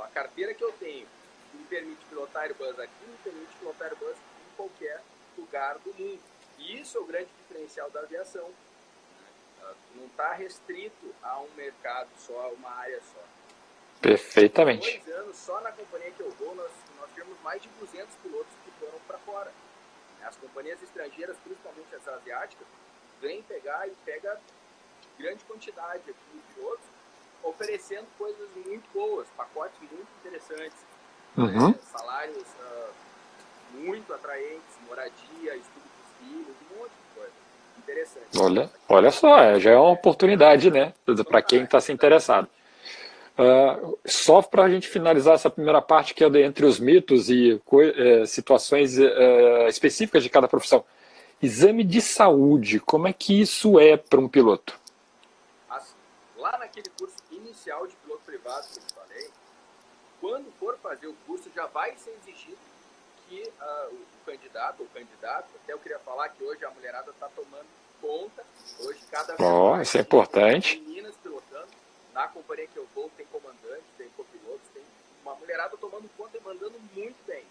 a 0.02 0.08
carteira 0.08 0.52
que 0.52 0.62
eu 0.62 0.72
tenho, 0.72 1.06
que 1.50 1.56
me 1.56 1.64
permite 1.64 2.04
pilotar 2.06 2.42
Airbus 2.44 2.78
aqui, 2.78 3.06
me 3.06 3.16
permite 3.22 3.52
pilotar 3.58 3.88
Airbus 3.88 4.16
em 4.16 4.56
qualquer 4.56 5.00
lugar 5.38 5.78
do 5.78 5.94
mundo. 5.94 6.20
E 6.58 6.80
isso 6.80 6.98
é 6.98 7.00
o 7.00 7.04
grande 7.04 7.28
diferencial 7.42 7.90
da 7.90 8.00
aviação. 8.00 8.48
Né? 8.48 9.74
Não 9.96 10.06
está 10.06 10.32
restrito 10.32 11.14
a 11.22 11.40
um 11.40 11.48
mercado 11.56 12.08
só, 12.18 12.40
a 12.40 12.48
uma 12.48 12.70
área 12.70 13.00
só. 13.12 13.22
Perfeitamente. 14.00 14.96
Em 14.96 15.00
dois 15.00 15.16
anos, 15.18 15.36
só 15.36 15.60
na 15.60 15.72
companhia 15.72 16.10
que 16.10 16.20
eu 16.20 16.30
vou, 16.32 16.54
nós, 16.54 16.70
nós 17.00 17.10
temos 17.14 17.40
mais 17.42 17.62
de 17.62 17.68
200 17.80 18.14
pilotos 18.16 18.52
que 18.64 18.70
foram 18.72 18.98
para 19.06 19.18
fora. 19.18 19.52
As 20.22 20.36
companhias 20.36 20.82
estrangeiras, 20.82 21.36
principalmente 21.44 21.94
as 21.94 22.08
asiáticas, 22.08 22.66
vêm 23.20 23.42
pegar 23.42 23.86
e 23.86 23.92
pega 24.04 24.40
grande 25.18 25.44
quantidade 25.44 26.02
aqui 26.10 26.14
de 26.32 26.54
pilotos, 26.54 26.86
oferecendo 27.42 28.06
coisas 28.18 28.48
muito 28.56 28.90
boas, 28.92 29.28
pacotes 29.36 29.78
muito 29.80 30.08
interessantes, 30.20 30.78
uhum. 31.36 31.70
né? 31.70 31.78
salários 31.92 32.46
uh, 32.58 32.92
muito 33.74 34.12
atraentes, 34.12 34.76
moradia, 34.86 35.56
estudo 35.56 35.93
filhos, 36.24 36.46
um 36.72 36.78
monte 36.78 36.90
de 36.90 37.14
coisa 37.14 37.32
interessante. 37.78 38.38
Olha, 38.38 38.70
olha 38.88 39.10
só, 39.10 39.38
é, 39.38 39.60
já 39.60 39.70
é 39.70 39.76
uma 39.76 39.90
oportunidade, 39.90 40.70
né, 40.70 40.92
para 41.28 41.42
quem 41.42 41.62
está 41.62 41.80
se 41.80 41.92
interessado. 41.92 42.48
Uh, 43.36 43.98
só 44.06 44.40
para 44.42 44.62
a 44.62 44.70
gente 44.70 44.86
finalizar 44.86 45.34
essa 45.34 45.50
primeira 45.50 45.82
parte, 45.82 46.14
que 46.14 46.22
é 46.22 46.28
entre 46.42 46.64
os 46.64 46.78
mitos 46.78 47.28
e 47.28 47.60
uh, 47.66 48.26
situações 48.26 48.96
uh, 48.96 49.66
específicas 49.68 50.22
de 50.22 50.30
cada 50.30 50.46
profissão. 50.46 50.84
Exame 51.42 51.82
de 51.82 52.00
saúde, 52.00 52.78
como 52.78 53.08
é 53.08 53.12
que 53.12 53.40
isso 53.40 53.78
é 53.80 53.96
para 53.96 54.20
um 54.20 54.28
piloto? 54.28 54.78
Assim, 55.68 55.96
lá 56.38 56.56
naquele 56.58 56.88
curso 56.96 57.16
inicial 57.32 57.86
de 57.88 57.96
piloto 57.96 58.22
privado 58.24 58.68
que 58.68 58.78
eu 58.78 58.82
falei, 58.94 59.30
quando 60.20 60.52
for 60.60 60.78
fazer 60.80 61.08
o 61.08 61.14
curso, 61.26 61.50
já 61.54 61.66
vai 61.66 61.92
ser 61.96 62.16
exigido 62.22 62.56
que 63.28 63.50
ah, 63.60 63.88
candidato 64.24 64.80
ou 64.80 64.86
candidato, 64.88 65.48
até 65.62 65.72
eu 65.72 65.78
queria 65.78 65.98
falar 66.00 66.28
que 66.30 66.42
hoje 66.42 66.64
a 66.64 66.70
mulherada 66.70 67.10
está 67.10 67.28
tomando 67.28 67.66
conta, 68.00 68.44
hoje 68.80 69.00
cada 69.10 69.34
vez 69.34 69.40
oh, 69.40 69.80
isso 69.80 69.96
é 69.96 70.00
importante. 70.00 70.80
meninas 70.80 71.14
pilotando, 71.16 71.68
na 72.12 72.28
companhia 72.28 72.66
que 72.66 72.76
eu 72.76 72.86
vou 72.94 73.10
tem 73.16 73.26
comandante, 73.26 73.84
tem 73.96 74.08
copilotos, 74.10 74.68
tem 74.72 74.82
uma 75.22 75.34
mulherada 75.34 75.76
tomando 75.76 76.08
conta 76.16 76.36
e 76.36 76.40
mandando 76.40 76.78
muito 76.94 77.16
bem. 77.26 77.44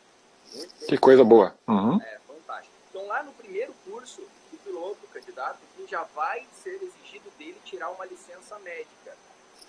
Muito 0.53 0.75
bem. 0.79 0.89
Que 0.89 0.97
coisa 0.97 1.23
boa. 1.23 1.55
Uhum. 1.67 2.01
É, 2.01 2.19
fantástico. 2.27 2.73
Então 2.89 3.07
lá 3.07 3.23
no 3.23 3.33
primeiro 3.33 3.73
curso, 3.85 4.21
o 4.51 4.57
piloto, 4.57 4.99
o 5.03 5.07
candidato, 5.07 5.57
já 5.87 6.03
vai 6.15 6.45
ser 6.63 6.81
exigido 6.81 7.29
dele 7.37 7.59
tirar 7.65 7.89
uma 7.89 8.05
licença 8.05 8.57
médica, 8.59 9.15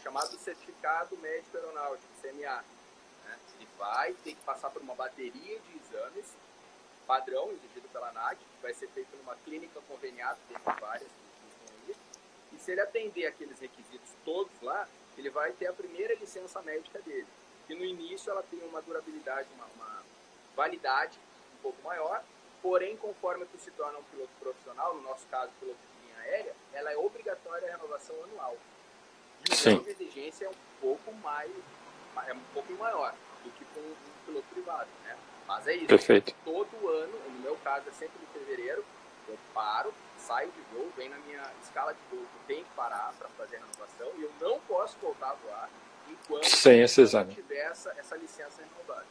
chamado 0.03 0.37
Certificado 0.39 1.17
Médico 1.19 1.57
Aeronáutico, 1.57 2.09
CMA. 2.21 2.65
Né? 3.25 3.39
Ele 3.57 3.69
vai 3.79 4.13
ter 4.25 4.35
que 4.35 4.43
passar 4.43 4.71
por 4.71 4.83
uma 4.83 4.95
bateria 4.95 5.59
de 5.59 5.79
exames, 5.79 6.27
padrão 7.07 7.51
exigido 7.53 7.89
pela 7.89 8.09
ANAC, 8.09 8.37
que 8.39 8.63
vai 8.63 8.75
ser 8.75 8.89
feito 8.89 9.17
numa 9.17 9.37
clínica 9.37 9.81
conveniada, 9.89 10.39
tem 10.49 10.57
várias 10.81 11.09
e 12.55 12.59
se 12.59 12.71
ele 12.71 12.81
atender 12.81 13.27
aqueles 13.27 13.59
requisitos 13.59 14.11
todos 14.25 14.53
lá, 14.63 14.89
ele 15.19 15.29
vai 15.29 15.53
ter 15.53 15.67
a 15.67 15.73
primeira 15.73 16.15
licença 16.15 16.63
médica 16.63 17.01
dele. 17.03 17.27
Que 17.67 17.75
no 17.75 17.85
início 17.85 18.31
ela 18.31 18.43
tem 18.45 18.61
uma 18.61 18.81
durabilidade, 18.81 19.49
uma, 19.55 19.67
uma 19.75 20.03
validade 20.55 21.19
um 21.55 21.63
pouco 21.63 21.83
maior, 21.83 22.23
porém, 22.63 22.97
conforme 22.97 23.45
tu 23.47 23.59
se 23.59 23.71
torna 23.73 23.99
um 23.99 24.05
piloto 24.05 24.31
profissional, 24.39 24.95
no 24.95 25.03
nosso 25.03 25.27
caso, 25.27 25.51
piloto 25.59 25.79
de 25.79 26.07
linha 26.07 26.21
aérea, 26.21 26.55
ela 26.73 26.93
é 26.93 26.97
obrigatória 26.97 27.69
a 27.69 27.77
renovação 27.77 28.15
anual. 28.25 28.57
E 29.49 29.53
o 29.53 29.63
grau 29.63 29.85
de 29.85 29.91
exigência 29.91 30.47
é 30.47 30.49
um 30.49 30.55
pouco 30.81 31.13
mais, 31.15 31.51
é 32.27 32.33
um 32.33 32.45
pouco 32.53 32.73
maior 32.75 33.15
do 33.43 33.51
que 33.51 33.65
com 33.65 33.81
um 33.81 33.97
piloto 34.27 34.47
privado, 34.49 34.89
né? 35.03 35.19
Mas 35.47 35.67
é 35.67 35.77
isso. 35.77 35.87
Perfeito. 35.87 36.35
Todo 36.45 36.89
ano, 36.89 37.19
no 37.31 37.41
meu 37.41 37.57
caso 37.57 37.89
é 37.89 37.93
sempre 37.93 38.19
em 38.23 38.39
fevereiro, 38.39 38.85
eu 39.29 39.39
paro, 39.53 39.93
saio 40.19 40.51
de 40.51 40.61
voo, 40.73 40.91
vem 40.97 41.09
na 41.09 41.19
minha 41.19 41.43
escala 41.63 41.93
de 41.93 42.01
voo, 42.11 42.21
eu 42.21 42.41
tenho 42.47 42.65
que 42.65 42.71
parar 42.75 43.13
para 43.19 43.29
fazer 43.31 43.57
a 43.57 43.61
renovação 43.61 44.11
e 44.19 44.23
eu 44.23 44.33
não 44.41 44.61
posso 44.61 44.97
voltar 45.01 45.31
a 45.31 45.35
voar 45.35 45.71
enquanto 46.09 46.45
Sem 46.45 46.83
esse 46.83 47.01
exame. 47.01 47.35
tiver 47.35 47.71
essa, 47.71 47.95
essa 47.99 48.17
licença 48.17 48.63
renovada. 48.63 49.07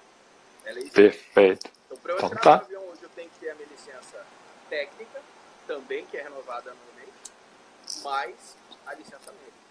É 0.65 0.73
Perfeito. 0.89 1.69
Então, 1.85 1.97
para 1.97 2.11
eu 2.13 2.17
então, 2.17 2.29
entrar 2.29 2.41
tá. 2.41 2.57
no 2.57 2.63
avião 2.63 2.83
hoje, 2.89 3.03
eu 3.03 3.09
tenho 3.09 3.29
que 3.29 3.39
ter 3.39 3.49
a 3.49 3.55
minha 3.55 3.67
licença 3.67 4.25
técnica, 4.69 5.21
também 5.67 6.05
que 6.05 6.17
é 6.17 6.23
renovada 6.23 6.71
anualmente, 6.71 7.31
mais 8.03 8.55
a 8.85 8.93
licença 8.93 9.31
médica. 9.31 9.63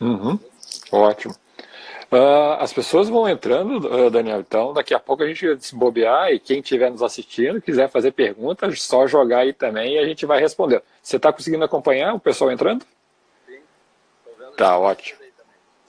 Uhum. 0.00 0.38
Ótimo. 0.92 1.34
Uh, 2.10 2.54
as 2.60 2.72
pessoas 2.72 3.08
vão 3.08 3.28
entrando, 3.28 3.78
uh, 3.88 4.10
Daniel, 4.10 4.38
então 4.38 4.72
daqui 4.72 4.94
a 4.94 5.00
pouco 5.00 5.24
a 5.24 5.26
gente 5.26 5.58
se 5.60 5.74
bobear 5.74 6.30
e 6.30 6.38
quem 6.38 6.60
estiver 6.60 6.88
nos 6.88 7.02
assistindo, 7.02 7.60
quiser 7.60 7.88
fazer 7.88 8.12
perguntas, 8.12 8.80
só 8.82 9.08
jogar 9.08 9.38
aí 9.38 9.52
também 9.52 9.94
e 9.94 9.98
a 9.98 10.06
gente 10.06 10.24
vai 10.24 10.40
responder. 10.40 10.82
Você 11.02 11.16
está 11.16 11.32
conseguindo 11.32 11.64
acompanhar 11.64 12.14
o 12.14 12.20
pessoal 12.20 12.52
entrando? 12.52 12.86
Sim, 13.44 13.58
vendo 14.38 14.52
Tá 14.52 14.78
ótimo. 14.78 15.18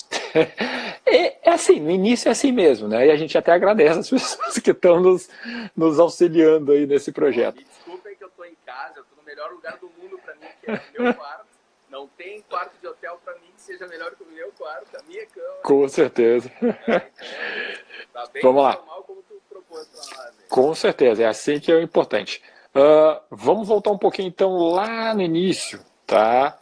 é, 1.05 1.49
é, 1.49 1.51
assim, 1.51 1.79
no 1.79 1.91
início 1.91 2.29
é 2.29 2.31
assim 2.31 2.51
mesmo, 2.51 2.87
né? 2.87 3.07
E 3.07 3.11
a 3.11 3.15
gente 3.15 3.37
até 3.37 3.51
agradece 3.51 3.99
as 3.99 4.09
pessoas 4.09 4.57
que 4.57 4.71
estão 4.71 4.99
nos, 4.99 5.29
nos 5.75 5.99
auxiliando 5.99 6.71
aí 6.71 6.87
nesse 6.87 7.11
projeto. 7.11 7.57
Me 7.57 7.63
desculpem 7.63 8.15
que 8.15 8.23
eu 8.23 8.27
estou 8.27 8.45
em 8.45 8.55
casa, 8.65 8.93
eu 8.97 9.03
estou 9.03 9.17
no 9.17 9.23
melhor 9.23 9.51
lugar 9.51 9.77
do 9.77 9.89
mundo 10.01 10.17
para 10.17 10.33
mim, 10.35 10.47
que 10.61 10.71
é 10.71 10.99
o 10.99 11.03
meu 11.03 11.13
quarto. 11.13 11.46
Não 11.97 12.07
tem 12.15 12.43
quarto 12.47 12.79
de 12.79 12.87
hotel 12.87 13.19
para 13.25 13.33
mim 13.39 13.47
que 13.55 13.61
seja 13.63 13.87
melhor 13.87 14.11
que 14.11 14.21
o 14.21 14.27
meu 14.27 14.51
quarto, 14.51 14.95
a 14.95 15.03
minha 15.09 15.25
cama. 15.25 15.55
Com 15.63 15.87
certeza. 15.87 16.51
É, 16.61 17.09
então, 18.03 18.23
tá 18.23 18.29
bem 18.31 18.43
Vamos 18.43 18.63
lá. 18.63 18.75
como 18.75 19.23
tu 19.23 19.41
propôs 19.49 19.87
pra 19.87 20.25
nós, 20.25 20.35
Com 20.47 20.75
certeza, 20.75 21.23
é 21.23 21.25
assim 21.25 21.59
que 21.59 21.71
é 21.71 21.75
o 21.75 21.81
importante. 21.81 22.43
Uh, 22.67 23.19
vamos 23.31 23.67
voltar 23.67 23.89
um 23.89 23.97
pouquinho 23.97 24.27
então 24.27 24.57
lá 24.57 25.15
no 25.15 25.23
início, 25.23 25.79
tá? 26.05 26.59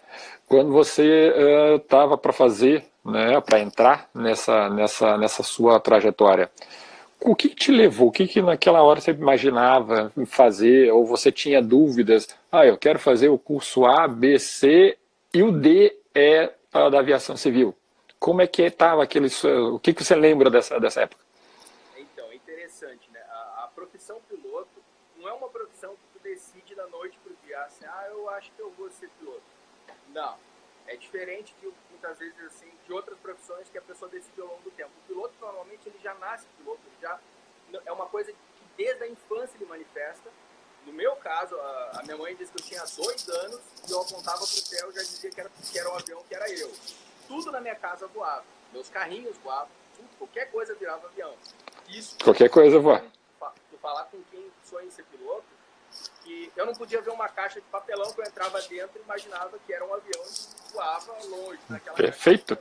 Quando 0.48 0.72
você 0.72 1.34
estava 1.82 2.14
uh, 2.14 2.18
para 2.18 2.32
fazer, 2.32 2.86
né, 3.04 3.42
para 3.42 3.60
entrar 3.60 4.10
nessa, 4.16 4.70
nessa, 4.70 5.18
nessa 5.18 5.44
sua 5.44 5.82
trajetória. 5.82 6.50
O 7.20 7.36
que, 7.36 7.50
que, 7.50 7.56
te 7.56 7.72
levou? 7.74 8.08
O 8.08 8.12
que, 8.12 8.26
que 8.26 8.42
naquela 8.42 8.82
hora 8.84 9.02
você 9.02 9.12
imaginava 9.12 10.14
fazer? 10.28 10.94
Ou 10.94 11.06
você 11.06 11.30
tinha 11.30 11.62
dúvidas? 11.62 12.30
Ah, 12.50 12.66
eu 12.66 12.78
quero 12.78 13.00
fazer 13.00 13.28
o 13.28 13.38
curso 13.38 13.86
A, 13.86 14.08
B, 14.08 14.40
C 14.40 14.98
e 15.36 15.44
o 15.44 15.52
D 15.52 15.94
é 16.16 16.54
da 16.72 17.00
aviação 17.00 17.36
civil. 17.36 17.76
Como 18.18 18.42
é 18.42 18.48
que 18.48 18.62
estava 18.62 19.04
aquele. 19.04 19.28
O 19.74 19.78
que, 19.78 19.94
que 19.94 20.02
você 20.02 20.16
lembra 20.16 20.50
dessa, 20.50 20.80
dessa 20.80 21.02
época? 21.02 21.22
Então, 21.98 22.32
é 22.32 22.36
interessante, 22.36 23.12
né? 23.12 23.20
A, 23.20 23.66
a, 23.66 23.72
profissão 23.76 24.22
piloto 24.30 24.82
não 25.18 25.28
é 25.28 25.34
uma 25.34 25.50
profissão 25.50 25.92
que 25.92 26.18
tu 26.18 26.24
decide 26.24 26.74
da 26.74 26.88
noite 26.88 27.20
para 27.22 27.34
o 27.34 27.36
dia, 27.46 27.60
assim, 27.64 27.84
ah, 27.86 28.08
eu 28.12 28.30
acho 28.30 28.50
que 28.54 28.62
eu 28.62 28.72
vou 28.78 28.90
ser 28.90 29.10
piloto. 29.20 29.44
Não. 30.14 30.38
É 30.88 30.96
diferente 30.96 31.54
de 31.60 31.70
muitas 31.90 32.18
vezes 32.18 32.40
assim, 32.46 32.72
de 32.86 32.94
outras 32.94 33.18
profissões 33.20 33.68
que 33.70 33.78
a 33.78 33.82
pessoa 33.82 34.10
decide 34.10 34.40
ao 34.40 34.48
longo 34.48 34.62
do 34.62 34.72
tempo. 34.72 34.92
O 35.04 35.08
piloto 35.08 35.34
normalmente 35.42 35.82
ele 35.86 36.00
já 36.02 36.14
nasce 36.14 36.48
piloto, 36.58 36.80
ele 36.86 37.02
já 37.02 37.20
é 37.86 37.92
uma 37.92 38.06
coisa 38.06 38.32
que 38.32 38.64
desde 38.78 39.04
a 39.04 39.08
infância 39.10 39.58
ele 39.58 39.66
manifesta 39.66 40.30
no 40.86 40.94
meu 40.94 41.16
caso, 41.16 41.56
a, 41.56 42.00
a, 42.00 42.04
minha 42.04 42.18
mãe 42.18 42.36
disse 42.36 42.52
que 42.52 42.62
eu 42.62 42.66
tinha 42.66 42.84
dois 42.96 43.28
anos 43.28 43.62
e 43.88 43.92
eu 43.92 44.02
apontava 44.02 44.38
para 44.38 44.44
o 44.44 44.48
céu 44.48 44.92
e 44.92 44.94
já 44.94 45.02
dizia 45.02 45.32
que 45.32 45.40
era, 45.40 45.50
que 45.50 45.80
era 45.80 45.90
um 45.90 45.98
avião, 45.98 46.24
que 46.28 46.36
era 46.36 46.50
eu. 46.52 46.72
Tudo 47.28 47.52
na 47.52 47.60
minha 47.60 47.76
casa 47.76 48.08
voava. 48.08 48.44
Meus 48.72 48.90
carrinhos 48.90 49.36
voavam, 49.38 49.70
tudo, 49.96 50.10
qualquer 50.18 50.52
coisa 50.52 50.76
virava 50.76 51.08
avião. 51.08 51.34
Isso. 51.88 52.18
Qualquer 52.24 52.50
coisa 52.50 52.80
voava. 52.80 53.06
Tu 53.72 53.78
falar 53.82 54.06
com 54.06 54.22
quem 54.32 54.52
sonha 54.64 54.86
em 54.86 54.92
ser 54.92 55.04
piloto, 55.06 55.46
que 56.24 56.52
eu 56.56 56.66
não 56.66 56.74
podia 56.74 57.02
ver 57.02 57.12
uma 57.12 57.30
caixa 57.30 57.60
de 57.60 57.68
papelão 57.68 58.12
que 58.14 58.22
eu 58.22 58.26
entrava 58.26 58.62
dentro 58.62 59.00
e 59.00 59.02
imaginava 59.02 59.58
que 59.66 59.74
era 59.74 59.86
um 59.86 59.94
avião 59.94 60.24
e 60.24 60.72
voava 60.72 61.14
longe. 61.26 61.60
Perfeito. 61.96 62.58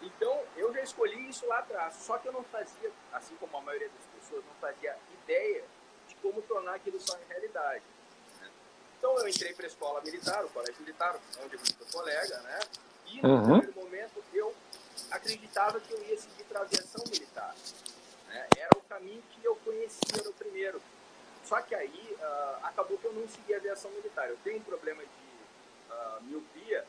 Então, 0.00 0.40
eu 0.56 0.72
já 0.74 0.82
escolhi 0.82 1.28
isso 1.28 1.46
lá 1.46 1.58
atrás. 1.58 1.94
Só 1.94 2.18
que 2.18 2.28
eu 2.28 2.32
não 2.32 2.42
fazia, 2.44 2.90
assim 3.12 3.34
como 3.36 3.56
a 3.56 3.60
maioria 3.60 3.88
das 3.88 4.20
pessoas, 4.20 4.44
não 4.44 4.54
fazia 4.60 4.96
ideia 5.24 5.64
como 6.22 6.40
tornar 6.42 6.74
aquilo 6.74 6.98
sonho 7.00 7.20
realidade. 7.28 7.82
Né? 8.40 8.50
Então 8.98 9.18
eu 9.18 9.28
entrei 9.28 9.52
para 9.52 9.66
a 9.66 9.68
escola 9.68 10.00
militar, 10.00 10.44
o 10.44 10.48
colégio 10.48 10.80
militar, 10.80 11.20
onde 11.44 11.54
eu 11.54 11.58
fui 11.58 11.74
colega, 11.92 12.38
né? 12.40 12.60
E 13.06 13.20
no 13.20 13.28
uhum. 13.28 13.60
primeiro 13.60 13.74
momento 13.74 14.24
eu 14.32 14.54
acreditava 15.10 15.80
que 15.80 15.92
eu 15.92 16.02
ia 16.04 16.18
seguir 16.18 16.44
para 16.44 16.60
a 16.60 16.62
aviação 16.62 17.04
militar. 17.04 17.54
Né? 18.28 18.48
Era 18.56 18.70
o 18.76 18.80
caminho 18.82 19.22
que 19.30 19.44
eu 19.44 19.54
conhecia 19.56 20.22
no 20.24 20.32
primeiro. 20.32 20.80
Só 21.44 21.60
que 21.60 21.74
aí 21.74 22.16
uh, 22.18 22.66
acabou 22.66 22.96
que 22.96 23.04
eu 23.04 23.12
não 23.12 23.28
segui 23.28 23.52
a 23.52 23.58
aviação 23.58 23.90
militar. 23.90 24.28
Eu 24.28 24.38
tenho 24.44 24.58
um 24.58 24.62
problema 24.62 25.02
de 25.02 25.92
uh, 25.92 26.22
miopia 26.22 26.86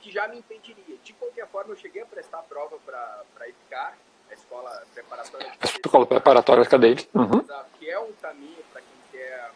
que 0.00 0.10
já 0.10 0.26
me 0.28 0.38
impediria. 0.38 0.96
De 0.96 1.12
qualquer 1.12 1.46
forma, 1.48 1.72
eu 1.72 1.76
cheguei 1.76 2.02
a 2.02 2.06
prestar 2.06 2.42
prova 2.44 2.78
para 2.78 3.24
a 3.38 3.48
IPCAR, 3.48 3.98
a 4.30 4.34
escola 4.34 4.86
preparatória 4.94 5.50
de 5.50 5.66
Escola 5.66 6.06
preparatória 6.06 6.64
cadente. 6.64 7.10
Uhum. 7.14 7.44
Que 7.78 7.90
é 7.90 7.98
um 7.98 8.12
caminho 8.12 8.62
para 8.72 8.80
quem 8.80 8.98
quer 9.10 9.50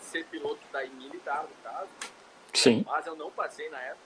ser 0.00 0.24
piloto 0.26 0.60
da 0.72 0.84
militar, 0.86 1.44
no 1.44 1.62
caso. 1.62 1.88
Sim. 2.52 2.84
Mas 2.86 3.06
eu 3.06 3.14
não 3.14 3.30
passei 3.30 3.68
na 3.70 3.80
época, 3.80 4.02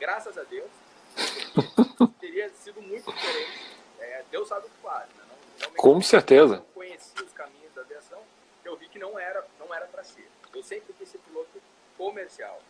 graças 0.00 0.36
a 0.36 0.42
Deus. 0.42 0.70
teria 2.20 2.48
sido 2.50 2.80
muito 2.82 3.12
diferente. 3.12 3.76
É, 4.00 4.24
Deus 4.30 4.48
sabe 4.48 4.66
o 4.66 4.70
que 4.70 4.82
faz, 4.82 5.08
né? 5.10 5.24
Não, 5.60 5.70
Com 5.74 6.00
certeza. 6.00 6.56
Eu 6.56 6.62
conheci 6.74 7.22
os 7.22 7.32
caminhos 7.32 7.72
da 7.74 7.82
aviação, 7.82 8.20
eu 8.64 8.76
vi 8.76 8.88
que 8.88 8.98
não 8.98 9.18
era 9.18 9.46
não 9.60 9.72
era 9.72 9.86
para 9.86 10.02
ser. 10.02 10.28
Eu 10.52 10.62
sempre 10.62 10.92
quis 10.94 11.08
ser 11.08 11.18
piloto 11.18 11.62
comercial. 11.96 12.60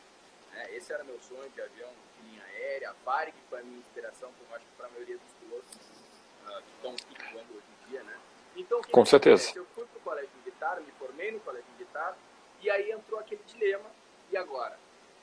Né? 0.52 0.74
Esse 0.74 0.92
era 0.92 1.02
meu 1.04 1.18
sonho 1.20 1.48
de 1.50 1.60
avião 1.62 1.88
de 2.16 2.30
linha 2.30 2.44
aérea. 2.44 2.90
A 2.90 2.94
Varig 3.04 3.34
foi 3.48 3.60
a 3.60 3.62
minha 3.62 3.78
inspiração, 3.78 4.30
como 4.38 4.54
acho 4.54 4.64
que 4.64 4.72
para 4.76 4.86
a 4.86 4.90
maioria 4.90 5.16
dos 5.16 5.32
pilotos 5.40 6.01
que 6.42 6.70
estão 6.72 6.96
voando 7.32 7.52
hoje 7.54 7.66
em 7.66 7.90
dia, 7.90 8.02
né? 8.02 8.18
Então, 8.56 8.82
Com 8.82 9.04
certeza. 9.04 9.52
Eu 9.54 9.64
fui 9.74 9.84
para 9.86 9.98
o 9.98 10.00
colégio 10.00 10.30
militar, 10.38 10.80
me 10.80 10.92
formei 10.92 11.32
no 11.32 11.40
colégio 11.40 11.70
militar, 11.72 12.16
e 12.60 12.70
aí 12.70 12.90
entrou 12.90 13.18
aquele 13.18 13.42
dilema, 13.44 13.90
e 14.30 14.36
agora? 14.36 14.78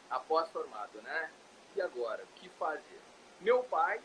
Após 0.09 0.49
formado, 0.51 1.01
né? 1.01 1.31
E 1.75 1.81
agora? 1.81 2.23
O 2.23 2.39
que 2.39 2.49
fazer? 2.49 2.99
Meu 3.39 3.63
pai, 3.63 3.99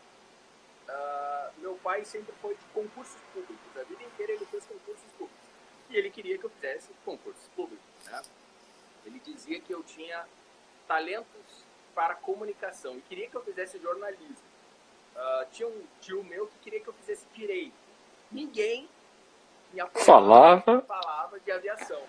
uh, 0.89 1.61
meu 1.61 1.75
pai 1.77 2.05
sempre 2.05 2.35
foi 2.41 2.55
de 2.55 2.65
concursos 2.67 3.21
públicos. 3.33 3.77
A 3.77 3.83
vida 3.83 4.03
inteira 4.03 4.33
ele 4.33 4.47
fez 4.47 4.65
concursos 4.65 5.11
públicos. 5.13 5.45
E 5.91 5.97
ele 5.97 6.11
queria 6.11 6.39
que 6.39 6.45
eu 6.45 6.51
fizesse 6.51 6.91
concursos 7.05 7.49
públicos, 7.49 7.85
né? 8.05 8.23
Ele 9.05 9.19
dizia 9.21 9.61
que 9.61 9.73
eu 9.73 9.83
tinha 9.83 10.27
talentos 10.87 11.65
para 11.95 12.15
comunicação 12.15 12.97
e 12.97 13.03
queria 13.03 13.29
que 13.29 13.37
eu 13.37 13.45
fizesse 13.45 13.79
jornalismo. 13.79 14.54
Uh, 15.15 15.47
tinha 15.53 15.69
um 15.69 15.83
tio 16.01 16.25
meu 16.25 16.47
que 16.47 16.59
queria 16.63 16.81
que 16.81 16.89
eu 16.89 16.95
fizesse 16.95 17.25
direito. 17.35 17.75
Ninguém 18.31 18.89
me 19.73 19.83
falava, 19.95 20.83
falava 20.83 21.39
de 21.41 21.51
aviação. 21.51 22.01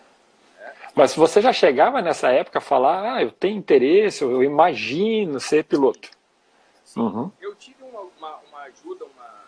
Né? 0.58 0.74
Mas 0.96 1.16
você 1.16 1.42
já 1.42 1.52
chegava 1.52 2.02
nessa 2.02 2.30
época 2.30 2.60
a 2.60 2.62
falar, 2.62 3.16
ah, 3.16 3.24
eu 3.24 3.32
tenho 3.32 3.58
interesse, 3.58 4.24
eu 4.24 4.44
imagino 4.44 5.40
ser 5.40 5.64
piloto. 5.64 6.10
Sim, 6.84 7.02
uhum. 7.02 7.32
eu 7.42 7.56
tive 7.56 7.84
uma, 7.84 8.02
uma, 8.02 8.36
uma, 8.38 8.62
ajuda, 8.62 9.06
uma, 9.06 9.46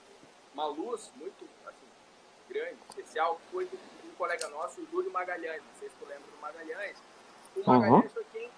uma 0.54 0.66
luz 0.68 1.12
muito 1.16 1.48
assim, 1.66 1.88
grande, 2.50 2.78
especial, 2.90 3.40
foi 3.52 3.66
do, 3.66 3.76
um 3.76 4.16
colega 4.18 4.48
nosso, 4.50 4.82
o 4.82 4.88
Júlio 4.92 5.12
Magalhães. 5.12 5.62
Não 5.62 5.80
sei 5.80 5.90
se 5.90 5.96
tu 5.96 6.06
lembra 6.06 6.24
do 6.30 6.42
Magalhães. 6.42 6.98
O 7.56 7.64
Magalhães 7.66 8.04
uhum. 8.04 8.10
foi 8.10 8.26
quem 8.34 8.50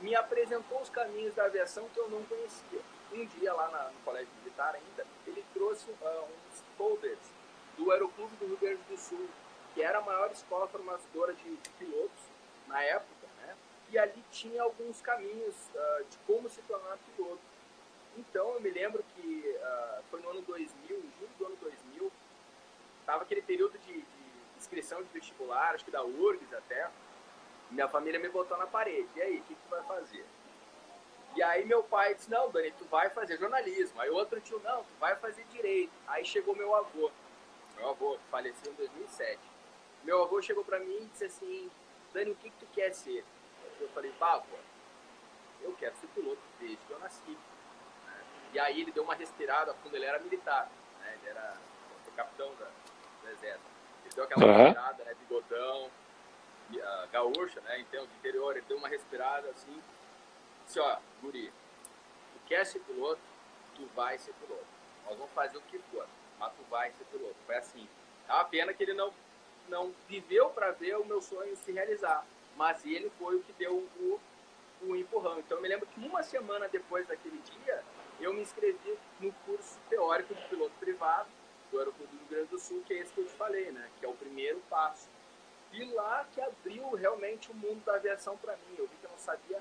me 0.00 0.14
apresentou 0.14 0.80
os 0.80 0.88
caminhos 0.88 1.34
da 1.34 1.44
aviação 1.44 1.86
que 1.92 1.98
eu 1.98 2.08
não 2.08 2.22
conhecia. 2.24 2.80
Um 3.12 3.26
dia 3.26 3.52
lá 3.52 3.68
na, 3.68 3.90
no 3.90 3.98
Colégio 4.04 4.28
Ainda, 4.68 5.06
ele 5.26 5.44
trouxe 5.54 5.90
uh, 5.90 6.24
uns 6.24 6.62
folders 6.76 7.18
do 7.76 7.90
Aeroclube 7.90 8.36
do 8.36 8.46
Rio 8.46 8.58
Grande 8.58 8.82
do 8.88 8.96
Sul, 8.96 9.28
que 9.74 9.82
era 9.82 9.98
a 9.98 10.02
maior 10.02 10.30
escola 10.30 10.68
formadora 10.68 11.32
de, 11.32 11.56
pilotos 11.78 12.22
na 12.66 12.82
época, 12.82 13.26
né? 13.38 13.56
E 13.90 13.98
ali 13.98 14.22
tinha 14.30 14.62
alguns 14.62 15.00
caminhos 15.00 15.54
uh, 15.74 16.04
de 16.04 16.18
como 16.26 16.48
se 16.48 16.60
tornar 16.62 16.98
piloto. 17.16 17.40
Então 18.16 18.54
eu 18.54 18.60
me 18.60 18.70
lembro 18.70 19.02
que 19.14 19.56
uh, 19.56 20.02
foi 20.10 20.20
no 20.20 20.30
ano 20.30 20.42
2000, 20.42 20.96
em 20.98 21.12
julho 21.18 21.30
do 21.38 21.46
ano 21.46 21.56
2000, 21.56 22.12
estava 23.00 23.22
aquele 23.22 23.42
período 23.42 23.78
de, 23.78 23.92
de, 23.92 24.20
inscrição 24.58 25.02
de 25.02 25.08
vestibular, 25.08 25.74
acho 25.74 25.84
que 25.84 25.90
da 25.90 26.04
URGS 26.04 26.52
até. 26.52 26.90
Minha 27.70 27.88
família 27.88 28.20
me 28.20 28.28
botou 28.28 28.58
na 28.58 28.66
parede. 28.66 29.08
E 29.16 29.22
aí, 29.22 29.38
o 29.38 29.42
que, 29.44 29.54
que 29.54 29.70
vai 29.70 29.82
fazer? 29.84 30.24
E 31.36 31.42
aí 31.42 31.64
meu 31.64 31.82
pai 31.82 32.14
disse, 32.14 32.30
não, 32.30 32.50
Dani, 32.50 32.72
tu 32.72 32.84
vai 32.86 33.08
fazer 33.10 33.38
jornalismo. 33.38 34.00
Aí 34.00 34.10
outro 34.10 34.40
tio, 34.40 34.60
não, 34.64 34.82
tu 34.82 34.92
vai 34.98 35.14
fazer 35.16 35.44
direito. 35.44 35.92
Aí 36.08 36.24
chegou 36.24 36.54
meu 36.56 36.74
avô. 36.74 37.10
Meu 37.76 37.90
avô 37.90 38.18
faleceu 38.30 38.72
em 38.72 38.76
2007. 38.76 39.38
Meu 40.04 40.22
avô 40.22 40.42
chegou 40.42 40.64
para 40.64 40.80
mim 40.80 40.96
e 41.02 41.06
disse 41.06 41.24
assim, 41.24 41.70
Dani, 42.12 42.32
o 42.32 42.36
que, 42.36 42.50
que 42.50 42.56
tu 42.58 42.66
quer 42.72 42.92
ser? 42.92 43.24
Eu 43.80 43.88
falei, 43.90 44.12
pá, 44.18 44.34
avô, 44.34 44.56
eu 45.62 45.74
quero 45.78 45.96
ser 45.96 46.06
piloto 46.08 46.40
desde 46.58 46.76
que 46.76 46.90
eu 46.90 46.98
nasci. 46.98 47.38
E 48.52 48.58
aí 48.58 48.80
ele 48.80 48.90
deu 48.90 49.04
uma 49.04 49.14
respirada, 49.14 49.74
quando 49.82 49.94
ele 49.94 50.04
era 50.04 50.18
militar, 50.18 50.68
né? 50.98 51.16
Ele 51.20 51.30
era 51.30 51.56
capitão 52.20 52.54
da, 52.56 52.66
do 53.22 53.30
exército. 53.30 53.70
Ele 54.04 54.14
deu 54.14 54.24
aquela 54.24 54.46
uhum. 54.46 54.64
respirada, 54.64 55.04
né? 55.04 55.14
Bigodão, 55.20 55.86
uh, 55.86 57.08
gaúcha, 57.10 57.60
né? 57.62 57.80
Então, 57.80 58.06
de 58.06 58.14
interior, 58.14 58.56
ele 58.56 58.66
deu 58.66 58.76
uma 58.76 58.88
respirada 58.88 59.48
assim. 59.50 59.82
Disse, 60.70 60.78
ó, 60.78 60.98
guri, 61.20 61.48
tu 62.32 62.40
quer 62.46 62.64
ser 62.64 62.78
piloto? 62.78 63.20
Tu 63.74 63.84
vai 63.86 64.16
ser 64.18 64.32
piloto. 64.34 64.64
Nós 65.04 65.18
vamos 65.18 65.32
fazer 65.32 65.58
o 65.58 65.62
que 65.62 65.80
for, 65.90 66.06
mas 66.38 66.52
tu 66.52 66.62
vai 66.70 66.92
ser 66.92 67.02
piloto. 67.06 67.34
Foi 67.44 67.56
assim. 67.56 67.88
É 68.28 68.34
uma 68.34 68.44
pena 68.44 68.72
que 68.72 68.84
ele 68.84 68.94
não, 68.94 69.12
não 69.68 69.92
viveu 70.08 70.48
para 70.50 70.70
ver 70.70 70.96
o 70.96 71.04
meu 71.04 71.20
sonho 71.20 71.56
se 71.56 71.72
realizar. 71.72 72.24
Mas 72.56 72.86
ele 72.86 73.10
foi 73.18 73.34
o 73.34 73.42
que 73.42 73.52
deu 73.54 73.78
o, 73.78 74.20
o 74.82 74.94
empurrão. 74.94 75.40
Então 75.40 75.58
eu 75.58 75.60
me 75.60 75.66
lembro 75.66 75.88
que 75.88 75.98
uma 76.06 76.22
semana 76.22 76.68
depois 76.68 77.04
daquele 77.08 77.38
dia, 77.38 77.82
eu 78.20 78.32
me 78.32 78.40
inscrevi 78.40 78.96
no 79.18 79.32
curso 79.44 79.76
teórico 79.88 80.32
de 80.36 80.42
piloto 80.44 80.74
privado 80.78 81.28
do 81.72 81.80
Aeroclube 81.80 82.12
do 82.12 82.18
Rio 82.18 82.28
Grande 82.28 82.46
do 82.46 82.60
Sul, 82.60 82.80
que 82.86 82.94
é 82.94 82.98
esse 82.98 83.12
que 83.12 83.18
eu 83.18 83.26
te 83.26 83.32
falei, 83.32 83.72
né? 83.72 83.90
Que 83.98 84.06
é 84.06 84.08
o 84.08 84.14
primeiro 84.14 84.62
passo. 84.70 85.08
E 85.72 85.84
lá 85.86 86.24
que 86.32 86.40
abriu 86.40 86.94
realmente 86.94 87.50
o 87.50 87.54
mundo 87.54 87.84
da 87.84 87.96
aviação 87.96 88.36
para 88.36 88.52
mim. 88.52 88.76
Eu 88.78 88.86
vi 88.86 88.94
que 88.98 89.06
eu 89.06 89.10
não 89.10 89.18
sabia 89.18 89.60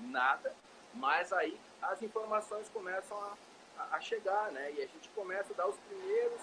nada, 0.00 0.54
mas 0.94 1.32
aí 1.32 1.58
as 1.80 2.02
informações 2.02 2.68
começam 2.68 3.16
a, 3.18 3.96
a, 3.96 4.00
chegar, 4.00 4.50
né? 4.52 4.72
E 4.72 4.82
a 4.82 4.86
gente 4.86 5.08
começa 5.14 5.52
a 5.52 5.56
dar 5.56 5.68
os 5.68 5.76
primeiros, 5.76 6.40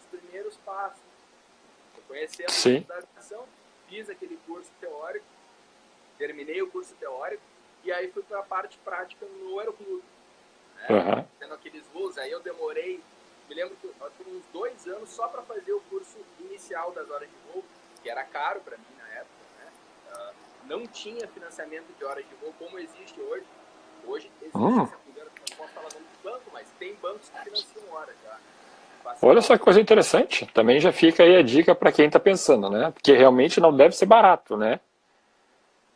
os 0.00 0.18
primeiros 0.18 0.56
passos. 0.58 1.00
Eu 1.96 2.02
conheci 2.08 2.42
a 2.42 2.46
aviação, 2.46 3.46
fiz 3.88 4.10
aquele 4.10 4.36
curso 4.46 4.70
teórico, 4.80 5.26
terminei 6.18 6.60
o 6.62 6.70
curso 6.70 6.94
teórico, 6.94 7.42
e 7.82 7.92
aí 7.92 8.10
fui 8.10 8.22
para 8.22 8.40
a 8.40 8.42
parte 8.42 8.78
prática 8.78 9.26
no 9.26 9.58
Aeroclube 9.58 10.02
né? 10.76 10.86
Uhum. 10.90 11.26
Tendo 11.38 11.54
aqueles 11.54 11.86
voos, 11.92 12.18
aí 12.18 12.30
eu 12.30 12.40
demorei, 12.40 13.00
me 13.48 13.54
lembro 13.54 13.76
que 13.76 13.88
por 13.88 14.26
uns 14.26 14.44
dois 14.52 14.86
anos 14.86 15.10
só 15.10 15.28
para 15.28 15.42
fazer 15.42 15.72
o 15.72 15.80
curso 15.82 16.18
inicial 16.40 16.92
das 16.92 17.08
horas 17.10 17.28
de 17.28 17.36
voo, 17.52 17.64
que 18.02 18.10
era 18.10 18.24
caro 18.24 18.60
para 18.60 18.76
mim 18.76 18.96
na 18.98 19.08
época, 19.08 19.34
né? 19.58 19.72
Uh, 20.12 20.34
não 20.66 20.86
tinha 20.86 21.26
financiamento 21.28 21.86
de 21.96 22.04
horas 22.04 22.24
de 22.28 22.34
voo 22.36 22.54
como 22.58 22.78
existe 22.78 23.20
hoje. 23.20 23.44
Hoje 24.06 24.30
existe, 24.40 24.52
se 24.52 24.58
não 24.58 24.90
engano, 25.08 25.30
não 25.50 25.56
posso 25.56 25.72
falar 25.72 25.88
nome 25.92 26.06
de 26.06 26.22
banco, 26.22 26.50
mas 26.52 26.68
tem 26.78 26.94
bancos 26.96 27.28
que 27.28 27.38
financiam 27.38 27.92
horas 27.92 28.14
já. 28.22 28.38
Olha 29.22 29.42
só 29.42 29.56
que 29.56 29.64
coisa 29.64 29.80
interessante. 29.80 30.46
Também 30.46 30.80
já 30.80 30.92
fica 30.92 31.22
aí 31.22 31.36
a 31.36 31.42
dica 31.42 31.74
para 31.74 31.92
quem 31.92 32.06
está 32.06 32.18
pensando, 32.18 32.70
né? 32.70 32.90
Porque 32.90 33.12
realmente 33.12 33.60
não 33.60 33.74
deve 33.74 33.94
ser 33.94 34.06
barato, 34.06 34.56
né? 34.56 34.80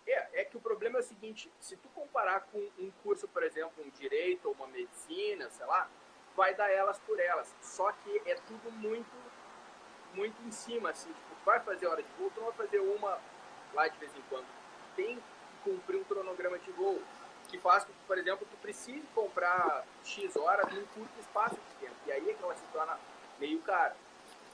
É, 0.07 0.42
é 0.42 0.44
que 0.44 0.57
o 0.57 0.61
problema 0.61 0.98
é 0.98 1.00
o 1.00 1.04
seguinte: 1.04 1.50
se 1.59 1.76
tu 1.76 1.88
comparar 1.94 2.40
com 2.52 2.59
um 2.59 2.90
curso, 3.02 3.26
por 3.28 3.42
exemplo, 3.42 3.72
um 3.85 3.90
direito 3.98 4.48
ou 4.48 4.54
uma 4.54 4.66
medicina, 4.66 5.48
sei 5.50 5.66
lá, 5.66 5.88
vai 6.37 6.54
dar 6.54 6.70
elas 6.70 6.98
por 7.00 7.18
elas. 7.18 7.54
Só 7.62 7.90
que 7.92 8.22
é 8.26 8.35
tudo 8.46 8.70
muito, 8.72 9.11
muito 10.14 10.37
em 10.46 10.50
cima, 10.50 10.90
assim. 10.90 11.09
Tipo, 11.09 11.44
vai 11.44 11.61
fazer 11.61 11.87
hora 11.87 12.02
de 12.02 12.09
voo, 12.18 12.31
tu 12.35 12.40
não 12.40 12.48
vai 12.48 12.66
fazer 12.66 12.78
uma 12.78 13.18
lá 13.74 13.88
de 13.88 13.98
vez 13.98 14.11
em 14.16 14.22
quando. 14.28 14.46
Tem 14.96 15.16
que 15.16 15.22
cumprir 15.64 15.96
um 15.96 16.04
cronograma 16.04 16.59
de 16.59 16.70
voo 16.72 17.00
que 17.48 17.59
faz 17.59 17.85
com 17.85 17.92
que, 17.92 17.98
por 18.07 18.18
exemplo, 18.18 18.46
tu 18.50 18.57
precise 18.59 19.07
comprar 19.14 19.85
X 20.04 20.37
horas 20.37 20.72
num 20.72 20.85
curto 20.87 21.18
espaço 21.18 21.54
de 21.54 21.87
tempo. 21.87 21.96
E 22.07 22.12
aí 22.12 22.31
é 22.31 22.35
que 22.35 22.42
ela 22.42 22.54
se 22.54 22.64
torna 22.72 22.98
meio 23.38 23.59
cara. 23.61 23.96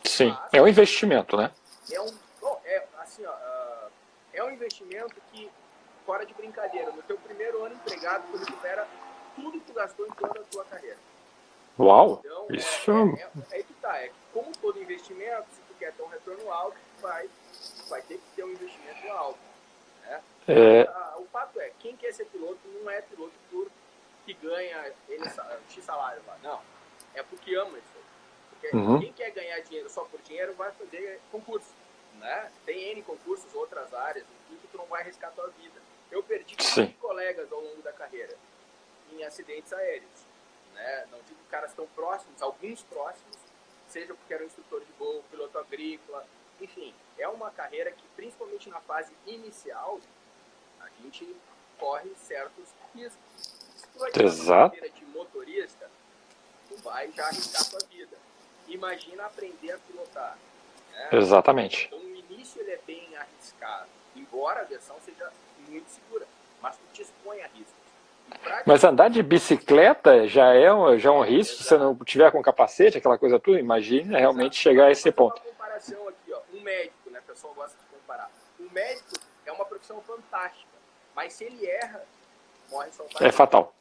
Sim, 0.05 0.31
Mas, 0.31 0.55
é 0.55 0.63
um 0.63 0.69
investimento, 0.69 1.37
né? 1.37 1.51
É 1.91 2.01
um, 2.01 2.15
bom, 2.41 2.61
é 2.65 2.87
assim, 2.99 3.25
ó, 3.25 3.33
uh, 3.33 3.91
é 4.33 4.45
um 4.45 4.51
investimento 4.51 5.15
que 5.33 5.51
fora 6.07 6.25
de 6.25 6.35
brincadeira, 6.35 6.93
no 6.93 7.03
teu 7.03 7.19
primeiro 7.19 7.65
ano 7.65 7.75
empregado, 7.75 8.25
tu 8.31 8.37
recupera 8.37 8.87
tudo 9.35 9.53
que 9.53 9.67
tu 9.67 9.73
gastou 9.73 10.07
em 10.07 10.11
toda 10.11 10.41
a 10.41 10.45
tua 10.45 10.65
carreira. 10.65 10.99
Uau! 11.79 12.21
Então, 12.25 12.47
isso... 12.51 12.93
É, 12.93 13.23
é, 13.23 13.57
é, 13.57 13.61
é 13.61 13.63
que 13.63 13.75
tá, 13.75 13.97
é 13.97 14.11
como 14.33 14.53
todo 14.59 14.81
investimento, 14.81 15.47
se 15.51 15.61
tu 15.63 15.75
quer 15.79 15.93
ter 15.93 16.03
um 16.03 16.09
retorno 16.09 16.53
alto, 16.53 16.77
vai, 17.01 17.29
vai 17.89 18.03
ter 18.03 18.19
que 18.19 18.37
ter 18.37 18.45
um 18.45 18.51
investimento 18.51 19.09
alto. 19.09 19.39
Né? 20.03 20.23
É... 20.49 21.19
o 21.19 21.25
fato 21.27 21.59
é, 21.61 21.71
quem 21.79 21.97
quer 21.97 22.13
ser 22.13 22.27
piloto 22.27 22.61
não 22.67 22.91
é 22.91 23.01
piloto 23.01 23.33
por 23.51 23.71
que 24.25 24.35
ganha 24.35 24.93
ele, 25.09 25.25
X 25.69 25.85
salário 25.85 26.23
lá. 26.27 26.39
Não. 26.43 26.61
É 27.15 27.23
porque 27.23 27.55
ama 27.55 27.79
isso. 27.79 28.05
Porque 28.51 28.77
uhum. 28.77 29.01
quem 29.01 29.13
quer 29.13 29.31
ganhar 29.31 29.61
dinheiro 29.61 29.91
só 29.91 30.05
por 30.05 30.21
dinheiro 30.23 30.55
vai 30.55 30.73
fazer 30.73 31.21
concurso. 31.31 31.69
Né? 32.15 32.51
Tem 32.65 32.93
N 32.93 33.03
concursos, 33.03 33.53
outras 33.55 33.93
áreas, 33.93 34.25
em 34.51 34.57
que 34.57 34.67
tu 34.69 34.79
não 34.79 34.87
vai 34.87 35.03
arriscar 35.03 35.31
a 35.31 35.33
tua 35.35 35.49
vida. 35.49 35.81
Eu 36.11 36.23
perdi 36.23 36.57
colegas 37.01 37.53
ao 37.53 37.61
longo 37.61 37.83
da 37.83 37.93
carreira 37.93 38.35
em 39.13 39.25
acidentes 39.25 39.73
aéreos. 39.73 40.25
Né? 40.73 41.07
Não 41.11 41.19
digo 41.23 41.39
caras 41.51 41.73
tão 41.75 41.87
próximos, 41.89 42.41
alguns 42.41 42.83
próximos, 42.83 43.37
seja 43.89 44.15
porque 44.15 44.35
era 44.35 44.43
um 44.43 44.47
instrutor 44.47 44.81
de 44.81 44.93
voo, 44.99 45.23
piloto 45.31 45.59
agrícola, 45.59 46.27
enfim, 46.65 46.95
é 47.19 47.29
uma 47.29 47.51
carreira 47.51 47.91
que, 47.93 48.05
principalmente 48.17 48.69
na 48.69 48.81
fase 48.81 49.13
inicial, 49.27 50.01
a 50.81 50.89
gente 51.03 51.37
corre 51.79 52.11
certos 52.17 52.65
riscos. 52.95 53.19
Se 53.37 53.87
tu 53.93 53.99
vai 53.99 54.11
ter 54.11 54.25
uma 54.25 54.71
carreira 54.71 54.89
de 54.91 55.05
motorista, 55.07 55.91
tu 56.69 56.77
vai 56.79 57.11
já 57.13 57.27
arriscar 57.27 57.71
tua 57.71 57.89
vida. 57.89 58.17
Imagina 58.69 59.27
aprender 59.27 59.73
a 59.73 59.79
pilotar. 59.79 60.39
Né? 60.93 61.09
Exatamente. 61.13 61.87
Então, 61.87 61.99
no 61.99 62.17
início 62.17 62.61
ele 62.61 62.73
é 62.73 62.81
bem 62.87 63.15
arriscado, 63.17 63.89
embora 64.17 64.61
a 64.61 64.63
aviação 64.63 64.97
seja 65.05 65.31
muito 65.69 65.89
segura. 65.91 66.27
mas 66.63 66.77
tu 66.77 66.83
te 66.93 67.03
expõe 67.03 67.43
a 67.43 67.47
riscos. 67.49 67.85
Mas 68.65 68.83
andar 68.83 69.11
de 69.11 69.23
bicicleta 69.23 70.27
já 70.27 70.55
é 70.55 70.73
um, 70.73 70.99
já 70.99 71.11
é 71.11 71.13
um 71.13 71.23
risco, 71.23 71.59
se 71.59 71.65
você 71.65 71.77
não 71.77 71.95
tiver 71.97 72.31
com 72.33 72.43
capacete, 72.43 72.97
aquela 72.97 73.19
coisa 73.19 73.39
tudo, 73.39 73.59
imagina 73.59 74.19
realmente 74.19 74.57
chegar 74.57 74.87
a 74.87 74.91
esse 74.91 75.13
ponto. 75.13 75.41
Uma 75.43 75.51
comparação 75.51 76.09
aqui, 76.09 76.24
médico, 76.65 77.11
né, 77.11 77.21
o 77.21 77.23
pessoal 77.23 77.55
gosta 77.55 77.79
de 77.79 77.85
comparar. 77.87 78.31
Um 78.59 78.69
médico 78.71 79.15
é 79.47 79.53
uma 79.53 79.65
profissão 79.65 80.01
fantástica, 80.03 80.73
mas 81.15 81.35
se 81.35 81.45
ele 81.45 81.67
erra, 81.67 82.05
morre 82.71 82.91
só 82.91 83.05
o 83.05 83.07
paciente. 83.07 83.29
É 83.29 83.33
fatal. 83.33 83.75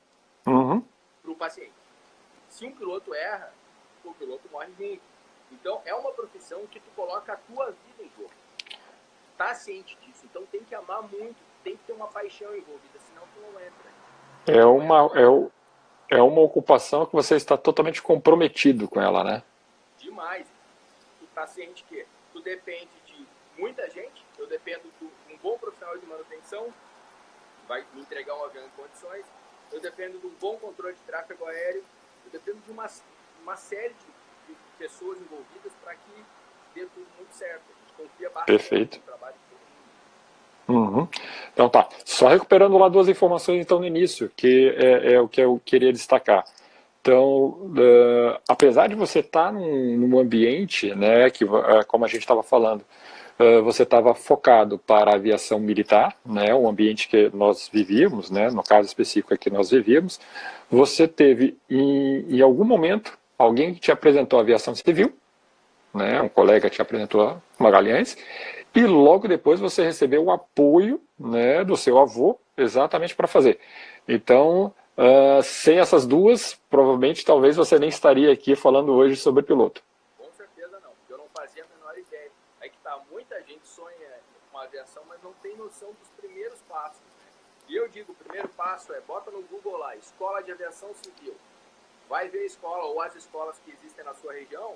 Uhum. 0.45 0.83
Para 1.21 1.31
o 1.31 1.35
paciente. 1.35 1.73
Se 2.49 2.65
um 2.65 2.71
piloto 2.71 3.13
erra, 3.15 3.51
o 4.03 4.13
piloto 4.13 4.47
morre 4.51 4.69
junto. 4.77 5.01
Então, 5.51 5.81
é 5.85 5.93
uma 5.93 6.11
profissão 6.11 6.65
que 6.67 6.79
tu 6.79 6.89
coloca 6.95 7.33
a 7.33 7.37
tua 7.37 7.71
vida 7.71 8.03
em 8.03 8.11
jogo. 8.17 8.31
Tá 9.37 9.53
ciente 9.53 9.97
disso. 10.01 10.25
Então, 10.25 10.45
tem 10.47 10.63
que 10.63 10.75
amar 10.75 11.01
muito, 11.03 11.35
tem 11.63 11.77
que 11.77 11.83
ter 11.83 11.93
uma 11.93 12.07
paixão 12.07 12.55
envolvida, 12.55 12.99
senão 13.07 13.23
tu 13.33 13.39
não 13.41 13.59
entra. 13.59 13.93
É 14.45 14.65
uma, 14.65 15.11
é, 15.15 16.17
é 16.17 16.21
uma 16.21 16.41
ocupação 16.41 17.05
que 17.05 17.13
você 17.13 17.35
está 17.35 17.55
totalmente 17.55 18.01
comprometido 18.01 18.87
com 18.87 18.99
ela, 18.99 19.23
né? 19.23 19.43
Demais. 19.97 20.47
Tu 21.19 21.25
tá 21.27 21.47
ciente 21.47 21.83
que 21.87 22.05
depende 22.43 22.91
de 23.05 23.25
muita 23.57 23.89
gente, 23.89 24.25
eu 24.37 24.47
dependo 24.47 24.83
de 24.99 25.05
um 25.33 25.37
bom 25.37 25.57
profissional 25.57 25.97
de 25.97 26.05
manutenção, 26.05 26.73
vai 27.67 27.85
me 27.93 28.01
entregar 28.01 28.35
um 28.35 28.45
avião 28.45 28.65
em 28.65 28.69
condições, 28.81 29.25
eu 29.71 29.79
dependo 29.79 30.19
de 30.19 30.27
um 30.27 30.33
bom 30.39 30.57
controle 30.57 30.93
de 30.93 31.01
tráfego 31.01 31.45
aéreo, 31.45 31.83
eu 32.25 32.31
dependo 32.31 32.59
de 32.59 32.71
uma, 32.71 32.89
uma 33.41 33.55
série 33.55 33.93
de, 33.93 34.53
de 34.53 34.59
pessoas 34.77 35.19
envolvidas 35.19 35.73
para 35.83 35.95
que 35.95 36.25
dê 36.75 36.85
tudo 36.85 37.07
muito 37.17 37.33
certo. 37.33 37.63
A 37.69 37.81
gente 37.81 37.93
confia 37.97 38.29
bastante 38.29 38.57
Perfeito. 38.57 38.97
no 38.97 39.03
trabalho 39.03 39.35
Uhum. 40.67 41.07
Então 41.51 41.69
tá, 41.69 41.87
só 42.05 42.29
recuperando 42.29 42.77
lá 42.77 42.87
duas 42.87 43.09
informações 43.09 43.61
então 43.61 43.79
no 43.79 43.85
início, 43.85 44.31
que 44.35 44.73
é, 44.77 45.13
é 45.13 45.21
o 45.21 45.27
que 45.27 45.41
eu 45.41 45.61
queria 45.63 45.91
destacar. 45.91 46.45
Então, 47.03 47.47
uh, 47.47 48.39
apesar 48.47 48.87
de 48.87 48.95
você 48.95 49.19
estar 49.19 49.47
tá 49.47 49.51
num, 49.51 49.97
num, 49.97 50.17
ambiente, 50.17 50.95
né, 50.95 51.29
que 51.29 51.43
uh, 51.43 51.85
como 51.85 52.05
a 52.05 52.07
gente 52.07 52.21
estava 52.21 52.41
falando, 52.41 52.85
uh, 53.37 53.61
você 53.61 53.83
estava 53.83 54.15
focado 54.15 54.79
para 54.79 55.11
a 55.11 55.15
aviação 55.15 55.59
militar, 55.59 56.15
né, 56.25 56.55
um 56.55 56.65
ambiente 56.65 57.09
que 57.09 57.29
nós 57.33 57.69
vivíamos, 57.71 58.31
né, 58.31 58.49
no 58.51 58.63
caso 58.63 58.87
específico 58.87 59.33
aqui 59.33 59.49
nós 59.49 59.69
vivíamos, 59.69 60.17
você 60.71 61.05
teve 61.05 61.57
em, 61.69 62.37
em 62.37 62.41
algum 62.41 62.63
momento 62.63 63.19
alguém 63.37 63.73
que 63.73 63.81
te 63.81 63.91
apresentou 63.91 64.39
a 64.39 64.41
aviação 64.41 64.73
civil, 64.73 65.13
né, 65.93 66.21
um 66.21 66.29
colega 66.29 66.69
te 66.69 66.81
apresentou 66.81 67.35
Magalhães, 67.59 68.15
e 68.73 68.85
logo 68.85 69.27
depois 69.27 69.59
você 69.59 69.83
recebeu 69.83 70.23
o 70.23 70.31
apoio 70.31 71.01
né, 71.19 71.65
do 71.65 71.75
seu 71.75 71.99
avô 71.99 72.39
exatamente 72.57 73.13
para 73.13 73.27
fazer. 73.27 73.59
Então, 74.07 74.73
uh, 74.97 75.43
sem 75.43 75.79
essas 75.79 76.05
duas, 76.05 76.55
provavelmente 76.69 77.25
talvez 77.25 77.55
você 77.55 77.77
nem 77.79 77.89
estaria 77.89 78.31
aqui 78.31 78.55
falando 78.55 78.93
hoje 78.93 79.15
sobre 79.15 79.43
piloto. 79.43 79.81
Com 80.17 80.31
certeza 80.31 80.79
não, 80.79 80.91
eu 81.09 81.17
não 81.17 81.27
fazia 81.35 81.63
a 81.63 81.77
menor 81.77 81.97
ideia. 81.97 82.31
É 82.61 82.69
que 82.69 82.77
tá, 82.77 82.99
muita 83.11 83.41
gente 83.43 83.67
sonha 83.67 84.19
com 84.51 84.57
aviação, 84.57 85.03
mas 85.07 85.21
não 85.23 85.33
tem 85.33 85.55
noção 85.57 85.89
dos 85.89 86.09
primeiros 86.17 86.59
passos. 86.61 87.01
Né? 87.01 87.31
E 87.69 87.75
eu 87.75 87.87
digo, 87.87 88.11
o 88.11 88.15
primeiro 88.15 88.49
passo 88.49 88.93
é, 88.93 89.01
bota 89.01 89.31
no 89.31 89.41
Google 89.43 89.77
lá, 89.77 89.95
Escola 89.95 90.41
de 90.43 90.51
Aviação 90.51 90.93
Civil. 90.95 91.35
Vai 92.09 92.27
ver 92.27 92.39
a 92.39 92.45
escola 92.45 92.83
ou 92.85 93.01
as 93.01 93.15
escolas 93.15 93.57
que 93.63 93.71
existem 93.71 94.03
na 94.03 94.13
sua 94.13 94.33
região 94.33 94.75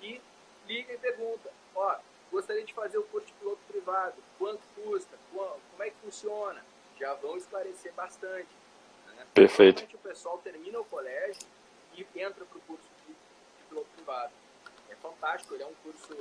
e 0.00 0.20
liga 0.68 0.92
e 0.92 0.98
pergunta, 0.98 1.50
ó, 1.74 1.96
gostaria 2.30 2.64
de 2.64 2.74
fazer 2.74 2.98
o 2.98 3.04
curso 3.04 3.26
de 3.26 3.32
piloto 3.34 3.60
privado, 3.66 4.14
quanto 4.38 4.60
custa, 4.74 5.16
como 5.32 5.82
é 5.82 5.90
que 5.90 5.96
funciona, 6.02 6.64
já 6.98 7.14
vão 7.14 7.36
esclarecer 7.36 7.92
bastante. 7.94 8.48
Perfeito. 9.36 9.82
Normalmente 9.82 9.96
o 9.96 9.98
pessoal 9.98 10.38
termina 10.38 10.80
o 10.80 10.84
colégio 10.86 11.46
e 11.94 12.06
entra 12.18 12.42
para 12.46 12.56
o 12.56 12.60
curso 12.62 12.88
de, 13.06 13.12
de, 13.12 13.68
piloto 13.68 13.86
privado. 13.94 14.32
É 14.90 14.94
fantástico, 14.94 15.52
ele 15.52 15.62
é 15.62 15.66
um 15.66 15.74
curso, 15.82 16.16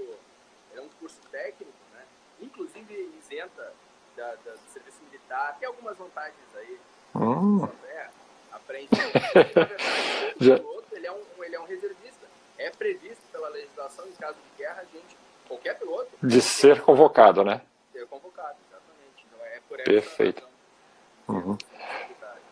é 0.75 0.81
um 0.81 0.89
curso 0.99 1.17
técnico, 1.31 1.71
né? 1.93 2.03
inclusive 2.41 2.93
isenta 3.17 3.73
da, 4.17 4.35
da, 4.35 4.51
do 4.51 4.69
serviço 4.73 5.01
militar, 5.05 5.55
tem 5.57 5.65
algumas 5.65 5.97
vantagens 5.97 6.35
aí. 6.55 6.77
Hum. 7.15 7.65
É, 7.87 8.09
aprende. 8.51 8.89
Verdade, 9.33 10.51
o 10.51 10.59
piloto, 10.59 10.87
ele 10.91 11.07
é, 11.07 11.11
um, 11.13 11.43
ele 11.43 11.55
é 11.55 11.59
um 11.61 11.65
reservista. 11.65 12.27
É 12.57 12.69
previsto 12.69 13.23
pela 13.31 13.47
legislação, 13.47 14.05
em 14.07 14.13
caso 14.13 14.35
de 14.35 14.57
guerra, 14.57 14.81
a 14.81 14.85
gente 14.85 15.15
qualquer 15.47 15.79
piloto. 15.79 16.09
De 16.21 16.41
ser 16.41 16.81
convocado, 16.81 17.45
né? 17.45 17.61
Ser 17.93 18.05
convocado, 18.07 18.57
exatamente. 18.69 19.25
Então, 19.25 19.45
é 19.45 19.61
por 19.69 19.77
Perfeito. 19.83 20.45
Uhum. 21.29 21.57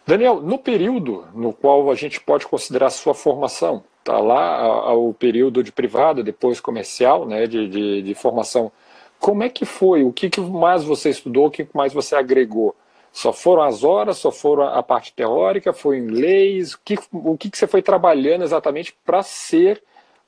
Daniel, 0.06 0.42
no 0.42 0.58
período 0.60 1.26
no 1.34 1.54
qual 1.54 1.90
a 1.90 1.96
gente 1.96 2.20
pode 2.20 2.46
considerar 2.46 2.90
sua 2.90 3.14
formação, 3.14 3.84
tá 4.04 4.20
lá 4.20 4.94
o 4.94 5.14
período 5.14 5.64
de 5.64 5.72
privado, 5.72 6.24
depois 6.24 6.60
comercial, 6.60 7.26
né, 7.26 7.48
de, 7.48 7.70
de, 7.70 8.02
de, 8.02 8.14
formação, 8.14 8.72
como 9.18 9.44
é 9.44 9.50
que 9.50 9.66
foi? 9.66 10.04
O 10.04 10.12
que, 10.12 10.30
que 10.30 10.42
mais 10.42 10.84
você 10.84 11.10
estudou? 11.10 11.48
O 11.48 11.52
que 11.52 11.66
mais 11.74 11.94
você 11.94 12.16
agregou? 12.16 12.76
Só 13.14 13.32
foram 13.32 13.64
as 13.64 13.84
horas? 13.84 14.18
Só 14.18 14.32
foram 14.32 14.64
a 14.64 14.84
parte 14.84 15.14
teórica? 15.14 15.72
Foi 15.72 16.02
leis? 16.02 16.74
O 16.74 16.80
que, 16.84 17.00
o 17.12 17.38
que, 17.38 17.50
que 17.50 17.58
você 17.58 17.66
foi 17.66 17.82
trabalhando 17.82 18.44
exatamente 18.44 18.94
para 19.06 19.24
ser 19.24 19.82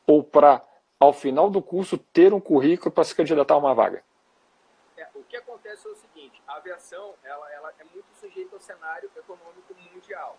ou 0.07 0.23
para 0.23 0.61
ao 0.99 1.11
final 1.11 1.49
do 1.49 1.61
curso, 1.61 1.97
ter 1.97 2.33
um 2.33 2.39
currículo 2.39 2.91
para 2.91 3.03
se 3.03 3.13
candidatar 3.13 3.55
a 3.55 3.57
uma 3.57 3.73
vaga? 3.73 4.01
É, 4.97 5.05
o 5.13 5.23
que 5.23 5.35
acontece 5.35 5.87
é 5.87 5.91
o 5.91 5.95
aviação 6.65 7.13
ela, 7.23 7.53
ela 7.53 7.73
é 7.79 7.83
muito 7.83 8.07
sujeita 8.19 8.55
ao 8.55 8.59
cenário 8.59 9.09
econômico 9.15 9.73
mundial. 9.75 10.35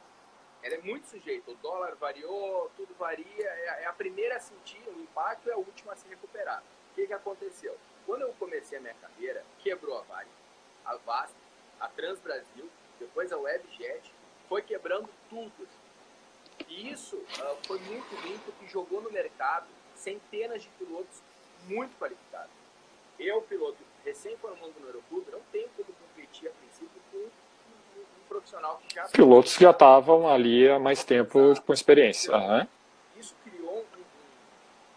Ela 0.63 0.75
é 0.75 0.79
muito 0.79 1.07
sujeita, 1.07 1.53
o 1.53 1.55
dólar 1.57 1.95
variou, 1.95 2.71
tudo 2.77 2.93
varia, 2.95 3.49
é, 3.49 3.83
é 3.83 3.87
a 3.87 3.93
primeira 3.93 4.37
a 4.37 4.41
sentir 4.41 4.83
o 4.89 5.01
impacto 5.01 5.49
e 5.49 5.53
a 5.53 5.57
última 5.57 5.93
a 5.93 5.97
se 5.97 6.09
recuperar. 6.09 6.63
O 6.91 6.95
que, 6.95 7.07
que 7.07 7.13
aconteceu? 7.13 7.77
Quando 8.05 8.23
eu 8.23 8.35
comecei 8.39 8.79
a 8.79 8.81
minha 8.81 8.95
carreira, 8.95 9.45
quebrou 9.61 9.99
a 9.99 10.03
Vale, 10.03 10.31
a 10.85 10.97
VASP, 10.97 11.37
a 11.79 11.89
Transbrasil, 11.89 12.69
depois 12.99 13.33
a 13.33 13.39
Webjet, 13.39 14.13
foi 14.49 14.63
quebrando 14.63 15.09
tudo. 15.29 15.69
E 16.69 16.91
isso 16.91 17.17
uh, 17.17 17.67
foi 17.67 17.79
muito 17.81 18.17
ruim 18.17 18.39
porque 18.45 18.67
jogou 18.67 19.01
no 19.01 19.11
mercado 19.11 19.67
centenas 19.95 20.63
de 20.63 20.69
pilotos 20.71 21.23
muito 21.69 21.97
qualificados. 21.99 22.51
Eu, 23.19 23.43
piloto 23.43 23.79
recém-formando 24.05 24.79
no 24.81 24.87
Aeroclube, 24.87 25.31
não 25.31 25.41
tenho 25.53 25.69
como 25.71 26.06
competir 26.37 26.49
a 26.49 26.53
princípio 26.53 27.03
com 27.11 27.19
um 27.19 27.31
profissional 28.29 28.81
que 28.87 28.95
já... 28.95 29.09
Pilotos 29.09 29.57
que 29.57 29.63
já 29.63 29.71
estavam 29.71 30.29
ali 30.29 30.69
há 30.69 30.79
mais 30.79 31.05
tempo 31.05 31.39
com 31.63 31.73
experiência. 31.73 32.37
Uhum. 32.37 32.67
Isso 33.17 33.35
criou 33.45 33.85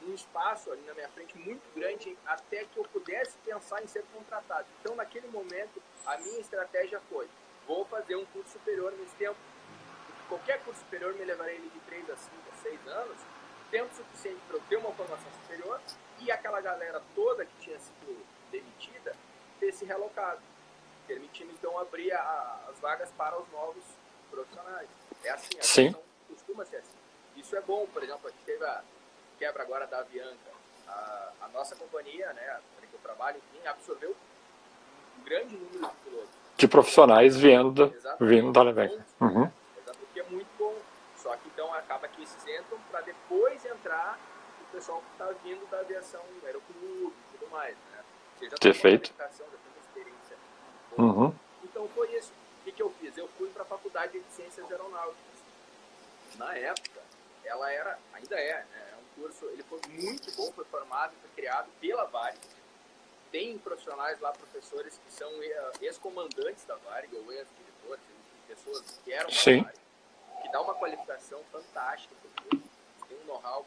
um, 0.03 0.09
um, 0.09 0.13
espaço 0.13 0.71
ali 0.71 0.81
na 0.85 0.93
minha 0.93 1.09
frente 1.09 1.37
muito 1.37 1.63
grande 1.75 2.17
até 2.25 2.65
que 2.65 2.77
eu 2.77 2.83
pudesse 2.85 3.37
pensar 3.45 3.81
em 3.83 3.87
ser 3.87 4.03
contratado. 4.13 4.65
Então, 4.81 4.95
naquele 4.95 5.27
momento, 5.27 5.81
a 6.05 6.17
minha 6.17 6.39
estratégia 6.39 6.99
foi, 7.09 7.27
vou 7.67 7.85
fazer 7.85 8.15
um 8.15 8.25
curso 8.25 8.51
superior 8.51 8.91
nesse 8.99 9.15
tempo. 9.15 9.37
Qualquer 10.27 10.61
curso 10.63 10.79
superior 10.81 11.13
me 11.15 11.25
levaria 11.25 11.55
ele 11.55 11.69
de 11.69 11.79
3 11.79 12.09
a 12.09 12.15
5 12.15 12.35
a 12.51 12.61
6 12.61 12.87
anos, 12.87 13.17
tempo 13.71 13.95
suficiente 13.95 14.39
para 14.47 14.57
eu 14.57 14.61
ter 14.69 14.77
uma 14.77 14.91
formação 14.91 15.31
superior 15.41 15.79
e 16.19 16.31
aquela 16.31 16.59
galera 16.59 17.01
toda 17.15 17.45
que 17.45 17.53
tinha 17.59 17.79
sido 17.79 18.25
demitida 18.51 19.15
ter 19.59 19.71
se 19.73 19.85
relocado, 19.85 20.41
permitindo 21.09 21.51
então 21.51 21.77
abrir 21.79 22.13
a, 22.13 22.59
as 22.69 22.79
vagas 22.79 23.09
para 23.17 23.35
os 23.41 23.51
novos 23.51 23.83
profissionais. 24.29 24.87
É 25.23 25.31
assim, 25.31 25.57
a 25.57 25.63
Sim. 25.63 25.95
costuma 26.27 26.63
ser 26.65 26.77
assim. 26.77 26.97
Isso 27.35 27.55
é 27.55 27.61
bom, 27.61 27.87
por 27.91 28.03
exemplo, 28.03 28.27
a 28.27 28.29
gente 28.29 28.43
teve 28.45 28.63
a 28.63 28.83
quebra 29.39 29.63
agora 29.63 29.87
da 29.87 29.99
Avianca. 29.99 30.59
A, 30.87 31.31
a 31.41 31.47
nossa 31.49 31.75
companhia, 31.75 32.31
né, 32.33 32.59
que 32.79 32.93
eu 32.93 32.99
trabalho, 33.01 33.37
enfim, 33.37 33.67
absorveu 33.67 34.15
um 35.19 35.23
grande 35.23 35.55
número 35.55 35.87
de 35.87 35.95
pilotos. 36.03 36.29
De 36.57 36.67
profissionais 36.67 37.35
vindo, 37.35 37.93
vindo 38.19 38.51
da 38.51 38.61
Avianca. 38.61 39.05
Uhum. 39.19 39.51
Exatamente, 39.77 40.19
é 40.19 40.23
muito 40.23 40.49
bom 40.57 40.75
só 41.17 41.35
que 41.35 41.47
então 41.49 41.73
acaba 41.73 42.07
que 42.07 42.23
esses 42.23 42.41
entram 42.47 42.79
para 42.89 43.01
depois 43.01 43.65
entrar 43.65 44.17
o 44.61 44.71
pessoal 44.71 45.01
que 45.01 45.11
está 45.11 45.25
vindo 45.43 45.69
da 45.69 45.79
aviação 45.79 46.21
aeroclube 46.45 47.13
e 47.13 47.37
tudo 47.37 47.51
mais, 47.51 47.75
né? 47.91 48.03
Perfeito. 48.61 49.13
Uhum. 50.97 51.33
Então 51.63 51.87
foi 51.89 52.15
isso. 52.15 52.31
O 52.61 52.63
que, 52.63 52.71
que 52.71 52.81
eu 52.81 52.89
fiz? 52.99 53.17
Eu 53.17 53.27
fui 53.37 53.49
para 53.49 53.63
a 53.63 53.65
Faculdade 53.65 54.19
de 54.19 54.31
Ciências 54.33 54.69
Aeronáuticas. 54.69 55.39
Na 56.35 56.55
época, 56.55 57.01
ela 57.43 57.71
era, 57.71 57.97
ainda 58.13 58.35
é, 58.35 58.63
né? 58.63 58.93
é 58.93 58.95
um 58.97 59.21
curso, 59.21 59.45
ele 59.45 59.63
foi 59.63 59.79
muito 59.89 60.31
bom, 60.35 60.51
foi 60.51 60.65
formado, 60.65 61.13
foi 61.21 61.29
criado 61.35 61.69
pela 61.79 62.05
Varig. 62.05 62.39
Tem 63.31 63.57
profissionais 63.57 64.19
lá, 64.19 64.31
professores 64.31 64.99
que 65.05 65.11
são 65.11 65.29
eh, 65.41 65.71
ex-comandantes 65.81 66.65
da 66.65 66.75
Varig, 66.77 67.15
ou 67.15 67.31
ex-diretores, 67.31 68.03
pessoas 68.47 68.99
que 69.03 69.13
eram 69.13 69.29
da 69.29 69.35
Varig 69.35 69.79
que 70.41 70.49
dá 70.51 70.61
uma 70.61 70.73
qualificação 70.75 71.43
fantástica, 71.51 72.15
tem 72.49 73.17
um 73.17 73.25
know-how 73.25 73.65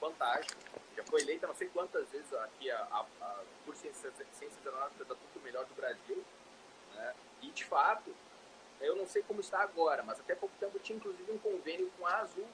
fantástico. 0.00 0.60
Já 0.96 1.04
foi 1.04 1.22
eleita 1.22 1.46
não 1.46 1.54
sei 1.54 1.68
quantas 1.68 2.08
vezes 2.08 2.32
aqui 2.32 2.70
a, 2.70 2.78
a, 2.90 3.06
a 3.20 3.42
por 3.64 3.76
Ciências, 3.76 4.12
Ciências 4.32 4.66
Aeronáuticas 4.66 5.06
da 5.06 5.14
Tudo 5.14 5.44
Melhor 5.44 5.64
do 5.66 5.74
Brasil. 5.74 6.24
Né? 6.94 7.14
E, 7.42 7.50
de 7.50 7.64
fato, 7.64 8.14
eu 8.80 8.96
não 8.96 9.06
sei 9.06 9.22
como 9.22 9.40
está 9.40 9.60
agora, 9.60 10.02
mas 10.02 10.18
até 10.20 10.34
pouco 10.34 10.54
tempo 10.58 10.78
tinha 10.78 10.96
inclusive 10.96 11.30
um 11.30 11.38
convênio 11.38 11.90
com 11.98 12.06
a 12.06 12.16
Azul, 12.18 12.46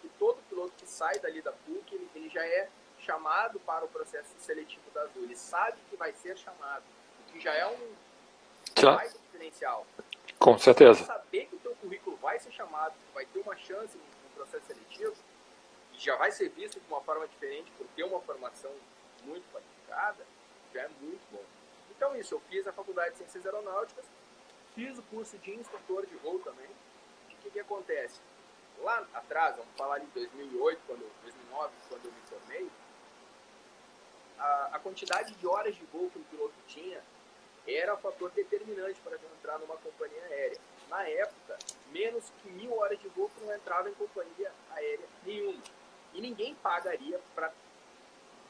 que 0.00 0.08
todo 0.18 0.42
piloto 0.48 0.72
que 0.76 0.86
sai 0.86 1.18
dali 1.18 1.42
da 1.42 1.52
PUC, 1.52 1.94
ele, 1.94 2.10
ele 2.14 2.28
já 2.28 2.44
é 2.44 2.68
chamado 3.00 3.58
para 3.60 3.84
o 3.84 3.88
processo 3.88 4.28
seletivo 4.38 4.90
da 4.92 5.02
Azul. 5.02 5.22
Ele 5.22 5.36
sabe 5.36 5.78
que 5.88 5.96
vai 5.96 6.12
ser 6.12 6.36
chamado, 6.36 6.84
o 7.20 7.32
que 7.32 7.40
já 7.40 7.54
é 7.54 7.66
um 7.66 7.94
já. 8.78 8.92
mais 8.92 9.12
diferencial. 9.12 9.86
Com 10.38 10.58
certeza. 10.58 11.04
Saber 11.04 11.46
que 11.46 11.56
o 11.56 11.58
teu 11.58 11.74
currículo 11.76 12.16
vai 12.16 12.38
ser 12.38 12.50
chamado, 12.52 12.92
que 12.92 13.14
vai 13.14 13.26
ter 13.26 13.40
uma 13.40 13.56
chance 13.56 13.96
no 13.96 14.30
processo 14.34 14.66
seletivo, 14.66 15.14
já 16.00 16.16
vai 16.16 16.32
ser 16.32 16.48
visto 16.48 16.80
de 16.80 16.86
uma 16.88 17.00
forma 17.02 17.28
diferente 17.28 17.70
por 17.72 17.86
ter 17.88 18.04
uma 18.04 18.20
formação 18.22 18.72
muito 19.22 19.44
qualificada, 19.52 20.26
já 20.72 20.82
é 20.82 20.88
muito 21.00 21.20
bom. 21.30 21.44
Então 21.90 22.16
isso, 22.16 22.34
eu 22.34 22.40
fiz 22.48 22.66
a 22.66 22.72
faculdade 22.72 23.10
de 23.10 23.18
Ciências 23.18 23.44
Aeronáuticas, 23.44 24.06
fiz 24.74 24.98
o 24.98 25.02
curso 25.02 25.36
de 25.38 25.54
instrutor 25.54 26.06
de 26.06 26.16
voo 26.16 26.38
também. 26.38 26.70
E 27.28 27.34
o 27.34 27.36
que, 27.36 27.50
que 27.50 27.60
acontece? 27.60 28.18
Lá 28.78 29.06
atrás, 29.12 29.56
vamos 29.56 29.70
falar 29.76 29.98
de 29.98 30.06
2008, 30.06 30.80
quando, 30.86 31.00
2009, 31.22 31.74
quando 31.90 32.04
eu 32.06 32.12
me 32.12 32.20
formei, 32.22 32.70
a, 34.38 34.70
a 34.72 34.78
quantidade 34.78 35.34
de 35.34 35.46
horas 35.46 35.76
de 35.76 35.84
voo 35.86 36.08
que 36.08 36.18
o 36.18 36.24
piloto 36.24 36.54
tinha 36.66 37.02
era 37.66 37.94
um 37.94 37.98
fator 37.98 38.30
determinante 38.30 38.98
para 39.02 39.16
entrar 39.16 39.58
numa 39.58 39.76
companhia 39.76 40.22
aérea. 40.24 40.58
Na 40.88 41.06
época, 41.06 41.58
menos 41.92 42.32
que 42.42 42.48
mil 42.48 42.74
horas 42.78 42.98
de 42.98 43.08
voo 43.08 43.30
não 43.42 43.54
entrava 43.54 43.90
em 43.90 43.94
companhia 43.94 44.50
aérea 44.70 45.06
nenhuma. 45.26 45.60
E 46.14 46.20
ninguém 46.20 46.54
pagaria 46.56 47.20
para 47.34 47.52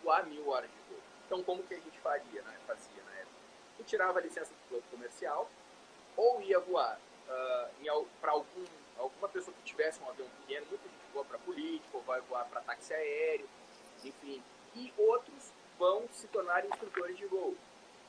voar 0.03 0.27
mil 0.27 0.49
horas 0.49 0.71
de 0.71 0.77
voo. 0.89 1.03
Então, 1.27 1.43
como 1.43 1.63
que 1.63 1.75
a 1.75 1.79
gente 1.79 1.99
faria, 2.01 2.43
né? 2.43 2.59
fazia 2.67 3.03
na 3.05 3.13
época? 3.13 3.37
Eu 3.79 3.85
tirava 3.85 4.19
a 4.19 4.23
licença 4.23 4.51
do 4.51 4.69
piloto 4.69 4.87
comercial, 4.91 5.51
ou 6.17 6.43
ia 6.43 6.59
voar 6.61 6.99
uh, 7.29 8.09
para 8.21 8.33
algum, 8.33 8.65
alguma 8.99 9.29
pessoa 9.29 9.55
que 9.57 9.63
tivesse 9.63 10.01
um 10.01 10.09
avião 10.09 10.29
pequeno, 10.41 10.67
muita 10.69 10.89
gente 10.89 11.13
voa 11.13 11.25
para 11.25 11.39
político, 11.39 11.99
ou 11.99 12.03
vai 12.03 12.21
voar 12.23 12.45
para 12.47 12.61
táxi 12.63 12.93
aéreo, 12.93 13.49
enfim. 14.05 14.43
E 14.75 14.93
outros 14.97 15.53
vão 15.79 16.09
se 16.13 16.27
tornar 16.29 16.65
instrutores 16.67 17.17
de 17.17 17.27
voo. 17.27 17.57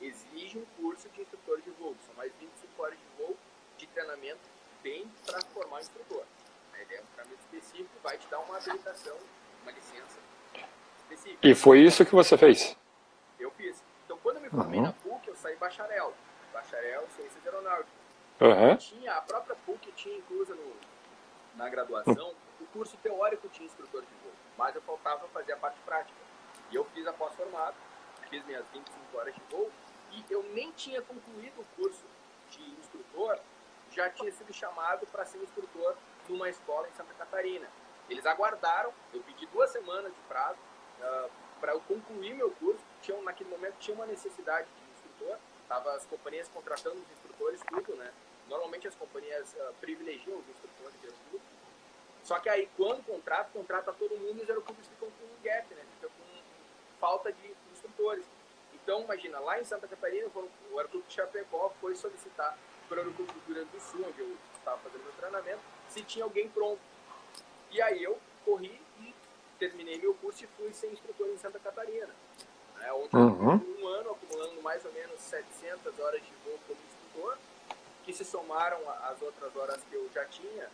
Exige 0.00 0.58
um 0.58 0.64
curso 0.82 1.08
de 1.10 1.22
instrutor 1.22 1.60
de 1.60 1.70
voo, 1.70 1.96
são 2.04 2.14
mais 2.14 2.32
25 2.34 2.82
horas 2.82 2.98
de 2.98 3.04
voo 3.16 3.36
de 3.78 3.86
treinamento 3.86 4.40
bem 4.82 5.10
para 5.24 5.40
formar 5.46 5.80
instrutor. 5.80 6.24
A 6.72 6.82
ideia 6.82 6.98
é 6.98 7.02
um 7.02 7.06
treinamento 7.14 7.42
específico, 7.42 7.90
vai 8.02 8.18
te 8.18 8.26
dar 8.26 8.40
uma 8.40 8.56
habilitação, 8.56 9.16
uma 9.62 9.72
licença 9.72 10.18
específica. 10.98 11.46
E 11.46 11.54
foi 11.54 11.80
isso 11.80 12.04
que 12.04 12.14
você 12.14 12.36
fez? 12.36 12.76
Eu 13.38 13.50
fiz. 13.52 13.82
Então, 14.04 14.18
quando 14.22 14.36
eu 14.36 14.42
me 14.42 14.50
formei 14.50 14.80
uhum. 14.80 14.86
na 14.86 14.92
PUC, 14.92 15.28
eu 15.28 15.36
saí 15.36 15.56
bacharel. 15.56 16.12
Bacharel 16.52 17.04
em 17.04 17.10
Ciências 17.10 17.46
Aeronáuticas. 17.46 18.02
Uhum. 18.40 18.76
Tinha, 18.76 19.14
a 19.14 19.20
própria 19.20 19.56
PUC 19.64 19.92
tinha 19.92 20.16
inclusa 20.16 20.54
no, 20.54 20.76
na 21.56 21.68
graduação 21.68 22.34
o 22.60 22.66
curso 22.66 22.96
teórico 23.02 23.48
de 23.48 23.64
instrutor 23.64 24.02
de 24.02 24.14
voo, 24.22 24.32
mas 24.56 24.74
eu 24.74 24.82
faltava 24.82 25.26
fazer 25.28 25.52
a 25.52 25.56
parte 25.56 25.78
prática. 25.84 26.18
E 26.70 26.76
eu 26.76 26.84
fiz 26.86 27.06
a 27.06 27.12
pós-formado, 27.12 27.76
fiz 28.30 28.44
minhas 28.44 28.64
25 28.72 29.18
horas 29.18 29.34
de 29.34 29.40
voo, 29.50 29.70
e 30.12 30.24
eu 30.30 30.42
nem 30.54 30.70
tinha 30.72 31.02
concluído 31.02 31.60
o 31.60 31.64
curso 31.76 32.04
de 32.50 32.62
instrutor, 32.80 33.38
já 33.90 34.08
tinha 34.10 34.32
sido 34.32 34.52
chamado 34.52 35.06
para 35.06 35.24
ser 35.24 35.38
instrutor 35.38 35.96
numa 36.28 36.48
escola 36.48 36.88
em 36.88 36.92
Santa 36.92 37.12
Catarina. 37.14 37.68
Eles 38.08 38.26
aguardaram, 38.26 38.92
eu 39.12 39.22
pedi 39.22 39.46
duas 39.46 39.70
semanas 39.70 40.12
de 40.12 40.20
prazo 40.28 40.58
uh, 40.58 41.04
ah, 41.04 41.28
para 41.60 41.72
eu 41.72 41.80
concluir 41.80 42.34
meu 42.34 42.50
curso. 42.50 42.82
Tinha, 43.00 43.20
naquele 43.22 43.50
momento 43.50 43.76
tinha 43.78 43.94
uma 43.94 44.06
necessidade 44.06 44.68
de 44.68 44.92
instrutor, 44.92 45.38
tava 45.68 45.94
as 45.94 46.04
companhias 46.06 46.48
contratando 46.48 46.96
os 46.96 47.10
instrutores, 47.10 47.60
tudo, 47.68 47.94
né? 47.96 48.12
Normalmente 48.48 48.86
as 48.88 48.94
companhias 48.94 49.54
uh, 49.54 49.74
privilegiam 49.80 50.38
os 50.38 50.48
instrutores 50.48 51.00
de 51.00 51.08
tudo. 51.30 51.42
Só 52.22 52.38
que 52.38 52.48
aí, 52.48 52.68
quando 52.76 53.04
contrata, 53.04 53.50
contrata 53.52 53.92
todo 53.92 54.16
mundo 54.16 54.38
e 54.38 54.42
os 54.42 54.48
aeroclubes 54.48 54.86
ficam 54.86 55.10
com 55.10 55.24
um 55.24 55.42
gap, 55.42 55.74
né? 55.74 55.82
Ficam 55.94 56.10
com 56.10 56.98
falta 57.00 57.32
de 57.32 57.54
instrutores. 57.72 58.24
Então, 58.74 59.02
imagina, 59.02 59.38
lá 59.38 59.60
em 59.60 59.64
Santa 59.64 59.86
Catarina, 59.88 60.28
o 60.34 60.78
aeroclube 60.78 61.06
de 61.06 61.14
Chapecó 61.14 61.72
foi 61.80 61.94
solicitar 61.94 62.56
para 62.88 62.98
o 62.98 63.00
aeroclube 63.00 63.32
do 63.32 63.40
Rio 63.46 63.54
Grande 63.54 63.70
do 63.70 63.80
Sul, 63.80 64.04
onde 64.06 64.20
eu 64.20 64.36
estava 64.56 64.78
fazendo 64.78 65.02
meu 65.02 65.12
treinamento, 65.12 65.60
se 65.88 66.02
tinha 66.02 66.24
alguém 66.24 66.48
pronto. 66.48 66.80
E 67.72 67.80
aí 67.80 68.02
eu 68.02 68.18
corri 68.44 68.78
e 69.00 69.14
terminei 69.58 69.98
meu 69.98 70.14
curso 70.14 70.44
e 70.44 70.48
fui 70.58 70.72
ser 70.72 70.92
instrutor 70.92 71.26
em 71.28 71.38
Santa 71.38 71.58
Catarina. 71.58 72.10
Né? 72.78 72.92
Onde 72.92 73.16
uhum. 73.16 73.52
eu 73.52 73.84
um 73.84 73.88
ano 73.88 74.10
acumulando 74.10 74.60
mais 74.62 74.84
ou 74.84 74.92
menos 74.92 75.18
700 75.20 75.98
horas 75.98 76.20
de 76.20 76.32
voo 76.44 76.58
como 76.66 76.78
instrutor, 76.86 77.38
que 78.04 78.12
se 78.12 78.24
somaram 78.24 78.78
às 79.04 79.22
outras 79.22 79.54
horas 79.56 79.80
que 79.88 79.94
eu 79.94 80.06
já 80.14 80.24
tinha 80.26 80.68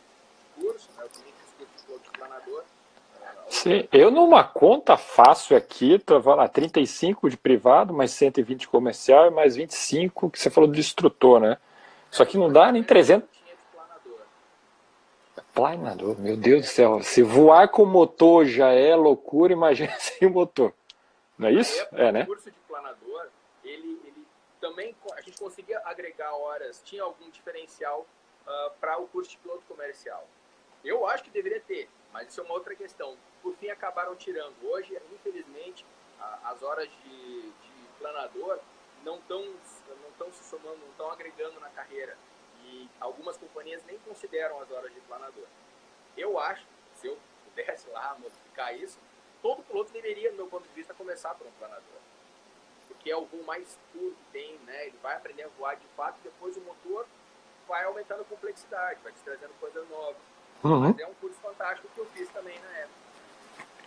curso, 0.60 0.88
né? 0.96 1.04
eu 1.04 1.08
também 1.08 1.32
fiz 1.32 1.54
curso 1.56 1.72
de 1.76 1.84
piloto 1.84 2.04
de 2.04 2.18
planador. 2.18 2.64
Né? 3.20 3.28
Sim, 3.48 3.88
eu 3.92 4.10
numa 4.10 4.42
conta 4.42 4.96
fácil 4.96 5.56
aqui, 5.56 5.98
tava 5.98 6.34
lá 6.34 6.48
35 6.48 7.30
de 7.30 7.36
privado, 7.36 7.94
mais 7.94 8.10
120 8.10 8.60
de 8.60 8.68
comercial 8.68 9.26
e 9.26 9.30
mais 9.30 9.54
25 9.54 10.30
que 10.30 10.38
você 10.38 10.50
falou 10.50 10.70
de 10.70 10.80
instrutor, 10.80 11.40
né? 11.40 11.58
Só 12.10 12.24
que 12.24 12.38
não 12.38 12.50
dá 12.50 12.72
nem 12.72 12.82
300. 12.82 13.37
Planador, 15.54 16.18
meu 16.20 16.36
Deus 16.36 16.62
do 16.62 16.68
céu. 16.68 17.02
Se 17.02 17.22
voar 17.22 17.68
com 17.68 17.84
motor 17.84 18.46
já 18.46 18.70
é 18.70 18.94
loucura, 18.94 19.52
imagina 19.52 19.92
sem 19.98 20.28
motor. 20.28 20.72
Não 21.36 21.48
é 21.48 21.52
isso? 21.52 21.80
Época, 21.82 22.02
é, 22.02 22.12
né? 22.12 22.22
O 22.22 22.26
curso 22.26 22.50
de 22.50 22.58
planador, 22.66 23.28
ele, 23.64 24.00
ele 24.04 24.26
também, 24.60 24.94
a 25.16 25.20
gente 25.20 25.38
conseguia 25.38 25.80
agregar 25.84 26.34
horas, 26.34 26.80
tinha 26.84 27.02
algum 27.02 27.28
diferencial 27.30 28.06
uh, 28.46 28.70
para 28.80 28.98
o 28.98 29.06
curso 29.08 29.30
de 29.30 29.38
piloto 29.38 29.62
comercial. 29.68 30.26
Eu 30.84 31.06
acho 31.06 31.24
que 31.24 31.30
deveria 31.30 31.60
ter, 31.60 31.88
mas 32.12 32.28
isso 32.28 32.40
é 32.40 32.44
uma 32.44 32.54
outra 32.54 32.74
questão. 32.74 33.16
Por 33.42 33.54
fim, 33.56 33.68
acabaram 33.68 34.14
tirando. 34.16 34.54
Hoje, 34.62 34.96
infelizmente, 35.12 35.84
a, 36.20 36.50
as 36.50 36.62
horas 36.62 36.88
de, 37.04 37.40
de 37.42 37.88
planador 37.98 38.58
não 39.04 39.16
estão 39.16 39.42
não 39.42 40.10
tão 40.18 40.32
se 40.32 40.44
somando, 40.44 40.78
não 40.78 40.90
estão 40.90 41.10
agregando 41.10 41.60
na 41.60 41.68
carreira 41.70 42.16
e 42.68 42.88
algumas 43.00 43.36
companhias 43.36 43.82
nem 43.86 43.98
consideram 44.00 44.60
as 44.60 44.70
horas 44.70 44.92
de 44.92 45.00
planador. 45.00 45.46
Eu 46.16 46.38
acho, 46.38 46.64
se 46.96 47.06
eu 47.06 47.18
pudesse 47.44 47.88
lá 47.90 48.16
modificar 48.18 48.76
isso, 48.76 48.98
todo 49.40 49.62
piloto 49.62 49.92
deveria, 49.92 50.30
do 50.30 50.36
meu 50.36 50.46
ponto 50.46 50.68
de 50.68 50.74
vista, 50.74 50.92
começar 50.94 51.34
por 51.34 51.46
um 51.46 51.52
planador. 51.52 51.98
Porque 52.88 53.10
é 53.10 53.16
o 53.16 53.24
voo 53.24 53.42
mais 53.44 53.78
puro 53.92 54.14
que 54.14 54.32
tem, 54.32 54.58
né? 54.66 54.86
Ele 54.86 54.98
vai 55.02 55.16
aprender 55.16 55.44
a 55.44 55.48
voar 55.48 55.76
de 55.76 55.86
fato, 55.96 56.18
depois 56.22 56.56
o 56.56 56.60
motor 56.60 57.06
vai 57.66 57.84
aumentando 57.84 58.22
a 58.22 58.24
complexidade, 58.24 59.00
vai 59.02 59.12
te 59.12 59.20
trazendo 59.20 59.52
coisas 59.60 59.88
novas. 59.88 60.16
Uhum. 60.64 60.80
Mas 60.80 60.98
é 60.98 61.06
um 61.06 61.14
curso 61.14 61.38
fantástico 61.40 61.88
que 61.94 61.98
eu 61.98 62.06
fiz 62.06 62.28
também 62.30 62.58
na 62.58 62.78
época. 62.78 62.98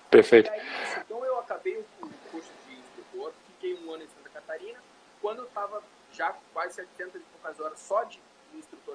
Perfeito. 0.09 0.49
Aí, 0.49 0.61
então 0.97 1.23
eu 1.25 1.39
acabei 1.39 1.77
o 1.77 2.09
curso 2.31 2.51
de 2.67 2.75
instrutor, 2.75 3.33
fiquei 3.47 3.75
um 3.75 3.93
ano 3.93 4.03
em 4.03 4.07
Santa 4.07 4.29
Catarina. 4.29 4.79
Quando 5.21 5.39
eu 5.39 5.45
estava 5.45 5.83
já 6.11 6.35
quase 6.53 6.75
700 6.75 7.21
e 7.21 7.25
poucas 7.25 7.59
horas 7.59 7.79
só 7.79 8.03
de 8.03 8.21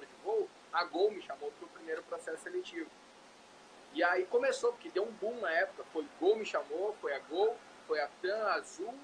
de 0.05 0.13
voo, 0.25 0.49
a 0.73 0.85
Gol 0.85 1.11
me 1.11 1.23
chamou 1.23 1.51
para 1.53 1.67
o 1.67 1.71
primeiro 1.71 2.03
processo 2.03 2.43
seletivo. 2.43 2.91
E 3.95 4.03
aí 4.05 4.27
começou, 4.27 4.73
porque 4.73 4.91
deu 4.91 5.05
um 5.05 5.13
boom 5.13 5.41
na 5.41 5.51
época. 5.51 5.85
Foi 5.93 6.07
Gol 6.21 6.37
me 6.37 6.45
chamou, 6.45 6.95
foi 7.01 7.15
a 7.15 7.19
Gol, 7.21 7.57
foi 7.87 8.01
a 8.01 8.09
TAM, 8.21 8.45
a 8.45 8.55
Azul 8.55 8.95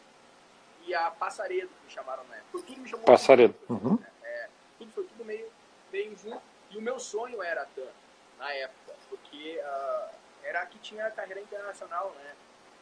e 0.87 0.95
a 0.95 1.11
Passaredo 1.11 1.69
que 1.69 1.85
me 1.87 1.91
chamaram 1.91 2.25
na 2.25 2.37
época. 2.37 2.59
Tudo 2.67 2.81
me 2.81 2.89
chamou. 2.89 3.07
Passaredo. 3.07 3.55
Uhum. 3.69 3.97
Né? 3.97 4.11
É, 4.23 4.49
tudo 4.79 4.93
foi 4.93 5.05
tudo 5.05 5.25
meio, 5.25 5.51
meio 5.91 6.17
junto. 6.17 6.43
E 6.71 6.77
o 6.77 6.83
meu 6.83 6.99
sonho 6.99 7.43
era 7.43 7.63
a 7.63 7.67
TAM 7.67 7.89
na 8.39 8.53
época, 8.53 8.95
porque 9.09 9.61
uh, 9.61 10.15
era 10.43 10.63
a 10.63 10.67
que 10.67 10.79
tinha 10.79 11.07
a 11.07 11.11
carreira 11.11 11.41
internacional, 11.41 12.11
né? 12.17 12.35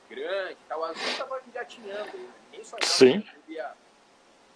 Grande 0.09 0.53
e 0.53 0.68
tal. 0.68 0.83
A 0.83 0.88
Azul 0.90 1.07
estava 1.07 1.40
engatinhando, 1.46 2.18
ninguém 2.44 2.64
sonhava 2.64 2.87
Sim. 2.87 3.20
que 3.20 3.35
podia 3.37 3.73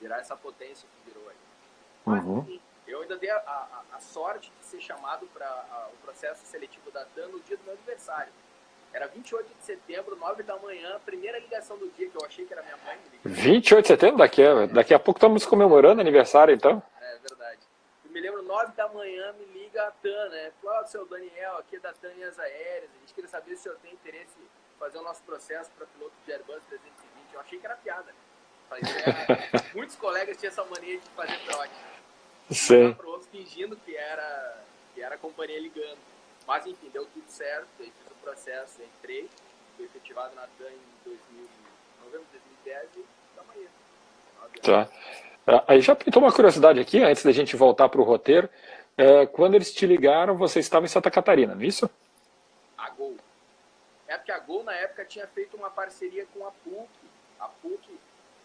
virar 0.00 0.18
essa 0.18 0.36
potência 0.36 0.88
que 0.88 1.10
virou 1.10 1.28
aí. 1.28 1.36
Mas, 2.04 2.24
uhum. 2.24 2.38
enfim, 2.40 2.60
eu 2.87 3.02
ainda 3.02 3.16
dei 3.16 3.30
a, 3.30 3.37
a, 3.37 3.82
a 3.96 4.00
sorte 4.00 4.52
de 4.58 4.64
ser 4.64 4.80
chamado 4.80 5.26
para 5.32 5.88
o 5.92 5.96
processo 6.04 6.44
seletivo 6.46 6.90
da 6.90 7.04
TAN 7.04 7.28
no 7.28 7.40
dia 7.40 7.56
do 7.56 7.64
meu 7.64 7.74
aniversário. 7.74 8.32
Era 8.92 9.08
28 9.08 9.54
de 9.58 9.64
setembro, 9.64 10.14
9 10.14 10.44
da 10.44 10.56
manhã, 10.56 11.00
primeira 11.04 11.38
ligação 11.38 11.76
do 11.76 11.90
dia 11.90 12.08
que 12.08 12.16
eu 12.16 12.24
achei 12.24 12.44
que 12.44 12.52
era 12.52 12.62
minha 12.62 12.76
mãe. 12.76 12.96
28 13.24 13.82
de 13.82 13.88
setembro? 13.88 14.18
Daqui 14.18 14.42
a, 14.42 14.66
daqui 14.66 14.94
a 14.94 15.00
pouco 15.00 15.18
estamos 15.18 15.44
comemorando 15.44 16.00
aniversário, 16.00 16.54
então. 16.54 16.80
É 17.00 17.18
verdade. 17.18 17.58
Eu 18.04 18.12
me 18.12 18.20
lembro, 18.20 18.42
9 18.42 18.72
da 18.74 18.87
manhã, 18.88 19.32
me 19.32 19.46
liga 19.46 19.82
a 19.82 19.90
TAN, 19.90 20.28
né? 20.28 20.52
É 20.64 20.80
o 20.80 20.87
seu 20.87 21.04
Daniel, 21.06 21.56
aqui 21.58 21.76
é 21.76 21.80
da 21.80 21.92
TAN 21.92 22.12
Linhas 22.14 22.38
Aéreas. 22.38 22.90
A 22.94 23.00
gente 23.00 23.14
queria 23.14 23.28
saber 23.28 23.56
se 23.56 23.62
o 23.62 23.62
senhor 23.64 23.78
tem 23.82 23.92
interesse 23.92 24.30
em 24.38 24.78
fazer 24.78 24.98
o 24.98 25.02
nosso 25.02 25.22
processo 25.24 25.72
para 25.76 25.87
piloto 25.87 26.14
de 26.24 26.32
Airbus 26.32 26.62
320. 26.68 27.35
Eu 27.35 27.40
achei 27.40 27.58
que 27.58 27.66
era 27.66 27.76
piada. 27.76 28.14
Era... 28.70 29.64
Muitos 29.74 29.96
colegas 29.96 30.37
tinham 30.37 30.50
essa 30.50 30.64
mania 30.66 31.00
de 31.00 31.08
fazer 31.10 31.38
trote. 31.46 31.93
Sim. 32.50 32.92
Para 32.94 33.06
outros 33.06 33.28
fingindo 33.30 33.76
que 33.76 33.96
era, 33.96 34.62
que 34.94 35.02
era 35.02 35.14
a 35.14 35.18
companhia 35.18 35.60
ligando. 35.60 35.98
Mas 36.46 36.66
enfim, 36.66 36.90
deu 36.92 37.06
tudo 37.06 37.28
certo, 37.28 37.66
aí 37.80 37.86
fiz 37.86 38.10
o 38.10 38.14
processo, 38.22 38.82
entrei, 38.82 39.28
fui 39.76 39.86
efetivado 39.86 40.34
na 40.34 40.42
TAN 40.42 40.70
em 40.70 40.80
2000, 41.04 41.48
novembro 42.04 42.26
de 42.32 42.38
2010 42.64 42.88
e 42.96 43.04
estamos 43.30 43.56
aí. 43.56 43.68
Tá. 44.60 44.88
Ah, 45.46 45.64
aí 45.68 45.80
já 45.80 45.94
pintou 45.94 46.22
uma 46.22 46.32
curiosidade 46.32 46.80
aqui, 46.80 47.02
antes 47.02 47.22
da 47.22 47.32
gente 47.32 47.56
voltar 47.56 47.88
para 47.88 48.00
o 48.00 48.04
roteiro. 48.04 48.48
é, 48.96 49.26
quando 49.26 49.54
eles 49.54 49.72
te 49.72 49.86
ligaram, 49.86 50.36
você 50.36 50.60
estava 50.60 50.84
em 50.84 50.88
Santa 50.88 51.10
Catarina, 51.10 51.54
não 51.54 51.62
é 51.62 51.66
isso? 51.66 51.90
A 52.78 52.90
Gol. 52.90 53.16
É 54.06 54.16
porque 54.16 54.32
a 54.32 54.38
Gol, 54.38 54.62
na 54.62 54.74
época, 54.74 55.04
tinha 55.04 55.26
feito 55.26 55.56
uma 55.56 55.70
parceria 55.70 56.26
com 56.32 56.46
a 56.46 56.50
PUC. 56.50 56.88
A 57.40 57.48
PUC, 57.48 57.98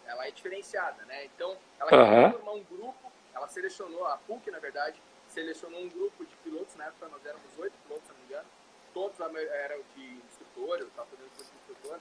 ela 0.07 0.27
é 0.27 0.31
diferenciada, 0.31 1.05
né? 1.05 1.25
Então, 1.25 1.55
ela 1.79 1.91
uhum. 1.91 2.31
formar 2.31 2.51
um 2.53 2.63
grupo, 2.63 3.08
ela 3.39 3.47
selecionou, 3.47 4.05
a 4.05 4.17
PUC, 4.17 4.51
na 4.51 4.59
verdade, 4.59 5.01
selecionou 5.27 5.79
um 5.79 5.89
grupo 5.89 6.25
de 6.25 6.35
pilotos, 6.37 6.75
na 6.75 6.85
época 6.85 7.07
nós 7.07 7.25
éramos 7.25 7.57
oito 7.57 7.73
pilotos, 7.87 8.05
se 8.05 8.11
não 8.11 8.19
me 8.19 8.25
engano, 8.25 8.47
todos 8.93 9.19
eram 9.19 9.81
de 9.95 10.05
instrutor, 10.27 10.79
eu 10.79 10.87
estava 10.87 11.07
fazendo 11.07 11.29
curso 11.35 11.51
de 11.51 11.57
instrutor, 11.57 11.99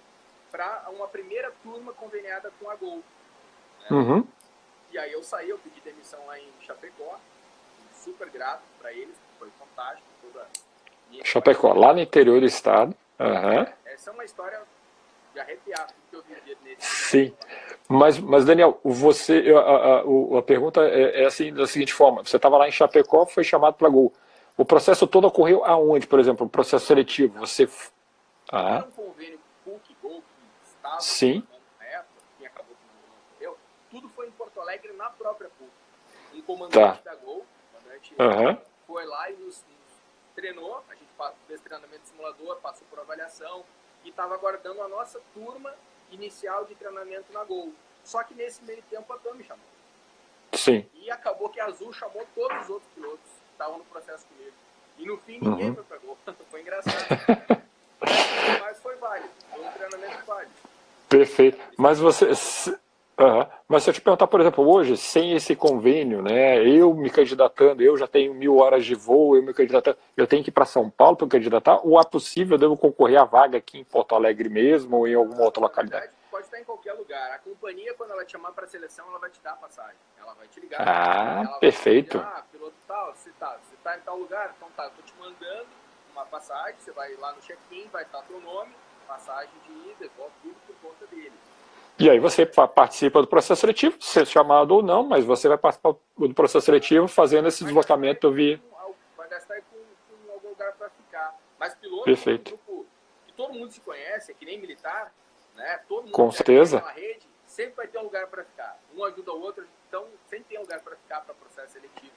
para 0.51 0.91
uma 0.91 1.07
primeira 1.07 1.53
turma 1.62 1.93
conveniada 1.93 2.51
com 2.59 2.70
a 2.70 2.74
Gol. 2.74 3.03
Né? 3.80 3.86
Uhum. 3.91 4.26
E 4.91 4.99
aí 4.99 5.12
eu 5.12 5.22
saí, 5.22 5.49
eu 5.51 5.59
pedi 5.59 5.80
demissão 5.80 6.24
lá 6.26 6.39
em 6.39 6.51
Chapecó, 6.62 7.20
super 7.95 8.28
grato 8.30 8.62
para 8.78 8.93
eles, 8.93 9.16
foi 9.39 9.51
fantástico. 9.59 10.09
Toda 10.22 10.47
Chapecó, 11.24 11.72
lá 11.74 11.93
no 11.93 12.01
interior 12.01 12.41
do 12.41 12.47
estado. 12.47 12.97
Uhum. 13.18 13.66
Essa 13.84 14.11
é 14.11 14.12
uma 14.12 14.24
história 14.24 14.62
de 15.39 15.41
arrepiar 15.41 15.86
que 16.11 16.16
eu 16.16 16.22
vivi 16.22 16.57
nesse. 16.62 16.86
Sim. 16.86 17.34
Mas, 17.89 18.18
mas 18.18 18.45
Daniel, 18.45 18.78
você, 18.84 19.53
a, 19.55 19.61
a, 19.61 20.39
a 20.39 20.43
pergunta 20.43 20.82
é, 20.82 21.22
é, 21.22 21.26
assim, 21.26 21.53
da 21.53 21.66
seguinte 21.66 21.93
forma: 21.95 22.24
você 22.24 22.36
estava 22.36 22.59
lá 22.59 22.68
em 22.68 22.72
Chapecó, 22.72 23.24
foi 23.26 23.45
chamado 23.45 23.74
para 23.74 23.89
Gol. 23.89 24.12
O 24.57 24.64
processo 24.64 25.07
todo 25.07 25.26
ocorreu 25.26 25.64
aonde, 25.64 26.07
por 26.07 26.18
exemplo, 26.18 26.47
o 26.47 26.51
processo 26.51 26.86
seletivo? 26.86 27.39
Você. 27.41 27.68
Ah. 28.51 28.84
um 28.89 28.91
convênio 28.91 29.39
PUC 29.64 29.97
Gol 30.03 30.22
que 30.22 30.68
estava 30.68 31.01
Sim. 31.01 31.47
na 31.78 31.86
época, 31.86 32.22
que 32.39 32.47
acabou 32.47 32.74
que 33.39 33.45
não 33.45 33.55
tudo 33.91 34.09
foi 34.11 34.26
em 34.26 34.30
Porto 34.32 34.61
Alegre 34.61 34.93
na 34.95 35.11
própria 35.11 35.51
PUC. 35.59 35.70
Um 36.34 36.43
comandante 36.43 37.03
tá. 37.03 37.11
da 37.11 37.16
Gol 37.16 37.45
gente 37.99 38.14
uhum. 38.18 38.59
foi 38.86 39.05
lá 39.07 39.30
e 39.30 39.34
nos, 39.34 39.64
nos, 39.64 39.64
treinou, 40.34 40.84
a 40.89 40.95
gente 40.95 41.09
fez 41.47 41.61
treinamento 41.61 42.03
de 42.03 42.09
simulador, 42.09 42.57
passou 42.61 42.86
por 42.89 43.01
avaliação 43.01 43.64
e 44.09 44.11
estava 44.11 44.35
aguardando 44.35 44.81
a 44.81 44.89
nossa 44.89 45.21
turma 45.35 45.73
inicial 46.11 46.65
de 46.65 46.75
treinamento 46.75 47.31
na 47.31 47.45
Gol. 47.45 47.73
Só 48.03 48.23
que 48.23 48.35
nesse 48.35 48.65
meio 48.65 48.83
tempo 48.89 49.13
a 49.13 49.19
TAM 49.19 49.35
me 49.35 49.45
chamou. 49.45 49.65
Sim. 50.55 50.87
E 50.95 51.11
acabou 51.11 51.51
que 51.51 51.61
a 51.61 51.67
Azul 51.67 51.93
chamou 51.93 52.27
todos 52.35 52.63
os 52.63 52.71
outros 52.71 52.91
pilotos 52.95 53.21
que 53.21 53.53
estavam 53.53 53.79
no 53.79 53.85
processo 53.85 54.27
comigo. 54.27 54.57
E 54.97 55.05
no 55.05 55.19
fim 55.19 55.39
ninguém 55.39 55.69
uhum. 55.69 55.75
foi 55.75 55.85
pra 55.85 55.99
Gol. 55.99 56.19
foi 56.51 56.61
engraçado. 56.63 57.07
Mas 58.61 58.81
foi 58.81 58.97
válido. 58.97 59.29
Foi 59.51 59.61
um 59.61 59.73
treinamento 59.73 60.25
válido. 60.25 60.53
Perfeito. 61.09 61.59
Mas 61.77 61.99
você. 61.99 62.33
Uhum. 63.19 63.47
Mas 63.66 63.83
se 63.83 63.91
eu 63.91 63.95
te 63.95 64.01
perguntar, 64.01 64.29
por 64.29 64.41
exemplo, 64.41 64.66
hoje, 64.66 64.97
sem 64.97 65.33
esse 65.33 65.57
convênio, 65.57 66.23
né, 66.23 66.62
eu 66.64 66.95
me 66.95 67.11
candidatando, 67.11 67.83
eu 67.83 67.97
já 67.97 68.07
tenho 68.07 68.33
mil 68.33 68.59
horas 68.59 68.87
de 68.87 68.95
voo, 68.95 69.35
eu 69.35 69.43
me 69.43 69.53
candidatando, 69.53 69.99
eu 70.16 70.27
tenho 70.27 70.43
que 70.45 70.51
ir 70.51 70.53
para 70.53 70.64
São 70.64 70.89
Paulo 70.89 71.16
para 71.16 71.27
candidatar, 71.27 71.81
ou 71.85 72.01
é 72.01 72.05
possível 72.05 72.55
eu 72.55 72.61
devo 72.61 72.77
concorrer 72.77 73.21
à 73.21 73.25
vaga 73.25 73.59
aqui 73.59 73.79
em 73.79 73.85
Porto 73.85 74.14
Alegre 74.14 74.49
mesmo 74.49 74.99
ou 74.99 75.09
em 75.09 75.14
alguma 75.14 75.43
outra 75.43 75.61
localidade? 75.61 76.12
Pode 76.31 76.45
estar 76.45 76.61
em 76.61 76.64
qualquer 76.64 76.93
lugar. 76.93 77.33
A 77.33 77.39
companhia, 77.39 77.93
quando 77.95 78.12
ela 78.12 78.25
te 78.25 78.33
chamar 78.33 78.53
para 78.53 78.64
a 78.64 78.69
seleção, 78.69 79.05
ela 79.09 79.19
vai 79.19 79.31
te 79.31 79.41
dar 79.43 79.53
a 79.53 79.57
passagem. 79.57 79.97
Ela 80.21 80.35
vai 80.35 80.47
te 80.47 80.61
ligar. 80.61 80.81
Ah, 80.81 81.57
perfeito. 81.59 82.19
ah, 82.19 82.45
piloto 82.53 82.75
tal, 82.87 83.12
você 83.14 83.31
está 83.31 83.57
você 83.57 83.77
tá 83.83 83.97
em 83.97 84.01
tal 84.01 84.16
lugar, 84.16 84.55
então 84.57 84.69
tá, 84.77 84.89
tô 84.91 85.03
te 85.03 85.14
mandando 85.19 85.66
uma 86.12 86.25
passagem, 86.27 86.77
você 86.79 86.93
vai 86.93 87.14
lá 87.16 87.33
no 87.33 87.41
check-in, 87.41 87.89
vai 87.89 88.05
estar 88.05 88.23
teu 88.23 88.41
nome, 88.41 88.73
passagem 89.09 89.51
de 89.66 89.73
ida, 89.91 90.11
volta 90.16 90.35
tudo 90.43 90.55
por 90.66 90.77
conta 90.91 91.07
dele. 91.07 91.33
E 91.99 92.09
aí 92.09 92.18
você 92.20 92.46
participa 92.46 93.20
do 93.20 93.26
processo 93.26 93.61
seletivo, 93.61 93.96
ser 94.01 94.26
chamado 94.26 94.72
ou 94.72 94.82
não, 94.82 95.03
mas 95.03 95.24
você 95.24 95.49
vai 95.49 95.59
participar 95.59 95.94
do 96.16 96.34
processo 96.34 96.66
seletivo 96.66 97.09
fazendo 97.09 97.49
esse 97.49 97.64
deslocamento 97.64 98.30
via. 98.30 98.61
Vai 99.16 99.28
gastar 99.28 99.61
com, 99.62 99.76
com 100.26 100.32
algum 100.32 100.49
lugar 100.51 100.72
para 100.76 100.88
ficar. 100.90 101.36
Mas 101.59 101.74
piloto 101.74 102.05
Perfeito. 102.05 102.53
É 102.53 102.55
um 102.55 102.57
grupo 102.57 102.86
que 103.26 103.32
todo 103.32 103.53
mundo 103.53 103.72
se 103.72 103.80
conhece, 103.80 104.30
é 104.30 104.34
que 104.34 104.44
nem 104.44 104.61
militar, 104.61 105.12
né? 105.57 105.80
Todo 105.88 106.05
mundo 106.05 106.12
com 106.12 106.30
certeza. 106.30 106.78
rede, 106.94 107.28
sempre 107.44 107.74
vai 107.74 107.88
ter 107.88 107.99
um 107.99 108.05
lugar 108.05 108.28
para 108.28 108.44
ficar. 108.44 108.78
Um 108.94 109.03
ajuda 109.05 109.32
o 109.32 109.40
outro, 109.40 109.66
então 109.88 110.07
sempre 110.26 110.46
tem 110.51 110.59
um 110.59 110.62
lugar 110.62 110.80
para 110.80 110.94
ficar 110.96 111.22
para 111.22 111.34
processo 111.34 111.72
seletivo. 111.72 112.12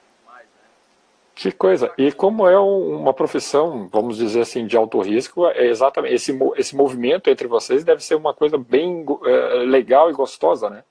Que 1.34 1.50
coisa! 1.50 1.90
E 1.96 2.12
como 2.12 2.46
é 2.46 2.58
uma 2.58 3.14
profissão, 3.14 3.88
vamos 3.90 4.18
dizer 4.18 4.42
assim, 4.42 4.66
de 4.66 4.76
alto 4.76 5.00
risco, 5.00 5.46
é 5.46 5.66
exatamente 5.66 6.14
esse, 6.14 6.38
esse 6.56 6.76
movimento 6.76 7.30
entre 7.30 7.48
vocês 7.48 7.84
deve 7.84 8.04
ser 8.04 8.14
uma 8.16 8.34
coisa 8.34 8.58
bem 8.58 9.04
é, 9.24 9.54
legal 9.64 10.10
e 10.10 10.12
gostosa, 10.12 10.68
né? 10.68 10.84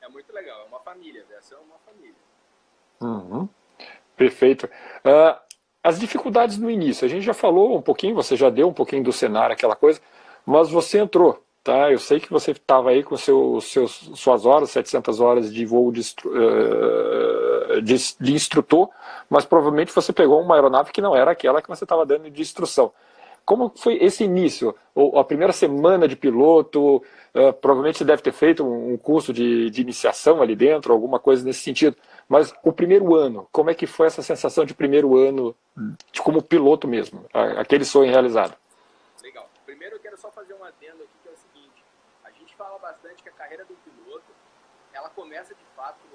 É 0.00 0.08
muito 0.08 0.32
legal, 0.32 0.60
é 0.64 0.68
uma 0.68 0.78
família, 0.78 1.24
essa 1.36 1.56
é 1.56 1.58
uma 1.58 1.76
família. 1.84 2.14
Uhum. 3.00 3.48
Perfeito. 4.16 4.66
Uh, 5.04 5.36
as 5.82 5.98
dificuldades 5.98 6.56
no 6.58 6.70
início, 6.70 7.04
a 7.04 7.08
gente 7.08 7.24
já 7.24 7.34
falou 7.34 7.76
um 7.76 7.82
pouquinho, 7.82 8.14
você 8.14 8.36
já 8.36 8.50
deu 8.50 8.68
um 8.68 8.72
pouquinho 8.72 9.02
do 9.02 9.12
cenário, 9.12 9.54
aquela 9.54 9.74
coisa, 9.74 10.00
mas 10.46 10.70
você 10.70 10.98
entrou, 10.98 11.42
tá? 11.64 11.90
Eu 11.90 11.98
sei 11.98 12.20
que 12.20 12.30
você 12.30 12.52
estava 12.52 12.90
aí 12.90 13.02
com 13.02 13.16
seu, 13.16 13.60
seus, 13.60 14.10
suas 14.14 14.46
horas, 14.46 14.70
700 14.70 15.20
horas 15.20 15.52
de 15.52 15.66
voo 15.66 15.90
de, 15.90 16.02
uh, 16.24 17.49
de, 17.82 17.96
de, 18.20 18.32
instrutor, 18.32 18.88
mas 19.28 19.44
provavelmente 19.44 19.92
você 19.92 20.12
pegou 20.12 20.40
uma 20.40 20.54
aeronave 20.54 20.92
que 20.92 21.00
não 21.00 21.14
era 21.14 21.30
aquela 21.30 21.62
que 21.62 21.68
você 21.68 21.84
estava 21.84 22.06
dando 22.06 22.30
de 22.30 22.42
instrução. 22.42 22.92
Como 23.44 23.72
foi 23.76 23.96
esse 23.96 24.24
início? 24.24 24.74
Ou 24.94 25.18
a 25.18 25.24
primeira 25.24 25.52
semana 25.52 26.06
de 26.06 26.14
piloto, 26.14 26.96
uh, 26.96 27.52
provavelmente 27.60 27.98
você 27.98 28.04
deve 28.04 28.22
ter 28.22 28.32
feito 28.32 28.64
um, 28.64 28.96
curso 28.96 29.32
de, 29.32 29.70
de 29.70 29.80
iniciação 29.80 30.40
ali 30.40 30.54
dentro, 30.54 30.92
alguma 30.92 31.18
coisa 31.18 31.44
nesse 31.44 31.60
sentido. 31.60 31.96
Mas 32.28 32.52
o 32.62 32.72
primeiro 32.72 33.14
ano, 33.14 33.48
como 33.50 33.70
é 33.70 33.74
que 33.74 33.86
foi 33.86 34.06
essa 34.06 34.22
sensação 34.22 34.64
de 34.64 34.74
primeiro 34.74 35.16
ano 35.16 35.56
de, 36.12 36.20
como 36.22 36.42
piloto 36.42 36.86
mesmo, 36.86 37.24
aquele 37.32 37.84
sonho 37.84 38.10
realizado? 38.10 38.54
Legal. 39.22 39.48
Primeiro 39.66 39.96
eu 39.96 40.00
quero 40.00 40.18
só 40.18 40.30
fazer 40.30 40.54
um 40.54 40.62
adendo 40.62 41.02
aqui 41.02 41.20
fala 42.60 42.78
bastante 42.78 43.22
que 43.22 43.28
a 43.30 43.32
carreira 43.32 43.64
do 43.64 43.74
piloto, 43.76 44.26
ela 44.92 45.08
começa 45.08 45.54
de 45.54 45.64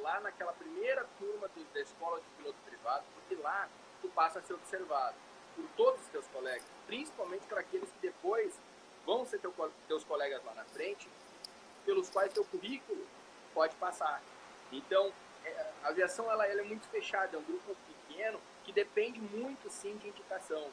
lá 0.05 0.19
naquela 0.19 0.53
primeira 0.53 1.03
turma 1.17 1.47
do, 1.47 1.63
da 1.73 1.81
escola 1.81 2.21
de 2.21 2.27
piloto 2.37 2.57
privado, 2.63 3.03
porque 3.15 3.41
lá 3.41 3.67
tu 4.01 4.07
passa 4.09 4.37
a 4.37 4.41
ser 4.43 4.53
observado 4.53 5.15
por 5.55 5.65
todos 5.75 5.99
os 6.01 6.07
teus 6.09 6.27
colegas, 6.27 6.63
principalmente 6.85 7.47
por 7.47 7.57
aqueles 7.57 7.89
que 7.89 7.99
depois 7.99 8.53
vão 9.03 9.25
ser 9.25 9.39
teu, 9.39 9.51
teus 9.87 10.03
colegas 10.03 10.43
lá 10.45 10.53
na 10.53 10.63
frente, 10.65 11.09
pelos 11.83 12.07
quais 12.09 12.31
teu 12.31 12.45
currículo 12.45 13.03
pode 13.53 13.75
passar. 13.77 14.21
Então, 14.71 15.11
é, 15.43 15.71
a 15.83 15.87
aviação 15.89 16.29
ela, 16.31 16.45
ela, 16.45 16.61
é 16.61 16.63
muito 16.63 16.87
fechada, 16.89 17.35
é 17.35 17.39
um 17.39 17.43
grupo 17.43 17.75
pequeno 18.07 18.39
que 18.63 18.71
depende 18.71 19.19
muito 19.19 19.69
sim 19.71 19.97
de 19.97 20.09
indicação. 20.09 20.67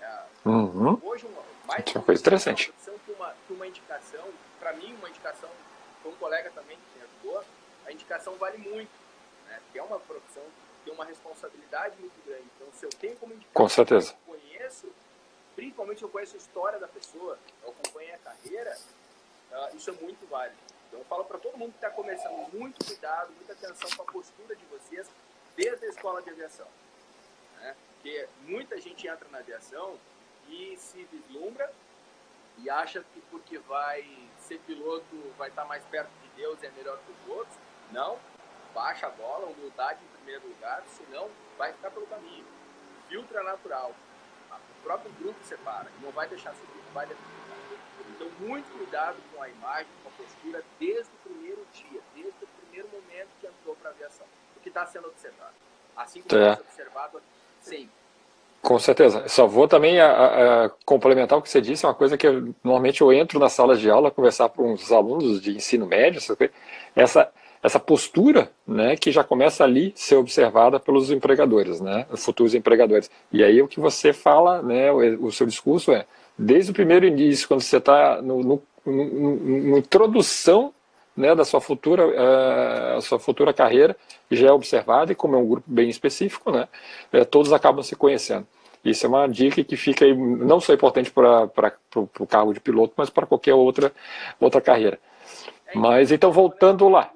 É, 0.00 0.24
uhum. 0.46 0.98
Hoje, 1.02 1.26
uma, 1.26 1.42
mais 1.66 1.84
uma 1.94 2.02
coisa 2.02 2.20
interessante. 2.20 2.72
Que 3.04 3.12
uma, 3.12 3.34
que 3.46 3.52
uma 3.52 3.66
indicação 3.66 4.26
para 4.58 4.72
mim, 4.72 4.94
uma 4.94 5.08
indicação, 5.08 5.50
foi 6.02 6.12
um 6.12 6.16
colega 6.16 6.50
também 6.54 6.78
que 6.78 6.98
me 6.98 7.04
ajudou, 7.04 7.44
a 7.90 7.92
indicação 7.92 8.34
vale 8.36 8.58
muito, 8.58 8.90
né? 9.46 9.60
Porque 9.64 9.78
é 9.78 9.82
uma 9.82 9.98
profissão 9.98 10.42
que 10.42 10.84
tem 10.84 10.94
uma 10.94 11.04
responsabilidade 11.04 11.96
muito 11.98 12.24
grande. 12.24 12.44
Então, 12.56 12.68
se 12.72 12.86
eu 12.86 12.90
tenho 12.90 13.16
como 13.16 13.34
indicação, 13.34 13.62
Com 13.62 13.68
certeza. 13.68 14.12
eu 14.12 14.34
conheço, 14.34 14.88
principalmente 15.56 16.02
eu 16.02 16.08
conheço 16.08 16.36
a 16.36 16.38
história 16.38 16.78
da 16.78 16.88
pessoa, 16.88 17.38
eu 17.62 17.70
acompanho 17.70 18.14
a 18.14 18.18
carreira, 18.18 18.78
uh, 19.52 19.76
isso 19.76 19.90
é 19.90 19.92
muito 19.94 20.26
válido. 20.28 20.56
Então, 20.86 21.00
eu 21.00 21.04
falo 21.06 21.24
para 21.24 21.38
todo 21.38 21.56
mundo 21.56 21.72
que 21.72 21.78
está 21.78 21.90
começando, 21.90 22.52
muito 22.52 22.84
cuidado, 22.84 23.32
muita 23.32 23.52
atenção 23.52 23.90
com 23.96 24.02
a 24.02 24.12
postura 24.12 24.54
de 24.54 24.64
vocês, 24.66 25.08
desde 25.56 25.86
a 25.86 25.88
escola 25.88 26.22
de 26.22 26.30
aviação. 26.30 26.66
Né? 27.56 27.76
Porque 27.94 28.28
muita 28.42 28.80
gente 28.80 29.06
entra 29.06 29.28
na 29.30 29.38
aviação 29.38 29.98
e 30.48 30.76
se 30.78 31.04
vislumbra 31.04 31.72
e 32.58 32.68
acha 32.70 33.02
que 33.02 33.20
porque 33.30 33.58
vai 33.58 34.04
ser 34.38 34.58
piloto 34.60 35.32
vai 35.36 35.48
estar 35.48 35.64
mais 35.64 35.84
perto 35.84 36.10
de 36.22 36.28
Deus 36.36 36.60
e 36.62 36.66
é 36.66 36.70
melhor 36.70 36.98
que 36.98 37.12
os 37.12 37.36
outros. 37.36 37.56
Não, 37.92 38.18
baixa 38.74 39.06
a 39.06 39.10
bola, 39.10 39.46
humildade 39.46 39.98
em 40.02 40.16
primeiro 40.16 40.46
lugar, 40.48 40.82
senão 40.86 41.28
vai 41.58 41.72
ficar 41.72 41.90
pelo 41.90 42.06
caminho. 42.06 42.44
Filtro 43.08 43.38
é 43.38 43.42
natural. 43.42 43.92
O 44.50 44.82
próprio 44.82 45.12
grupo 45.20 45.38
separa, 45.44 45.88
não 46.00 46.10
vai 46.10 46.28
deixar 46.28 46.52
subir, 46.54 46.82
não 46.86 46.92
vai 46.92 47.06
deixar 47.06 47.22
Então, 48.14 48.28
muito 48.40 48.66
cuidado 48.76 49.16
com 49.34 49.42
a 49.42 49.48
imagem, 49.48 49.86
com 50.02 50.08
a 50.08 50.12
postura, 50.12 50.64
desde 50.78 51.10
o 51.10 51.28
primeiro 51.28 51.66
dia, 51.72 52.00
desde 52.14 52.44
o 52.44 52.48
primeiro 52.62 52.88
momento 52.88 53.28
que 53.40 53.46
entrou 53.46 53.76
para 53.76 53.90
a 53.90 53.92
aviação. 53.92 54.26
O 54.56 54.60
que 54.60 54.68
está 54.68 54.86
sendo 54.86 55.08
observado. 55.08 55.54
Assim 55.96 56.22
como 56.22 56.40
é. 56.40 56.50
está 56.52 56.62
observado 56.62 57.22
sempre. 57.60 58.00
Com 58.62 58.78
certeza. 58.78 59.26
Só 59.28 59.46
vou 59.46 59.66
também 59.66 60.00
a, 60.00 60.64
a, 60.64 60.70
complementar 60.84 61.38
o 61.38 61.42
que 61.42 61.48
você 61.48 61.60
disse, 61.60 61.84
é 61.84 61.88
uma 61.88 61.94
coisa 61.94 62.16
que 62.16 62.26
eu, 62.26 62.54
normalmente 62.62 63.00
eu 63.00 63.12
entro 63.12 63.38
nas 63.38 63.52
salas 63.52 63.80
de 63.80 63.90
aula 63.90 64.10
conversar 64.10 64.48
com 64.50 64.72
os 64.72 64.92
alunos 64.92 65.40
de 65.40 65.56
ensino 65.56 65.86
médio, 65.86 66.20
essa, 66.94 67.32
essa 67.62 67.78
postura 67.78 68.50
né, 68.66 68.96
que 68.96 69.12
já 69.12 69.22
começa 69.22 69.64
ali 69.64 69.92
a 69.94 69.98
ser 69.98 70.16
observada 70.16 70.80
pelos 70.80 71.10
empregadores, 71.10 71.80
né, 71.80 72.06
futuros 72.16 72.54
empregadores. 72.54 73.10
E 73.30 73.44
aí 73.44 73.60
o 73.60 73.68
que 73.68 73.78
você 73.78 74.12
fala, 74.12 74.62
né, 74.62 74.90
o, 74.90 75.26
o 75.26 75.32
seu 75.32 75.46
discurso 75.46 75.92
é, 75.92 76.06
desde 76.38 76.70
o 76.70 76.74
primeiro 76.74 77.06
início, 77.06 77.46
quando 77.46 77.60
você 77.60 77.76
está 77.76 78.22
no, 78.22 78.62
introdução 79.76 80.72
né, 81.14 81.34
da 81.34 81.44
sua 81.44 81.60
futura, 81.60 82.06
uh, 82.06 83.02
sua 83.02 83.18
futura 83.18 83.52
carreira 83.52 83.94
já 84.30 84.48
é 84.48 84.52
observada 84.52 85.12
e 85.12 85.14
como 85.14 85.36
é 85.36 85.38
um 85.38 85.46
grupo 85.46 85.66
bem 85.66 85.90
específico, 85.90 86.50
né, 86.50 86.66
uh, 87.12 87.24
todos 87.26 87.52
acabam 87.52 87.82
se 87.82 87.94
conhecendo. 87.94 88.46
Isso 88.82 89.04
é 89.04 89.08
uma 89.08 89.26
dica 89.26 89.62
que 89.62 89.76
fica 89.76 90.06
aí, 90.06 90.16
não 90.16 90.58
só 90.58 90.72
importante 90.72 91.10
para 91.10 91.50
o 91.94 92.26
cargo 92.26 92.54
de 92.54 92.60
piloto, 92.60 92.94
mas 92.96 93.10
para 93.10 93.26
qualquer 93.26 93.52
outra, 93.52 93.92
outra 94.40 94.60
carreira. 94.60 94.98
É, 95.66 95.78
mas 95.78 96.10
então, 96.10 96.32
voltando 96.32 96.88
lá. 96.88 97.10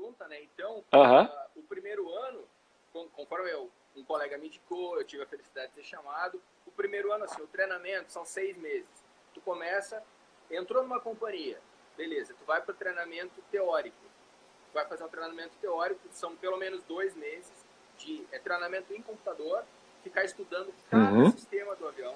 Então, 0.94 1.24
uh, 1.24 1.28
o 1.56 1.62
primeiro 1.62 2.08
ano, 2.14 2.44
conforme 3.12 3.50
eu, 3.50 3.70
um 3.96 4.04
colega 4.04 4.38
me 4.38 4.46
indicou, 4.46 4.96
eu 4.98 5.04
tive 5.04 5.22
a 5.22 5.26
felicidade 5.26 5.68
de 5.68 5.74
ser 5.74 5.84
chamado, 5.84 6.40
o 6.66 6.70
primeiro 6.70 7.12
ano, 7.12 7.24
assim, 7.24 7.42
o 7.42 7.46
treinamento 7.46 8.12
são 8.12 8.24
seis 8.24 8.56
meses. 8.56 9.04
Tu 9.32 9.40
começa, 9.40 10.02
entrou 10.50 10.82
numa 10.82 11.00
companhia, 11.00 11.60
beleza, 11.96 12.34
tu 12.38 12.44
vai 12.44 12.60
para 12.60 12.72
o 12.72 12.76
treinamento 12.76 13.42
teórico. 13.50 13.96
Tu 14.70 14.74
vai 14.74 14.86
fazer 14.86 15.04
um 15.04 15.08
treinamento 15.08 15.54
teórico, 15.60 16.00
são 16.12 16.36
pelo 16.36 16.56
menos 16.56 16.82
dois 16.84 17.14
meses 17.14 17.52
de 17.98 18.26
é, 18.32 18.38
treinamento 18.38 18.92
em 18.92 19.02
computador, 19.02 19.64
ficar 20.02 20.24
estudando 20.24 20.72
cada 20.90 21.12
uhum. 21.12 21.30
sistema 21.30 21.74
do 21.76 21.88
avião. 21.88 22.14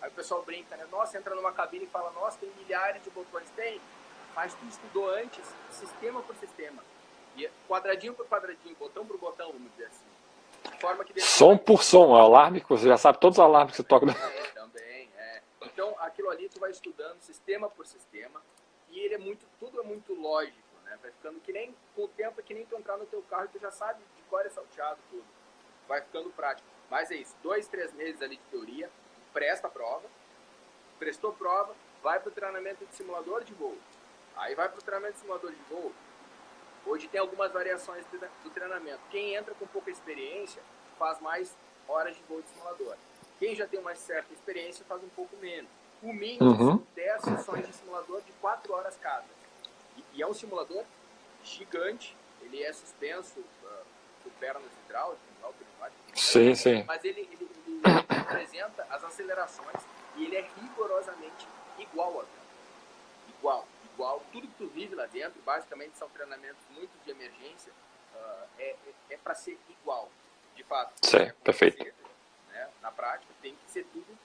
Aí 0.00 0.08
o 0.08 0.12
pessoal 0.12 0.42
brinca, 0.42 0.76
né? 0.76 0.86
Nossa, 0.90 1.18
entra 1.18 1.34
numa 1.34 1.52
cabine 1.52 1.84
e 1.84 1.88
fala, 1.88 2.10
nossa, 2.12 2.38
tem 2.38 2.50
milhares 2.58 3.02
de 3.02 3.10
botões. 3.10 3.48
Tem, 3.50 3.80
mas 4.34 4.54
tu 4.54 4.64
estudou 4.66 5.10
antes, 5.10 5.44
sistema 5.70 6.22
por 6.22 6.34
sistema. 6.36 6.82
Quadradinho 7.68 8.14
por 8.14 8.26
quadradinho, 8.26 8.74
botão 8.76 9.06
por 9.06 9.18
botão, 9.18 9.52
vamos 9.52 9.70
dizer 9.72 9.86
assim. 9.86 10.04
De 10.70 10.80
forma 10.80 11.04
que 11.04 11.20
som 11.20 11.56
por 11.56 11.82
som, 11.82 12.14
alarme, 12.14 12.64
você 12.68 12.88
já 12.88 12.96
sabe 12.96 13.18
todos 13.18 13.38
os 13.38 13.44
alarmes 13.44 13.72
que 13.72 13.76
você 13.78 13.82
toca. 13.82 14.06
É, 14.10 14.46
também, 14.48 15.08
é. 15.16 15.42
Então, 15.62 15.94
aquilo 16.00 16.28
ali 16.28 16.48
tu 16.48 16.60
vai 16.60 16.70
estudando 16.70 17.20
sistema 17.20 17.68
por 17.70 17.86
sistema 17.86 18.42
e 18.90 18.98
ele 19.00 19.14
é 19.14 19.18
muito, 19.18 19.46
tudo 19.58 19.80
é 19.80 19.84
muito 19.84 20.12
lógico, 20.14 20.58
né? 20.84 20.98
Vai 21.00 21.10
ficando 21.12 21.40
que 21.40 21.52
nem, 21.52 21.74
com 21.94 22.04
o 22.04 22.08
tempo, 22.08 22.40
é 22.40 22.42
que 22.42 22.52
nem 22.52 22.66
tu 22.66 22.76
entrar 22.76 22.96
no 22.96 23.06
teu 23.06 23.22
carro 23.22 23.44
e 23.46 23.48
tu 23.48 23.58
já 23.58 23.70
sabe 23.70 24.00
de 24.16 24.22
cor 24.24 24.44
é 24.44 24.50
salteado 24.50 24.98
tudo. 25.08 25.24
Vai 25.88 26.02
ficando 26.02 26.30
prático. 26.30 26.68
Mas 26.90 27.10
é 27.10 27.14
isso, 27.14 27.34
dois, 27.42 27.68
três 27.68 27.92
meses 27.94 28.20
ali 28.20 28.36
de 28.36 28.42
teoria, 28.50 28.90
presta 29.32 29.68
a 29.68 29.70
prova, 29.70 30.08
prestou 30.98 31.32
prova, 31.32 31.74
vai 32.02 32.18
para 32.18 32.28
o 32.28 32.32
treinamento 32.32 32.84
de 32.84 32.94
simulador 32.94 33.44
de 33.44 33.54
voo. 33.54 33.78
Aí 34.36 34.54
vai 34.54 34.68
para 34.68 34.78
o 34.78 34.82
treinamento 34.82 35.14
de 35.14 35.20
simulador 35.20 35.52
de 35.52 35.62
voo. 35.70 35.92
Hoje 36.86 37.08
tem 37.08 37.20
algumas 37.20 37.52
variações 37.52 38.04
do 38.42 38.50
treinamento. 38.50 39.00
Quem 39.10 39.34
entra 39.34 39.54
com 39.54 39.66
pouca 39.66 39.90
experiência 39.90 40.62
faz 40.98 41.20
mais 41.20 41.54
horas 41.88 42.16
de 42.16 42.22
voo 42.22 42.40
de 42.40 42.48
simulador. 42.48 42.96
Quem 43.38 43.54
já 43.54 43.66
tem 43.66 43.80
uma 43.80 43.94
certa 43.94 44.32
experiência 44.32 44.84
faz 44.86 45.02
um 45.02 45.08
pouco 45.10 45.36
menos. 45.36 45.70
O 46.02 46.12
mínimo 46.12 46.50
uhum. 46.50 46.56
são 46.56 46.86
10 46.94 47.22
sessões 47.22 47.66
de 47.66 47.72
simulador 47.74 48.22
de 48.22 48.32
4 48.32 48.72
horas 48.72 48.96
cada. 48.96 49.24
E, 49.96 50.04
e, 50.14 50.22
é 50.22 50.26
um 50.26 50.32
simulador 50.32 50.84
gigante, 51.44 52.16
ele 52.42 52.62
é 52.62 52.72
suspenso 52.72 53.40
uh, 53.40 53.84
por 54.22 54.32
pernas 54.38 54.70
hidráulicas, 54.84 55.30
Sim, 56.14 56.54
sim. 56.54 56.84
Mas 56.86 57.04
ele, 57.04 57.20
ele, 57.20 57.48
ele 57.66 57.80
apresenta 58.08 58.86
as 58.90 59.02
acelerações 59.04 59.82
e 60.16 60.24
ele 60.24 60.36
é 60.36 60.48
rigorosamente 60.60 61.46
igual 61.78 62.08
ao 62.08 62.20
avião. 62.20 62.40
Igual, 63.38 63.66
igual. 64.00 64.22
Tudo 64.32 64.48
que 64.48 64.54
tu 64.54 64.66
vive 64.68 64.94
lá 64.94 65.06
dentro, 65.06 65.40
basicamente 65.42 65.98
são 65.98 66.08
treinamentos 66.08 66.62
muito 66.70 66.90
de 67.04 67.10
emergência, 67.10 67.70
uh, 68.14 68.48
é, 68.58 68.70
é, 68.70 68.94
é 69.10 69.16
para 69.18 69.34
ser 69.34 69.58
igual, 69.68 70.10
de 70.56 70.64
fato. 70.64 70.92
Sim, 71.06 71.30
perfeito. 71.44 71.84
Né? 72.48 72.70
Na 72.80 72.90
prática, 72.90 73.32
tem 73.42 73.54
que 73.54 73.70
ser 73.70 73.84
tudo 73.92 74.18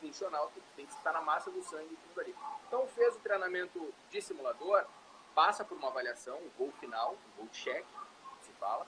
funcional, 0.00 0.50
tem 0.74 0.86
que 0.86 0.92
estar 0.94 1.12
na 1.12 1.20
massa 1.20 1.50
do 1.50 1.62
sangue 1.62 1.96
tudo 2.08 2.20
ali. 2.20 2.34
Então, 2.66 2.86
fez 2.88 3.14
o 3.14 3.18
treinamento 3.18 3.94
de 4.10 4.22
simulador, 4.22 4.86
passa 5.34 5.62
por 5.62 5.76
uma 5.76 5.88
avaliação, 5.88 6.38
um 6.38 6.48
voo 6.56 6.72
final, 6.80 7.12
um 7.12 7.42
voo 7.42 7.48
check, 7.52 7.84
se 8.40 8.50
fala, 8.52 8.86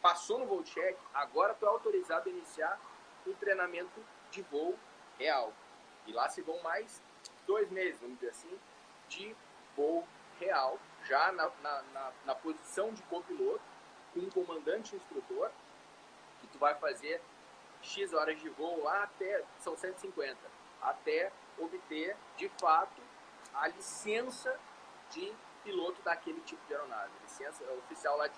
passou 0.00 0.38
no 0.38 0.46
voo 0.46 0.62
check, 0.62 0.96
agora 1.12 1.54
tu 1.54 1.66
é 1.66 1.68
autorizado 1.68 2.28
a 2.28 2.32
iniciar 2.32 2.80
um 3.26 3.34
treinamento 3.34 4.00
de 4.30 4.42
voo 4.42 4.78
real. 5.18 5.52
E 6.06 6.12
lá 6.12 6.28
se 6.28 6.40
vão 6.42 6.60
mais 6.62 7.02
dois 7.46 7.68
meses, 7.70 8.00
vamos 8.00 8.16
dizer 8.16 8.30
assim, 8.30 8.58
de 9.08 9.36
voo 9.76 10.06
real, 10.38 10.78
já 11.04 11.32
na, 11.32 11.50
na, 11.62 11.82
na, 11.94 12.12
na 12.24 12.34
posição 12.34 12.92
de 12.92 13.02
copiloto, 13.04 13.62
com 14.12 14.20
um 14.20 14.30
comandante 14.30 14.94
instrutor, 14.94 15.50
que 16.40 16.46
tu 16.48 16.58
vai 16.58 16.74
fazer 16.74 17.20
X 17.82 18.12
horas 18.12 18.38
de 18.40 18.48
voo 18.50 18.82
lá 18.82 19.04
até, 19.04 19.44
são 19.58 19.76
150, 19.76 20.38
até 20.80 21.32
obter, 21.58 22.16
de 22.36 22.48
fato, 22.60 23.00
a 23.54 23.68
licença 23.68 24.58
de 25.10 25.32
piloto 25.62 26.00
daquele 26.02 26.40
tipo 26.40 26.64
de 26.66 26.74
aeronave. 26.74 27.10
Licença 27.22 27.64
oficial 27.72 28.16
lá 28.16 28.26
de 28.26 28.36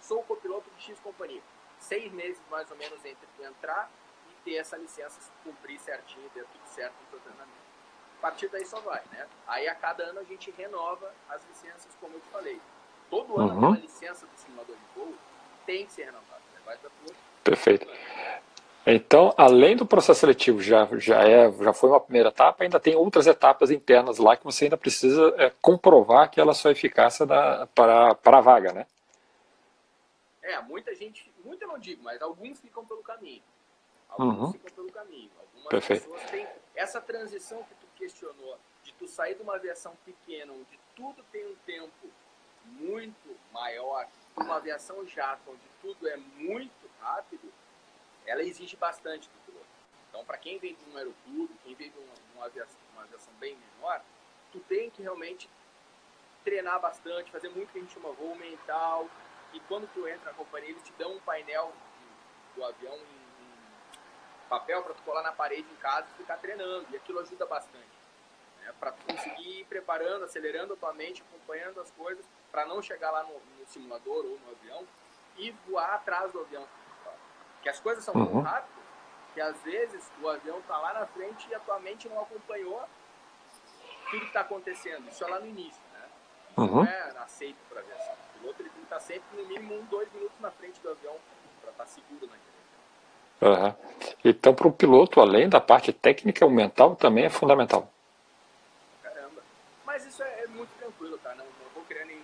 sou 0.00 0.22
copiloto 0.22 0.70
de 0.70 0.82
X 0.82 0.98
companhia. 1.00 1.42
Seis 1.78 2.10
meses 2.12 2.40
mais 2.50 2.70
ou 2.70 2.76
menos 2.76 3.04
entre 3.04 3.28
entrar 3.44 3.90
e 4.30 4.34
ter 4.44 4.56
essa 4.56 4.76
licença, 4.76 5.20
cumprir 5.44 5.78
certinho, 5.80 6.28
ter 6.30 6.44
tudo 6.46 6.66
certo 6.66 6.94
no 7.00 7.06
teu 7.10 7.20
treinamento. 7.20 7.69
A 8.20 8.28
partir 8.28 8.48
daí 8.48 8.66
só 8.66 8.78
vai, 8.80 9.00
né? 9.10 9.26
Aí 9.48 9.66
a 9.66 9.74
cada 9.74 10.04
ano 10.04 10.20
a 10.20 10.24
gente 10.24 10.50
renova 10.50 11.10
as 11.30 11.42
licenças, 11.48 11.88
como 11.98 12.16
eu 12.16 12.20
te 12.20 12.28
falei. 12.28 12.60
Todo 13.08 13.40
ano 13.40 13.58
uhum. 13.58 13.72
a 13.72 13.78
licença 13.78 14.26
do 14.26 14.36
simulador 14.36 14.76
de 14.76 14.94
voo 14.94 15.14
tem 15.64 15.86
que 15.86 15.92
ser 15.92 16.04
renovada. 16.04 16.42
Né? 16.52 16.60
Vai. 16.66 16.78
Perfeito. 17.42 17.88
Então, 18.86 19.32
além 19.38 19.74
do 19.74 19.86
processo 19.86 20.20
seletivo 20.20 20.60
já, 20.60 20.86
já, 20.98 21.26
é, 21.26 21.50
já 21.50 21.72
foi 21.72 21.88
uma 21.88 22.00
primeira 22.00 22.28
etapa, 22.28 22.62
ainda 22.62 22.78
tem 22.78 22.94
outras 22.94 23.26
etapas 23.26 23.70
internas 23.70 24.18
lá 24.18 24.36
que 24.36 24.44
você 24.44 24.64
ainda 24.64 24.76
precisa 24.76 25.34
é, 25.38 25.50
comprovar 25.62 26.30
que 26.30 26.40
ela 26.40 26.52
sua 26.52 26.72
eficácia 26.72 27.24
da, 27.24 27.66
para, 27.74 28.14
para 28.16 28.38
a 28.38 28.42
vaga, 28.42 28.72
né? 28.72 28.86
É, 30.42 30.60
muita 30.60 30.94
gente, 30.94 31.32
muita 31.42 31.66
não 31.66 31.78
digo, 31.78 32.02
mas 32.02 32.20
alguns 32.20 32.60
ficam 32.60 32.84
pelo 32.84 33.02
caminho. 33.02 33.42
Alguns 34.10 34.38
uhum. 34.38 34.52
ficam 34.52 34.70
pelo 34.74 34.92
caminho. 34.92 35.30
Algumas 35.38 35.68
Perfeito. 35.68 36.02
pessoas 36.02 36.30
têm 36.30 36.46
essa 36.74 37.00
transição 37.00 37.62
que 37.62 37.74
tu 37.74 37.86
questionou, 38.00 38.58
de 38.82 38.92
tu 38.94 39.06
sair 39.06 39.34
de 39.34 39.42
uma 39.42 39.56
aviação 39.56 39.94
pequena, 40.04 40.52
onde 40.52 40.80
tudo 40.96 41.22
tem 41.30 41.46
um 41.46 41.56
tempo 41.66 42.10
muito 42.64 43.36
maior, 43.52 44.08
uma 44.36 44.56
aviação 44.56 45.06
jato, 45.06 45.50
onde 45.50 45.68
tudo 45.82 46.08
é 46.08 46.16
muito 46.16 46.90
rápido, 46.98 47.52
ela 48.24 48.42
exige 48.42 48.76
bastante 48.76 49.28
do 49.28 49.38
piloto. 49.44 49.66
Então, 50.08 50.24
para 50.24 50.38
quem 50.38 50.58
vem 50.58 50.74
de 50.74 50.90
um 50.90 50.96
aeroclube, 50.96 51.54
quem 51.62 51.74
vem 51.74 51.90
de 51.90 51.98
uma, 51.98 52.14
uma, 52.34 52.46
aviação, 52.46 52.80
uma 52.92 53.02
aviação 53.02 53.32
bem 53.34 53.56
menor, 53.56 54.02
tu 54.50 54.60
tem 54.60 54.90
que 54.90 55.02
realmente 55.02 55.48
treinar 56.42 56.80
bastante, 56.80 57.30
fazer 57.30 57.50
muito 57.50 57.70
que 57.70 57.78
a 57.78 57.82
gente 57.82 57.92
chama 57.92 58.12
voo 58.12 58.34
mental, 58.34 59.08
e 59.52 59.60
quando 59.60 59.92
tu 59.92 60.06
entra 60.08 60.30
na 60.30 60.36
companhia, 60.36 60.70
eles 60.70 60.82
te 60.82 60.92
dão 60.92 61.14
um 61.14 61.20
painel 61.20 61.72
do 62.54 62.64
avião 62.64 62.96
em 62.96 63.19
papel 64.50 64.82
para 64.82 64.92
tu 64.92 65.02
colar 65.02 65.22
na 65.22 65.32
parede 65.32 65.66
em 65.70 65.76
casa 65.76 66.06
e 66.12 66.16
ficar 66.18 66.36
treinando. 66.36 66.86
E 66.90 66.96
aquilo 66.96 67.20
ajuda 67.20 67.46
bastante. 67.46 67.88
Né? 68.60 68.74
Para 68.78 68.92
tu 68.92 69.06
conseguir 69.06 69.60
ir 69.60 69.64
preparando, 69.64 70.24
acelerando 70.24 70.74
a 70.74 70.76
tua 70.76 70.92
mente, 70.92 71.22
acompanhando 71.22 71.80
as 71.80 71.90
coisas, 71.92 72.26
para 72.50 72.66
não 72.66 72.82
chegar 72.82 73.10
lá 73.10 73.22
no, 73.22 73.32
no, 73.32 73.66
simulador 73.66 74.26
ou 74.26 74.38
no 74.38 74.50
avião 74.50 74.86
e 75.38 75.52
voar 75.66 75.94
atrás 75.94 76.32
do 76.32 76.40
avião. 76.40 76.66
Que 77.62 77.68
as 77.70 77.80
coisas 77.80 78.04
são 78.04 78.14
uhum. 78.14 78.26
tão 78.26 78.40
rápidas 78.42 78.84
que 79.32 79.40
às 79.40 79.56
vezes 79.62 80.10
o 80.20 80.28
avião 80.28 80.58
está 80.58 80.76
lá 80.76 80.92
na 80.92 81.06
frente 81.06 81.48
e 81.48 81.54
a 81.54 81.60
tua 81.60 81.78
mente 81.78 82.08
não 82.08 82.20
acompanhou 82.20 82.84
tudo 84.10 84.20
que 84.20 84.26
está 84.26 84.40
acontecendo. 84.40 85.08
Isso 85.08 85.24
é 85.24 85.28
lá 85.28 85.38
no 85.38 85.46
início, 85.46 85.82
né? 85.92 86.08
Isso 86.50 86.60
uhum. 86.60 86.82
não 86.82 86.84
é 86.84 87.14
aceito 87.18 87.58
para 87.68 87.80
aviação 87.80 88.16
piloto 88.40 88.62
ele 88.62 88.70
tem 88.70 88.78
que 88.78 88.86
estar 88.86 89.00
sempre 89.00 89.36
no 89.36 89.46
mínimo 89.46 89.74
um, 89.74 89.84
dois 89.84 90.10
minutos 90.12 90.38
na 90.40 90.50
frente 90.50 90.80
do 90.80 90.90
avião 90.90 91.16
para 91.60 91.70
estar 91.70 91.86
seguro 91.86 92.26
na 92.26 92.36
direção. 92.36 92.59
Uhum. 93.40 93.74
Então, 94.24 94.54
para 94.54 94.68
o 94.68 94.72
piloto, 94.72 95.20
além 95.20 95.48
da 95.48 95.60
parte 95.60 95.92
técnica, 95.92 96.44
o 96.44 96.50
mental 96.50 96.94
também 96.96 97.24
é 97.24 97.30
fundamental. 97.30 97.90
Caramba. 99.02 99.42
Mas 99.84 100.06
isso 100.06 100.22
é, 100.22 100.44
é 100.44 100.46
muito 100.48 100.70
tranquilo, 100.78 101.18
tá? 101.18 101.34
Não, 101.34 101.44
não 101.44 101.70
vou 101.74 101.84
criar 101.84 102.04
nenhum 102.04 102.22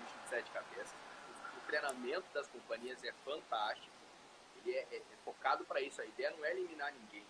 bicho 0.00 0.18
de 0.22 0.28
sete 0.28 0.50
cabeças. 0.50 0.94
O 1.56 1.66
treinamento 1.66 2.24
das 2.34 2.48
companhias 2.48 3.02
é 3.04 3.12
fantástico. 3.24 3.90
Ele 4.64 4.76
é, 4.76 4.86
é, 4.92 4.96
é 4.96 5.16
focado 5.24 5.64
para 5.64 5.80
isso. 5.80 6.00
A 6.00 6.04
ideia 6.04 6.32
não 6.36 6.44
é 6.44 6.50
eliminar 6.50 6.92
ninguém. 6.92 7.24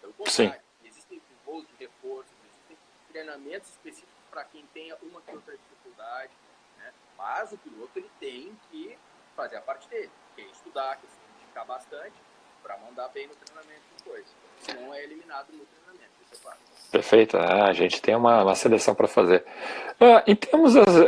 Pelo 0.00 0.12
contrário, 0.14 0.52
Sim. 0.54 0.86
existem 0.86 1.20
voos 1.44 1.66
de 1.66 1.74
reforço, 1.78 2.30
existem 2.44 2.78
treinamentos 3.10 3.70
específicos 3.70 4.14
para 4.30 4.44
quem 4.44 4.64
tenha 4.72 4.96
uma 5.02 5.20
que 5.20 5.32
outra 5.32 5.56
dificuldade, 5.56 6.32
né? 6.78 6.92
Mas 7.18 7.52
o 7.52 7.58
piloto 7.58 7.98
ele 7.98 8.10
tem 8.20 8.56
que 8.70 8.96
fazer 9.36 9.56
a 9.56 9.62
parte 9.62 9.88
dele, 9.88 10.10
que 10.34 10.42
é 10.42 10.46
estudar, 10.46 10.96
que 10.96 11.06
é 11.06 11.08
dedicar 11.50 11.64
bastante 11.64 12.14
para 12.62 12.76
mandar 12.78 13.08
bem 13.08 13.26
no 13.26 13.34
treinamento 13.34 13.82
depois. 13.98 14.24
Senão 14.60 14.94
é 14.94 15.04
eliminado 15.04 15.48
no 15.52 15.64
treinamento, 15.64 16.10
é. 16.46 16.90
Perfeito, 16.92 17.36
ah, 17.36 17.66
a 17.66 17.72
gente 17.72 18.00
tem 18.00 18.14
uma, 18.14 18.42
uma 18.42 18.54
seleção 18.54 18.94
para 18.94 19.08
fazer. 19.08 19.44
Ah, 20.00 20.24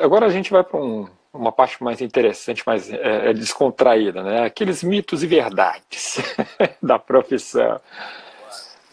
agora 0.03 0.27
a 0.27 0.31
gente 0.31 0.51
vai 0.51 0.63
para 0.63 0.81
um, 0.81 1.09
uma 1.33 1.53
parte 1.53 1.83
mais 1.83 2.01
interessante, 2.01 2.63
mais 2.67 2.93
é, 2.93 3.31
é, 3.31 3.33
descontraída, 3.33 4.23
né? 4.23 4.45
Aqueles 4.45 4.83
mitos 4.83 5.23
e 5.23 5.27
verdades 5.27 6.19
da 6.83 6.99
profissão. 6.99 7.81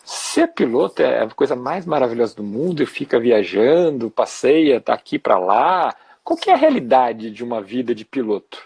ser 0.03 0.47
piloto 0.47 1.01
é 1.01 1.23
a 1.23 1.29
coisa 1.29 1.55
mais 1.55 1.85
maravilhosa 1.85 2.35
do 2.35 2.43
mundo 2.43 2.83
e 2.83 2.87
fica 2.87 3.19
viajando, 3.19 4.11
passeia 4.11 4.79
daqui 4.79 5.17
para 5.19 5.37
lá. 5.37 5.95
Qual 6.23 6.37
que 6.37 6.49
é 6.49 6.53
a 6.53 6.57
realidade 6.57 7.31
de 7.31 7.43
uma 7.43 7.61
vida 7.61 7.93
de 7.95 8.05
piloto? 8.05 8.63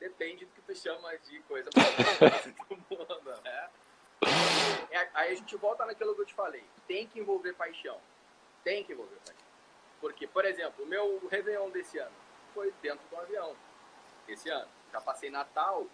Depende 0.00 0.49
tu 0.70 0.74
chama 0.76 1.16
de 1.18 1.40
coisa 1.40 1.68
do 1.68 1.80
mundo, 2.88 3.42
né? 3.42 3.70
É, 4.90 5.08
aí 5.14 5.32
a 5.32 5.34
gente 5.34 5.56
volta 5.56 5.84
naquilo 5.84 6.14
que 6.14 6.20
eu 6.20 6.26
te 6.26 6.34
falei. 6.34 6.64
Tem 6.86 7.08
que 7.08 7.18
envolver 7.18 7.54
paixão. 7.54 7.98
Tem 8.62 8.84
que 8.84 8.92
envolver 8.92 9.16
paixão. 9.16 9.46
Porque, 10.00 10.28
por 10.28 10.44
exemplo, 10.44 10.84
o 10.84 10.86
meu 10.86 11.26
Réveillon 11.28 11.70
desse 11.70 11.98
ano 11.98 12.14
foi 12.54 12.72
dentro 12.82 13.04
do 13.08 13.16
avião. 13.16 13.56
Esse 14.28 14.48
ano. 14.48 14.68
Já 14.92 15.00
passei 15.00 15.28
Natal, 15.28 15.86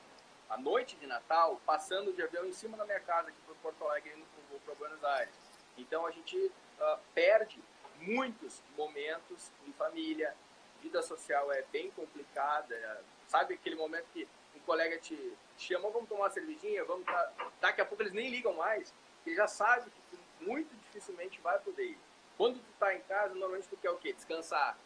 a 0.51 0.59
noite 0.59 0.97
de 0.97 1.07
Natal, 1.07 1.61
passando 1.65 2.13
de 2.13 2.23
avião 2.23 2.45
em 2.45 2.53
cima 2.53 2.77
da 2.77 2.85
minha 2.85 3.01
casa 3.01 3.29
aqui 3.29 3.39
para 3.47 3.55
Porto 3.57 3.83
Alegre, 3.85 4.13
indo 4.15 4.61
para 4.61 4.75
Buenos 4.75 5.03
Aires. 5.05 5.35
Então 5.79 6.07
a 6.07 6.11
gente 6.11 6.37
uh, 6.37 6.99
perde 7.15 7.63
muitos 8.01 8.63
momentos 8.77 9.51
em 9.67 9.73
família. 9.73 10.35
Vida 10.83 11.03
social 11.03 11.51
é 11.53 11.63
bem 11.73 11.91
complicada. 11.93 13.03
Sabe 13.27 13.55
aquele 13.55 13.77
momento 13.77 14.07
que 14.13 14.29
colega 14.67 14.99
te 14.99 15.33
chama, 15.57 15.89
vamos 15.89 16.09
tomar 16.09 16.25
uma 16.25 16.31
cervejinha, 16.31 16.85
vamos 16.85 17.05
pra... 17.05 17.33
daqui 17.61 17.81
a 17.81 17.87
pouco 17.87 18.03
eles 18.03 18.13
nem 18.13 18.29
ligam 18.29 18.53
mais, 18.55 18.93
ele 19.25 19.37
já 19.37 19.47
sabe 19.47 19.91
que 20.11 20.19
muito 20.45 20.75
dificilmente 20.83 21.41
vai 21.41 21.59
poder 21.61 21.85
ir. 21.85 21.99
Quando 22.37 22.59
tu 22.59 22.73
tá 22.79 22.95
em 22.95 23.01
casa, 23.03 23.33
normalmente 23.33 23.69
tu 23.69 23.77
quer 23.79 23.91
o 23.91 23.97
quê? 23.97 24.13
Descansar. 24.13 24.77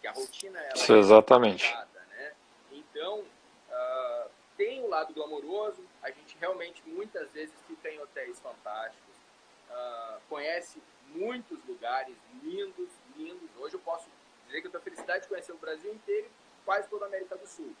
Que 0.00 0.06
a 0.06 0.12
rotina 0.12 0.58
ela 0.58 0.76
Sim, 0.76 0.94
é 0.94 0.98
exatamente. 0.98 1.74
né? 2.08 2.32
Então, 2.72 3.20
uh, 3.20 4.30
tem 4.56 4.80
o 4.80 4.86
um 4.86 4.88
lado 4.88 5.12
glamouroso, 5.12 5.84
a 6.02 6.10
gente 6.10 6.36
realmente 6.40 6.82
muitas 6.86 7.30
vezes 7.30 7.54
fica 7.66 7.90
em 7.90 8.00
hotéis 8.00 8.40
fantásticos, 8.40 9.14
uh, 9.70 10.20
conhece 10.28 10.80
muitos 11.08 11.62
lugares 11.66 12.16
lindos, 12.42 12.88
lindos. 13.16 13.50
Hoje 13.58 13.74
eu 13.74 13.80
posso 13.80 14.08
dizer 14.46 14.60
que 14.60 14.66
eu 14.66 14.70
tenho 14.70 14.80
a 14.80 14.84
felicidade 14.84 15.22
de 15.22 15.28
conhecer 15.28 15.52
o 15.52 15.58
Brasil 15.58 15.92
inteiro 15.92 16.30
quase 16.64 16.88
toda 16.88 17.04
a 17.04 17.08
América 17.08 17.36
do 17.36 17.46
Sul. 17.46 17.74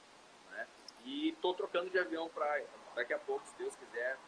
E 1.04 1.30
estou 1.30 1.54
trocando 1.54 1.90
de 1.90 1.98
avião 1.98 2.28
para 2.28 2.62
daqui 2.94 3.12
a 3.12 3.18
pouco, 3.18 3.46
se 3.46 3.54
Deus 3.56 3.74
quiser, 3.76 4.18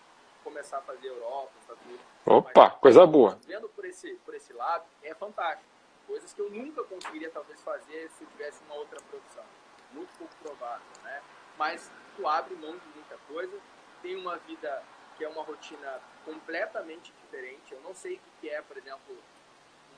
começar 0.44 0.78
a 0.78 0.82
fazer 0.82 1.08
Europa, 1.08 1.50
Estados 1.60 1.84
Unidos. 1.84 2.06
Opa, 2.24 2.68
Mas, 2.70 2.78
coisa 2.80 3.06
boa. 3.06 3.38
Vendo 3.46 3.68
por 3.70 3.84
esse, 3.84 4.14
por 4.24 4.34
esse 4.34 4.52
lado, 4.52 4.84
é 5.02 5.14
fantástico. 5.14 5.68
Coisas 6.06 6.32
que 6.32 6.40
eu 6.40 6.50
nunca 6.50 6.84
conseguiria 6.84 7.30
talvez 7.30 7.60
fazer 7.62 8.10
se 8.10 8.22
eu 8.22 8.28
tivesse 8.28 8.62
uma 8.64 8.76
outra 8.76 9.00
profissão. 9.10 9.44
Muito 9.92 10.16
pouco 10.18 10.34
provável, 10.36 10.86
né? 11.02 11.22
Mas 11.58 11.90
tu 12.16 12.28
abre 12.28 12.54
mão 12.54 12.76
de 12.76 12.86
muita 12.94 13.16
coisa, 13.28 13.58
tem 14.02 14.14
uma 14.14 14.36
vida 14.36 14.82
que 15.16 15.24
é 15.24 15.28
uma 15.28 15.42
rotina 15.42 16.00
completamente 16.24 17.12
diferente. 17.22 17.72
Eu 17.72 17.80
não 17.80 17.94
sei 17.94 18.16
o 18.16 18.40
que 18.40 18.48
é, 18.48 18.60
por 18.62 18.76
exemplo, 18.76 19.16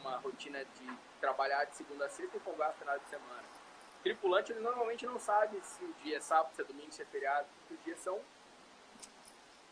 uma 0.00 0.16
rotina 0.18 0.64
de 0.64 0.98
trabalhar 1.20 1.64
de 1.64 1.76
segunda 1.76 2.06
a 2.06 2.08
sexta 2.08 2.36
e 2.36 2.40
folgar 2.40 2.72
final 2.74 2.98
de 2.98 3.08
semana. 3.08 3.57
Tripulante 4.02 4.52
ele 4.52 4.60
normalmente 4.60 5.04
não 5.06 5.18
sabe 5.18 5.60
se 5.62 5.84
o 5.84 5.92
dia 6.02 6.18
é 6.18 6.20
sábado, 6.20 6.54
se 6.54 6.62
é 6.62 6.64
domingo, 6.64 6.92
se 6.92 7.02
é 7.02 7.04
feriado, 7.06 7.46
porque 7.58 7.74
os 7.74 7.84
dias 7.84 7.98
são 8.00 8.20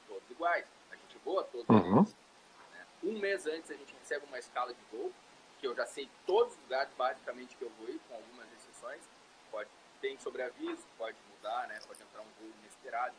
todos 0.07 0.31
iguais. 0.31 0.67
A 0.91 0.97
gente 0.97 1.19
voa 1.19 1.45
todos 1.45 1.69
uhum. 1.69 2.03
Né? 2.73 2.87
Um 3.05 3.19
mês 3.19 3.47
antes 3.47 3.71
a 3.71 3.75
gente 3.75 3.95
recebe 3.95 4.27
uma 4.27 4.39
escala 4.39 4.75
de 4.75 4.83
voo, 4.91 5.13
que 5.59 5.67
eu 5.67 5.75
já 5.75 5.87
sei 5.87 6.09
todos 6.27 6.55
os 6.55 6.61
lugares 6.63 6.93
basicamente 6.97 7.57
que 7.57 7.63
eu 7.63 7.71
vou 7.79 7.89
ir, 7.89 8.01
com 8.09 8.15
algumas 8.15 8.47
exceções. 8.53 9.03
Pode, 9.51 9.71
tem 10.01 10.19
sobreaviso, 10.19 10.85
pode 10.99 11.17
mudar, 11.31 11.69
né? 11.69 11.79
pode 11.87 12.03
entrar 12.03 12.21
um 12.21 12.29
voo 12.41 12.51
inesperado. 12.61 13.15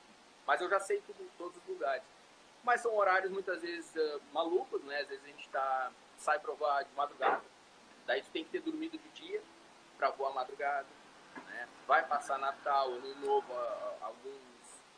Mas 0.46 0.62
eu 0.62 0.70
já 0.70 0.80
sei 0.80 1.02
tudo, 1.02 1.30
todos 1.38 1.58
os 1.58 1.68
lugares. 1.68 2.04
Mas 2.64 2.82
são 2.82 2.96
horários 2.96 3.32
muitas 3.32 3.62
vezes 3.62 3.94
uh, 3.96 4.22
malucos, 4.34 4.84
né? 4.84 5.02
Às 5.02 5.08
vezes 5.08 5.24
a 5.24 5.28
gente 5.28 5.50
tá, 5.50 5.92
sai 6.18 6.40
para 6.40 6.54
voar 6.54 6.84
de 6.84 6.94
madrugada, 6.96 7.44
daí 8.06 8.22
tu 8.22 8.30
tem 8.32 8.44
que 8.44 8.52
ter 8.52 8.62
dormido 8.62 8.98
de 8.98 9.10
dia 9.10 9.42
para 9.98 10.10
voar 10.12 10.34
madrugada. 10.34 10.97
Né? 11.48 11.68
Vai 11.88 12.06
passar 12.06 12.38
Natal, 12.38 12.92
Ano 12.92 13.16
Novo, 13.16 13.54
alguns 14.02 14.48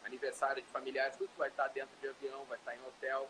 aniversário 0.04 0.62
de 0.62 0.68
familiares, 0.70 1.16
tudo 1.16 1.30
vai 1.38 1.50
estar 1.50 1.68
dentro 1.70 1.96
de 2.02 2.08
avião, 2.08 2.44
vai 2.46 2.58
estar 2.58 2.76
em 2.76 2.82
hotel. 2.88 3.30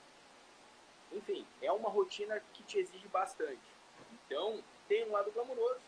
Enfim, 1.12 1.46
é 1.62 1.72
uma 1.72 1.90
rotina 1.90 2.42
que 2.54 2.64
te 2.64 2.80
exige 2.80 3.08
bastante. 3.08 3.60
Então, 4.14 4.64
tem 4.88 5.08
um 5.08 5.12
lado 5.12 5.32
glamouroso, 5.32 5.82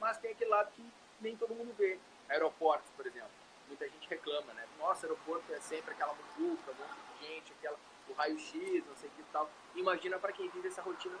mas 0.00 0.18
tem 0.18 0.32
aquele 0.32 0.50
lado 0.50 0.70
que 0.72 0.84
nem 1.20 1.36
todo 1.36 1.54
mundo 1.54 1.74
vê. 1.78 1.98
Aeroportos, 2.28 2.90
por 2.96 3.06
exemplo. 3.06 3.30
Muita 3.68 3.88
gente 3.88 4.08
reclama, 4.08 4.52
né? 4.52 4.66
Nossa, 4.78 5.06
aeroporto 5.06 5.52
é 5.52 5.60
sempre 5.60 5.92
aquela 5.92 6.14
muvuca, 6.14 6.70
um 6.70 6.74
monte 6.74 7.20
de 7.20 7.26
gente, 7.26 7.52
aquela, 7.52 7.76
o 8.08 8.12
raio-x, 8.12 8.86
não 8.86 8.96
sei 8.96 9.08
o 9.08 9.12
que 9.12 9.20
e 9.20 9.24
tal. 9.32 9.50
Imagina 9.74 10.18
para 10.18 10.32
quem 10.32 10.48
vive 10.50 10.68
essa 10.68 10.82
rotina 10.82 11.16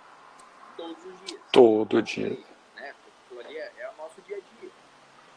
todos 0.76 1.04
os 1.04 1.20
dias. 1.24 1.40
Todo 1.52 2.02
dia. 2.02 2.38
Né? 2.74 2.94
Aquilo 3.24 3.40
ali 3.40 3.56
é, 3.56 3.72
é 3.78 3.90
o 3.90 3.96
nosso 3.96 4.20
dia 4.22 4.36
a 4.36 4.60
dia. 4.60 4.70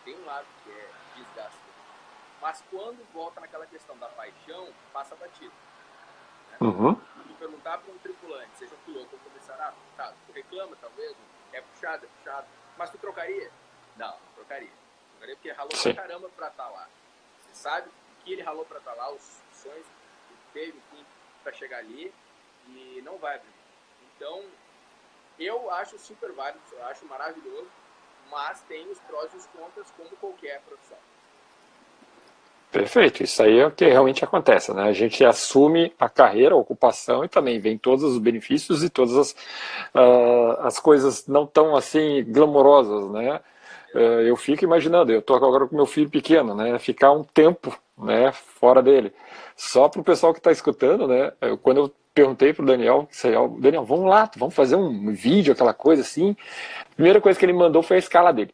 Tem 0.10 0.18
um 0.18 0.26
lado 0.26 0.47
que 0.64 0.72
é 0.72 0.89
desgaste 1.18 1.60
mas 2.41 2.64
quando 2.72 3.05
volta 3.14 3.41
naquela 3.41 3.66
questão 3.68 3.95
da 3.97 4.07
paixão, 4.07 4.70
passa 4.93 5.14
batido. 5.14 5.51
Né? 6.51 6.57
Uhum. 6.62 6.95
Tu 6.95 7.34
perguntar 7.38 7.78
para 7.80 7.91
um 7.91 7.97
tripulante, 7.97 8.49
seja 8.57 8.74
um 8.74 8.78
piloto 8.86 9.10
ou 9.12 9.20
comissário, 9.20 9.62
ah, 9.62 9.74
tá, 9.97 10.14
tu 10.26 10.32
reclama 10.32 10.74
talvez, 10.80 11.16
é 11.51 11.62
puxado, 11.62 12.05
é 12.05 12.10
puxado, 12.18 12.47
mas 12.78 12.89
tu 12.89 12.97
trocaria? 12.97 13.51
Não, 13.97 14.12
não 14.12 14.34
trocaria. 14.36 14.72
Trocaria 15.12 15.36
porque 15.36 15.51
ralou 15.51 15.76
Sim. 15.76 15.93
pra 15.93 16.01
caramba 16.01 16.30
pra 16.30 16.47
estar 16.47 16.70
lá. 16.70 16.88
Você 17.43 17.55
sabe 17.55 17.91
que 18.24 18.32
ele 18.32 18.41
ralou 18.41 18.66
pra 18.66 18.78
estar 18.78 18.91
tá 18.91 18.97
lá, 18.97 19.12
os 19.12 19.41
sonhos 19.51 19.86
que 20.30 20.36
teve, 20.53 20.82
pra 21.43 21.51
chegar 21.51 21.80
ali, 21.80 22.12
e 22.68 23.01
não 23.03 23.18
vai 23.18 23.36
abrir. 23.36 23.53
Então, 24.16 24.45
eu 25.38 25.70
acho 25.72 25.99
super 25.99 26.32
válido, 26.32 26.62
eu 26.72 26.86
acho 26.86 27.05
maravilhoso, 27.05 27.70
mas 28.32 28.62
tem 28.64 28.88
os 28.90 29.00
prós 29.00 29.34
e 29.34 29.38
os 29.38 29.46
contras 29.48 29.92
como 29.98 30.10
qualquer 30.18 30.62
profissão. 30.62 30.98
Perfeito, 32.72 33.24
isso 33.24 33.42
aí 33.42 33.58
é 33.58 33.66
o 33.66 33.72
que 33.72 33.86
realmente 33.86 34.24
acontece, 34.24 34.72
né? 34.72 34.84
A 34.84 34.94
gente 34.94 35.26
assume 35.26 35.92
a 36.00 36.08
carreira, 36.08 36.54
a 36.54 36.58
ocupação 36.58 37.26
e 37.26 37.28
também 37.28 37.60
vem 37.60 37.80
todos 37.80 38.04
os 38.04 38.20
benefícios 38.20 38.84
e 38.84 38.90
todas 38.92 39.18
as, 39.18 39.32
uh, 39.96 40.60
as 40.60 40.80
coisas 40.80 41.26
não 41.28 41.48
tão 41.48 41.76
assim 41.76 42.24
glamorosas, 42.28 43.10
né? 43.10 43.42
Uh, 43.96 44.22
eu 44.22 44.36
fico 44.36 44.64
imaginando, 44.64 45.12
eu 45.12 45.18
estou 45.18 45.36
agora 45.36 45.68
com 45.68 45.76
meu 45.76 45.88
filho 45.88 46.12
pequeno, 46.12 46.54
né? 46.54 46.78
Ficar 46.78 47.12
um 47.12 47.24
tempo, 47.24 47.76
né? 47.98 48.32
Fora 48.32 48.84
dele. 48.84 49.12
Só 49.56 49.90
para 49.90 50.02
o 50.02 50.04
pessoal 50.04 50.32
que 50.32 50.40
está 50.40 50.52
escutando, 50.52 51.08
né? 51.08 51.34
Eu, 51.42 51.58
quando 51.58 51.78
eu 51.78 51.92
perguntei 52.20 52.53
para 52.53 52.63
o 52.63 52.65
Daniel, 52.65 53.07
Daniel, 53.59 53.86
vamos 53.86 54.09
lá, 54.09 54.30
vamos 54.36 54.55
fazer 54.55 54.76
um 54.76 55.13
vídeo, 55.13 55.53
aquela 55.53 55.74
coisa 55.74 56.01
assim. 56.01 56.36
A 56.91 56.95
primeira 56.95 57.22
coisa 57.22 57.38
que 57.38 57.45
ele 57.45 57.53
mandou 57.53 57.82
foi 57.82 57.97
a 57.97 57.99
escala 57.99 58.32
dele. 58.32 58.53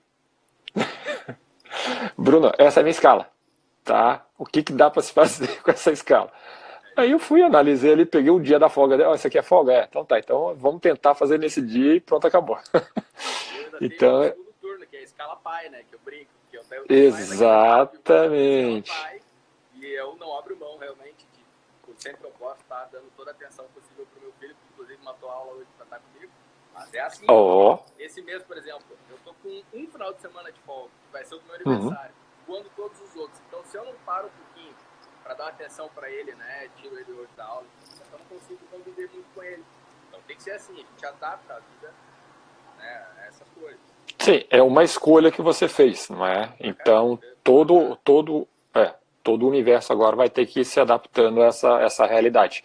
Bruno, 2.17 2.51
essa 2.57 2.79
é 2.79 2.81
a 2.81 2.83
minha 2.83 2.91
escala 2.91 3.29
tá? 3.85 4.25
O 4.37 4.45
que, 4.45 4.63
que 4.63 4.73
dá 4.73 4.89
para 4.89 5.03
se 5.03 5.13
fazer 5.13 5.47
com 5.61 5.71
essa 5.71 5.91
escala? 5.91 6.33
Aí 6.97 7.11
eu 7.11 7.19
fui, 7.19 7.41
analisei 7.41 7.93
ali, 7.93 8.05
peguei 8.05 8.31
o 8.31 8.39
dia 8.39 8.57
da 8.57 8.69
folga 8.69 8.97
dele. 8.97 9.09
Oh, 9.09 9.15
isso 9.15 9.27
aqui 9.27 9.37
é 9.37 9.43
folga? 9.43 9.73
É, 9.73 9.83
então 9.83 10.03
tá, 10.03 10.17
então 10.17 10.55
vamos 10.55 10.81
tentar 10.81 11.13
fazer 11.13 11.37
nesse 11.37 11.61
dia 11.61 11.95
e 11.95 11.99
pronto, 11.99 12.25
acabou. 12.25 12.57
então, 13.79 14.23
é 14.23 14.35
turno, 14.61 14.85
que 14.87 14.97
é 14.97 14.99
a 14.99 15.03
escala 15.03 15.35
pai, 15.37 15.69
né? 15.69 15.83
Que 15.89 15.95
eu 15.95 15.99
brinco. 16.03 16.31
Que 16.49 16.57
eu 16.57 16.63
tenho 16.63 16.85
Exatamente. 16.89 18.91
Pai, 18.91 19.19
e 19.75 19.85
eu 19.93 20.15
não 20.15 20.37
abro 20.37 20.57
mão 20.57 20.77
realmente 20.77 21.24
sempre 22.09 22.21
que 22.21 22.27
eu 22.27 22.31
posso, 22.31 22.61
estar 22.61 22.81
tá, 22.81 22.89
dando 22.91 23.11
toda 23.15 23.31
a 23.31 23.33
atenção 23.33 23.65
possível 23.73 24.05
pro 24.11 24.21
meu 24.21 24.31
filho, 24.33 24.55
que 24.55 24.73
inclusive 24.73 25.03
matou 25.03 25.29
aula 25.29 25.53
hoje 25.53 25.67
para 25.75 25.85
estar 25.85 25.99
comigo. 25.99 26.31
Mas 26.73 26.93
é 26.93 26.99
assim. 26.99 27.25
Oh. 27.29 27.79
Esse 27.97 28.21
mês, 28.21 28.43
por 28.43 28.57
exemplo, 28.57 28.85
eu 29.09 29.17
tô 29.23 29.33
com 29.35 29.63
um 29.73 29.87
final 29.87 30.13
de 30.13 30.21
semana 30.21 30.51
de 30.51 30.59
folga, 30.61 30.89
que 31.05 31.11
vai 31.11 31.25
ser 31.25 31.35
o 31.35 31.41
meu 31.43 31.55
uhum. 31.65 31.73
aniversário. 31.73 32.11
Uhum 32.11 32.25
quando 32.45 32.69
todos 32.75 32.99
os 33.01 33.15
outros. 33.15 33.41
Então, 33.47 33.63
se 33.65 33.77
eu 33.77 33.85
não 33.85 33.93
paro 34.05 34.27
um 34.27 34.43
pouquinho 34.43 34.75
para 35.23 35.33
dar 35.33 35.47
atenção 35.47 35.89
para 35.93 36.09
ele, 36.09 36.33
né, 36.35 36.69
tiro 36.77 36.97
ele 36.97 37.11
hoje 37.11 37.31
da 37.35 37.45
aula, 37.45 37.65
eu 38.11 38.19
não 38.19 38.25
consigo 38.25 38.59
conviver 38.71 39.09
muito 39.11 39.27
com 39.33 39.43
ele. 39.43 39.63
Então, 40.07 40.19
tem 40.27 40.35
que 40.35 40.43
ser 40.43 40.51
assim, 40.51 40.73
a 40.73 40.77
gente 40.77 41.05
adapta 41.05 41.53
a 41.53 41.59
vida 41.59 41.93
né, 42.77 43.07
a 43.17 43.25
essas 43.25 43.47
coisas. 43.49 43.79
Sim, 44.19 44.45
é 44.49 44.61
uma 44.61 44.83
escolha 44.83 45.31
que 45.31 45.41
você 45.41 45.67
fez, 45.67 46.09
não 46.09 46.25
é? 46.25 46.53
Então, 46.59 47.19
todo, 47.43 47.95
todo, 47.97 48.47
é, 48.73 48.93
todo 49.25 49.43
o 49.43 49.49
universo 49.49 49.91
agora 49.91 50.15
vai 50.15 50.29
ter 50.29 50.45
que 50.45 50.61
ir 50.61 50.65
se 50.65 50.79
adaptando 50.79 51.41
a 51.41 51.47
essa, 51.47 51.81
essa 51.81 52.05
realidade. 52.05 52.63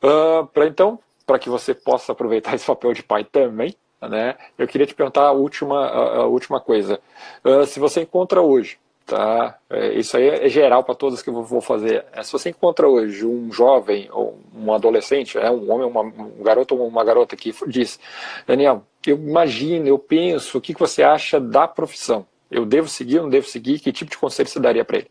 Uh, 0.00 0.46
então, 0.64 0.98
para 1.26 1.38
que 1.38 1.48
você 1.48 1.74
possa 1.74 2.12
aproveitar 2.12 2.54
esse 2.54 2.66
papel 2.66 2.92
de 2.92 3.02
pai 3.02 3.24
também, 3.24 3.74
né? 4.00 4.36
Eu 4.58 4.68
queria 4.68 4.86
te 4.86 4.94
perguntar 4.94 5.22
a 5.22 5.32
última, 5.32 5.86
a, 5.86 6.16
a 6.18 6.26
última 6.26 6.60
coisa. 6.60 7.00
Uh, 7.44 7.66
se 7.66 7.80
você 7.80 8.02
encontra 8.02 8.40
hoje 8.40 8.78
Tá? 9.04 9.58
É, 9.68 9.92
isso 9.94 10.16
aí 10.16 10.28
é 10.28 10.48
geral 10.48 10.84
para 10.84 10.94
todas 10.94 11.22
que 11.22 11.28
eu 11.28 11.42
vou 11.42 11.60
fazer. 11.60 12.06
É, 12.12 12.22
se 12.22 12.32
você 12.32 12.50
encontra 12.50 12.88
hoje 12.88 13.26
um 13.26 13.52
jovem 13.52 14.08
ou 14.12 14.38
um 14.54 14.72
adolescente, 14.72 15.36
é, 15.36 15.50
um 15.50 15.70
homem, 15.70 15.86
uma, 15.86 16.02
um 16.02 16.42
garoto 16.42 16.74
ou 16.74 16.86
uma 16.86 17.04
garota 17.04 17.36
que 17.36 17.52
diz, 17.66 17.98
Daniel, 18.46 18.84
eu 19.06 19.16
imagino, 19.16 19.88
eu 19.88 19.98
penso, 19.98 20.56
o 20.56 20.60
que, 20.60 20.72
que 20.72 20.80
você 20.80 21.02
acha 21.02 21.40
da 21.40 21.66
profissão? 21.66 22.26
Eu 22.50 22.64
devo 22.64 22.88
seguir, 22.88 23.20
não 23.20 23.28
devo 23.28 23.46
seguir? 23.46 23.80
Que 23.80 23.92
tipo 23.92 24.10
de 24.10 24.18
conselho 24.18 24.48
você 24.48 24.60
daria 24.60 24.84
para 24.84 24.98
ele? 24.98 25.10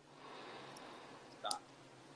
Tá. 1.41 1.59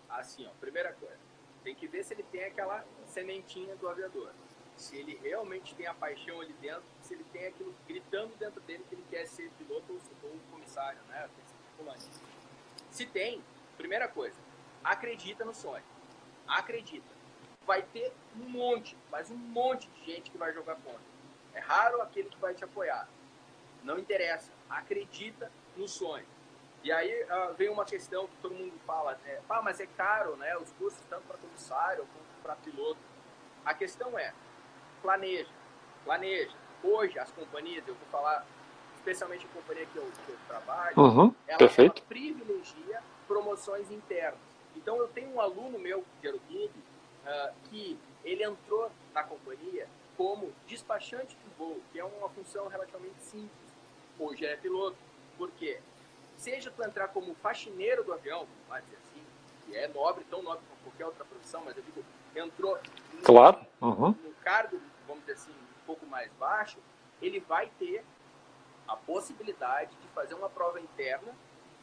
Assim, 0.09 0.45
ó, 0.45 0.49
primeira 0.61 0.93
coisa, 0.93 1.15
tem 1.63 1.75
que 1.75 1.87
ver 1.87 2.03
se 2.03 2.13
ele 2.13 2.23
tem 2.31 2.45
aquela 2.45 2.83
sementinha 3.15 3.73
do 3.77 3.87
aviador. 3.87 4.29
Se 4.75 4.97
ele 4.97 5.17
realmente 5.23 5.73
tem 5.73 5.87
a 5.87 5.93
paixão 5.93 6.41
ali 6.41 6.51
dentro, 6.59 6.83
se 7.01 7.13
ele 7.13 7.23
tem 7.31 7.47
aquilo 7.47 7.73
gritando 7.87 8.35
dentro 8.35 8.59
dele 8.61 8.85
que 8.89 8.95
ele 8.95 9.05
quer 9.09 9.25
ser 9.25 9.49
piloto 9.57 9.85
ou, 9.93 10.29
ou 10.29 10.37
comissário, 10.51 10.99
né? 11.07 11.29
Se 12.89 13.05
tem, 13.05 13.41
primeira 13.77 14.09
coisa, 14.09 14.35
acredita 14.83 15.45
no 15.45 15.53
sonho. 15.53 15.83
Acredita. 16.45 17.07
Vai 17.65 17.83
ter 17.83 18.11
um 18.35 18.49
monte, 18.49 18.97
mas 19.09 19.31
um 19.31 19.37
monte 19.37 19.87
de 19.87 20.05
gente 20.05 20.29
que 20.29 20.37
vai 20.37 20.53
jogar 20.53 20.75
contra. 20.75 21.15
É 21.53 21.59
raro 21.59 22.01
aquele 22.01 22.29
que 22.29 22.37
vai 22.37 22.53
te 22.53 22.65
apoiar. 22.65 23.07
Não 23.81 23.97
interessa. 23.97 24.51
Acredita 24.69 25.49
no 25.77 25.87
sonho. 25.87 26.25
E 26.83 26.91
aí 26.91 27.23
uh, 27.23 27.53
vem 27.55 27.69
uma 27.69 27.85
questão 27.85 28.27
que 28.27 28.35
todo 28.41 28.53
mundo 28.53 28.77
fala, 28.85 29.17
é, 29.25 29.41
ah, 29.49 29.61
mas 29.61 29.79
é 29.79 29.87
caro, 29.87 30.35
né? 30.35 30.55
Os 30.57 30.71
custos 30.73 31.03
tanto 31.09 31.23
para 31.23 31.37
comissário 31.37 32.05
quanto 32.13 32.24
para 32.45 32.55
piloto. 32.57 32.99
A 33.65 33.73
questão 33.73 34.17
é, 34.19 34.31
planeja, 35.01 35.49
planeja. 36.03 36.51
Hoje 36.83 37.17
as 37.17 37.31
companhias, 37.31 37.83
eu 37.87 37.95
vou 37.95 38.07
falar 38.11 38.45
especialmente 38.97 39.45
a 39.45 39.49
companhia 39.49 39.85
que 39.87 39.97
eu, 39.97 40.03
que 40.25 40.31
eu 40.31 40.37
trabalho, 40.47 40.93
uhum, 40.97 41.35
ela, 41.47 41.57
perfeito. 41.57 41.97
ela 41.97 42.07
privilegia 42.07 43.01
promoções 43.27 43.91
internas. 43.91 44.39
Então 44.75 44.97
eu 44.97 45.07
tenho 45.07 45.33
um 45.33 45.41
aluno 45.41 45.79
meu 45.79 46.03
de 46.21 46.27
aeroclube 46.27 46.79
uh, 47.25 47.53
que 47.69 47.99
ele 48.23 48.43
entrou 48.43 48.91
na 49.13 49.23
companhia 49.23 49.87
como 50.17 50.51
despachante 50.67 51.35
de 51.35 51.49
voo, 51.57 51.79
que 51.91 51.99
é 51.99 52.03
uma 52.03 52.29
função 52.29 52.67
relativamente 52.67 53.21
simples. 53.21 53.49
Hoje 54.17 54.45
é 54.45 54.55
piloto. 54.55 54.97
Por 55.37 55.51
quê? 55.51 55.79
Seja 56.37 56.71
tu 56.71 56.83
entrar 56.83 57.09
como 57.09 57.35
faxineiro 57.35 58.03
do 58.03 58.13
avião, 58.13 58.47
vai 58.67 58.81
dizer 58.81 58.97
assim, 58.97 59.23
que 59.65 59.75
é 59.75 59.87
nobre, 59.87 60.23
tão 60.29 60.41
nobre 60.41 60.63
como 60.67 60.81
qualquer 60.83 61.05
outra 61.05 61.25
profissão, 61.25 61.61
mas 61.63 61.75
eu 61.77 61.83
digo, 61.83 62.03
entrou 62.35 62.77
no, 63.13 63.21
claro. 63.21 63.65
uhum. 63.81 64.09
no 64.09 64.33
cargo, 64.43 64.79
vamos 65.07 65.21
dizer 65.25 65.33
assim, 65.33 65.51
um 65.51 65.85
pouco 65.85 66.05
mais 66.05 66.31
baixo, 66.33 66.77
ele 67.21 67.39
vai 67.39 67.69
ter 67.79 68.03
a 68.87 68.95
possibilidade 68.95 69.95
de 69.95 70.07
fazer 70.09 70.35
uma 70.35 70.49
prova 70.49 70.79
interna 70.79 71.33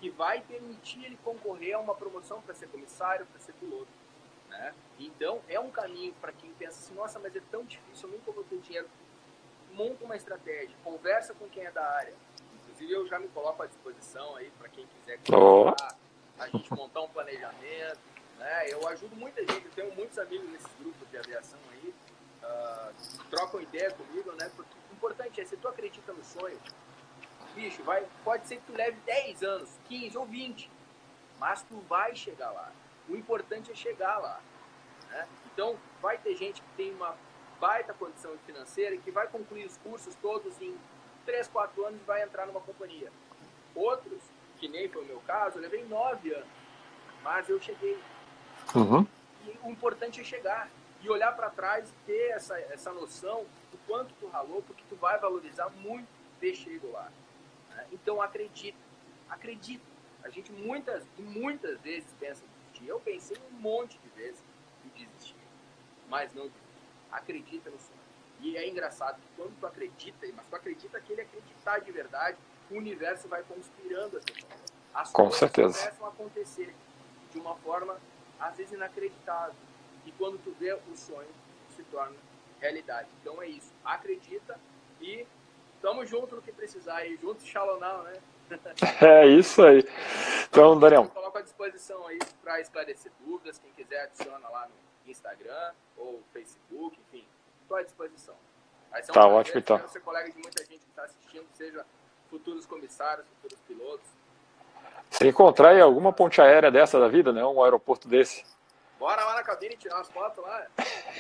que 0.01 0.11
vai 0.11 0.41
permitir 0.41 1.05
ele 1.05 1.19
concorrer 1.25 1.77
a 1.77 1.79
uma 1.79 1.95
promoção 1.95 2.41
para 2.43 2.55
ser 2.55 2.69
comissário, 2.69 3.25
para 3.27 3.41
ser 3.41 3.53
piloto. 3.55 3.89
Né? 4.49 4.75
Então, 4.99 5.41
é 5.49 5.59
um 5.59 5.71
caminho 5.71 6.13
para 6.21 6.33
quem 6.33 6.53
pensa 6.55 6.73
assim, 6.73 6.95
nossa, 6.95 7.19
mas 7.19 7.35
é 7.35 7.41
tão 7.51 7.65
difícil, 7.65 8.09
eu 8.09 8.17
nunca 8.17 8.33
vou 8.33 8.45
ter 8.45 8.59
dinheiro. 8.59 8.89
Monta 9.73 10.05
uma 10.05 10.17
estratégia, 10.17 10.77
conversa 10.85 11.33
com 11.35 11.49
quem 11.49 11.65
é 11.65 11.71
da 11.71 11.85
área. 11.85 12.15
Inclusive, 12.55 12.93
eu 12.93 13.07
já 13.07 13.19
me 13.19 13.29
coloco 13.29 13.63
à 13.63 13.67
disposição 13.67 14.37
aí 14.37 14.51
para 14.59 14.69
quem 14.69 14.87
quiser 14.87 15.19
conversar, 15.25 15.97
a 16.39 16.49
gente 16.49 16.75
montar 16.75 17.01
um 17.01 17.09
planejamento. 17.09 18.12
Né? 18.43 18.73
Eu 18.73 18.87
ajudo 18.89 19.15
muita 19.15 19.41
gente, 19.41 19.65
eu 19.65 19.71
tenho 19.71 19.95
muitos 19.95 20.19
amigos 20.19 20.51
nesses 20.51 20.73
grupos 20.81 21.09
de 21.09 21.17
aviação 21.17 21.59
aí, 21.71 21.95
uh, 22.43 23.25
trocam 23.31 23.61
ideia 23.61 23.93
comigo, 23.93 24.33
né? 24.33 24.51
Porque 24.57 24.75
o 24.91 24.95
importante 24.95 25.41
é, 25.41 25.45
se 25.45 25.57
tu 25.57 25.69
acredita 25.69 26.13
no 26.13 26.25
sonho, 26.25 26.59
bicho, 27.55 27.85
vai, 27.85 28.05
pode 28.25 28.49
ser 28.49 28.57
que 28.57 28.63
tu 28.63 28.73
leve 28.73 28.99
10 29.07 29.43
anos, 29.45 29.71
15 29.89 30.19
ou 30.19 30.27
20, 30.27 30.69
mas 31.39 31.63
tu 31.63 31.77
vai 31.89 32.17
chegar 32.17 32.51
lá. 32.51 32.73
O 33.09 33.15
importante 33.15 33.71
é 33.71 33.75
chegar 33.77 34.19
lá. 34.19 34.41
Né? 35.09 35.29
Então, 35.53 35.79
vai 36.01 36.19
ter 36.19 36.35
gente 36.35 36.61
que 36.61 36.69
tem 36.77 36.93
uma 36.93 37.17
baita 37.61 37.95
condição 37.95 38.37
financeira 38.45 38.97
e 38.97 38.99
que 38.99 39.13
vai 39.13 39.29
concluir 39.29 39.67
os 39.67 39.77
cursos 39.77 40.17
todos 40.17 40.61
em 40.61 40.77
3, 41.25 41.47
4 41.47 41.87
anos 41.87 42.01
e 42.01 42.05
vai 42.05 42.23
entrar 42.25 42.47
numa 42.47 42.61
companhia. 42.61 43.13
Outros, 43.73 44.21
que 44.59 44.67
nem 44.67 44.89
foi 44.89 45.03
o 45.03 45.07
meu 45.07 45.21
caso, 45.21 45.59
eu 45.59 45.63
levei 45.63 45.85
9 45.85 46.35
anos, 46.35 46.49
mas 47.23 47.49
eu 47.49 47.61
cheguei. 47.61 47.97
Uhum. 48.75 49.07
E 49.45 49.59
o 49.63 49.71
importante 49.71 50.21
é 50.21 50.25
chegar 50.25 50.69
e 51.03 51.11
olhar 51.11 51.33
para 51.33 51.51
trás 51.51 51.89
e 51.89 52.07
ter 52.07 52.31
essa, 52.31 52.59
essa 52.59 52.93
noção 52.93 53.45
do 53.71 53.79
quanto 53.87 54.15
tu 54.21 54.29
ralou, 54.29 54.63
porque 54.63 54.83
tu 54.89 54.97
vai 54.97 55.19
valorizar 55.19 55.69
muito 55.71 56.09
ter 56.41 56.55
chego 56.55 56.91
lá. 56.91 57.11
Né? 57.71 57.87
Então 57.93 58.21
acredita, 58.21 58.79
acredita. 59.31 59.85
A 60.25 60.29
gente 60.29 60.53
muitas 60.53 61.05
e 61.19 61.23
muitas 61.23 61.81
vezes 61.81 62.09
pensa 62.19 62.45
em 62.45 62.49
desistir. 62.61 62.89
Eu 62.89 63.01
pensei 63.01 63.37
um 63.51 63.61
monte 63.61 63.99
de 63.99 64.09
vezes 64.11 64.41
em 64.85 64.89
desistir, 64.91 65.37
mas 66.09 66.33
não 66.35 66.45
desisti. 66.45 66.63
Acredita 67.11 67.71
no 67.71 67.79
sonho. 67.79 68.01
E 68.41 68.57
é 68.57 68.69
engraçado 68.69 69.17
que 69.17 69.29
quando 69.37 69.55
tu 69.61 69.67
acredita, 69.67 70.27
mas 70.35 70.47
tu 70.49 70.57
acredita 70.57 71.01
que 71.01 71.13
ele 71.13 71.23
acreditar 71.23 71.79
de 71.79 71.93
verdade, 71.93 72.37
o 72.71 72.75
universo 72.75 73.29
vai 73.29 73.43
conspirando 73.43 74.19
essa 74.19 74.41
forma. 74.41 74.65
As 74.95 75.11
Com 75.13 75.23
coisas 75.25 75.39
certeza. 75.39 75.79
começam 75.79 76.07
a 76.07 76.09
acontecer 76.09 76.75
de 77.31 77.39
uma 77.39 77.55
forma, 77.57 77.99
às 78.43 78.57
vezes, 78.57 78.73
inacreditável. 78.73 79.55
E 80.05 80.13
quando 80.13 80.39
tu 80.43 80.51
vê 80.59 80.73
o 80.73 80.97
sonho, 80.97 81.29
se 81.77 81.83
torna 81.85 82.17
realidade. 82.61 83.09
Então 83.21 83.41
é 83.43 83.47
isso. 83.47 83.73
Acredita 83.85 84.59
e 85.01 85.27
Tamo 85.83 86.07
junto 86.07 86.37
no 86.37 86.41
que 86.41 86.53
precisar 86.53 86.99
aí, 86.99 87.17
juntos 87.17 87.45
Shalonau, 87.45 88.05
né? 88.05 88.13
É 89.03 89.27
isso 89.27 89.61
aí. 89.65 89.83
Então, 90.49 90.79
Daniel. 90.79 91.09
Coloco 91.09 91.39
à 91.39 91.43
disposição 91.43 92.07
aí 92.07 92.21
para 92.41 92.61
esclarecer 92.61 93.11
dúvidas. 93.19 93.59
Quem 93.59 93.73
quiser, 93.73 94.05
adiciona 94.05 94.49
lá 94.49 94.69
no 94.69 95.11
Instagram 95.11 95.73
ou 95.97 96.23
Facebook, 96.33 96.97
enfim. 97.09 97.27
Estou 97.63 97.77
à 97.77 97.83
disposição. 97.83 98.37
Vai 98.91 99.03
ser 99.03 99.11
um 99.11 99.15
tá 99.15 99.21
prazer, 99.23 99.39
ótimo, 99.39 99.59
então. 99.59 99.89
Ser 99.89 100.01
colega 100.01 100.31
de 100.31 100.39
muita 100.39 100.65
gente 100.65 100.81
que 100.81 100.91
está 100.91 101.03
assistindo, 101.03 101.49
seja 101.55 101.85
futuros 102.31 102.65
comissários, 102.65 103.27
futuros 103.27 103.59
pilotos. 103.67 104.07
Se 105.13 105.29
encontrar 105.29 105.71
aí 105.71 105.81
alguma 105.81 106.11
ponte 106.11 106.41
aérea 106.41 106.71
dessa 106.71 106.99
da 106.99 107.07
vida, 107.07 107.33
né? 107.33 107.45
Um 107.45 107.63
aeroporto 107.63 108.09
desse. 108.09 108.45
Bora 108.99 109.23
lá 109.25 109.35
na 109.35 109.43
cabine 109.43 109.77
tirar 109.77 109.97
umas 109.97 110.09
fotos 110.09 110.43
lá. 110.43 110.67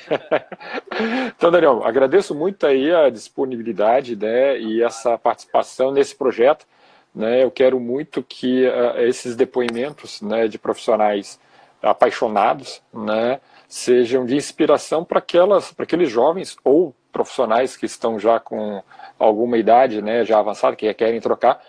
então, 1.29 1.51
Daniel, 1.51 1.85
agradeço 1.85 2.35
muito 2.35 2.67
aí 2.67 2.91
a 2.95 3.11
disponibilidade 3.11 4.17
né, 4.17 4.59
e 4.59 4.83
essa 4.83 5.19
participação 5.19 5.91
nesse 5.91 6.17
projeto. 6.17 6.67
Né, 7.15 7.45
eu 7.45 7.51
quero 7.51 7.79
muito 7.79 8.23
que 8.23 8.67
uh, 8.67 8.99
esses 9.01 9.37
depoimentos 9.37 10.23
né, 10.23 10.49
de 10.49 10.59
profissionais 10.59 11.39
apaixonados 11.83 12.81
né, 12.91 13.41
sejam 13.69 14.25
de 14.25 14.37
inspiração 14.37 15.05
para 15.05 15.19
aqueles 15.19 16.09
jovens 16.09 16.57
ou 16.65 16.95
profissionais 17.13 17.77
que 17.77 17.85
estão 17.85 18.19
já 18.19 18.41
com 18.41 18.83
alguma 19.19 19.59
idade 19.59 20.01
né, 20.01 20.25
já 20.25 20.39
avançada, 20.39 20.75
que 20.75 20.93
querem 20.95 21.21
trocar, 21.21 21.63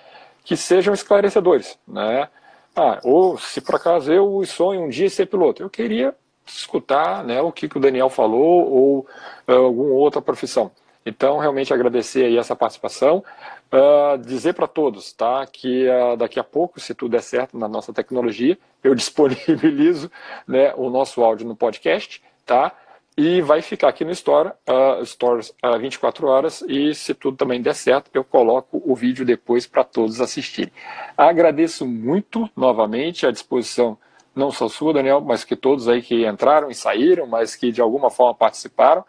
que 0.44 0.58
sejam 0.58 0.94
esclarecedores. 0.94 1.78
Né? 1.88 2.28
Ah, 2.76 3.00
ou 3.04 3.38
se 3.38 3.62
por 3.62 3.76
acaso 3.76 4.12
eu 4.12 4.44
sonho 4.46 4.82
um 4.82 4.90
dia 4.90 5.10
ser 5.10 5.28
piloto, 5.28 5.62
eu 5.62 5.70
queria 5.70 6.16
escutar 6.46 7.24
né, 7.24 7.42
o 7.42 7.52
que, 7.52 7.70
que 7.70 7.78
o 7.78 7.80
Daniel 7.80 8.10
falou 8.10 8.70
ou 8.70 9.08
uh, 9.48 9.52
alguma 9.52 9.94
outra 9.94 10.22
profissão. 10.22 10.72
Então, 11.06 11.38
realmente 11.38 11.74
agradecer 11.74 12.26
aí 12.26 12.38
essa 12.38 12.56
participação. 12.56 13.24
Uh, 13.72 14.18
dizer 14.20 14.54
para 14.54 14.68
todos 14.68 15.12
tá, 15.14 15.46
que 15.46 15.88
uh, 15.88 16.16
daqui 16.16 16.40
a 16.40 16.44
pouco, 16.44 16.80
se 16.80 16.94
tudo 16.94 17.12
der 17.12 17.24
certo 17.24 17.58
na 17.58 17.68
nossa 17.68 17.92
tecnologia, 17.92 18.58
eu 18.84 18.94
disponibilizo 18.96 20.12
né, 20.48 20.74
o 20.76 20.90
nosso 20.90 21.24
áudio 21.24 21.48
no 21.48 21.56
podcast, 21.56 22.22
tá? 22.46 22.72
E 23.16 23.42
vai 23.42 23.62
ficar 23.62 23.90
aqui 23.90 24.04
no 24.04 24.12
Store, 24.12 24.54
uh, 24.68 25.06
Stores 25.06 25.54
uh, 25.64 25.78
24 25.78 26.28
horas. 26.28 26.64
E 26.68 26.96
se 26.96 27.14
tudo 27.14 27.38
também 27.38 27.62
der 27.62 27.76
certo, 27.76 28.10
eu 28.14 28.24
coloco 28.24 28.82
o 28.84 28.96
vídeo 28.96 29.24
depois 29.24 29.68
para 29.68 29.84
todos 29.84 30.20
assistirem. 30.20 30.74
Agradeço 31.16 31.86
muito 31.86 32.50
novamente 32.56 33.28
a 33.28 33.32
disposição, 33.32 33.98
não 34.36 34.52
só 34.52 34.68
sua, 34.68 34.94
Daniel, 34.94 35.22
mas 35.22 35.44
que 35.44 35.56
todos 35.56 35.88
aí 35.88 36.02
que 36.02 36.26
entraram 36.28 36.72
e 36.72 36.76
saíram, 36.76 37.28
mas 37.28 37.56
que 37.56 37.72
de 37.72 37.82
alguma 37.82 38.10
forma 38.10 38.34
participaram. 38.34 39.06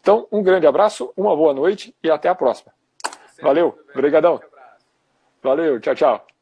Então, 0.00 0.28
um 0.30 0.42
grande 0.42 0.66
abraço, 0.66 1.12
uma 1.16 1.34
boa 1.34 1.54
noite 1.54 1.94
e 2.02 2.10
até 2.10 2.28
a 2.28 2.34
próxima. 2.34 2.72
Valeu, 3.40 3.78
obrigadão. 3.94 4.40
Valeu, 5.42 5.80
tchau, 5.80 5.94
tchau. 5.94 6.35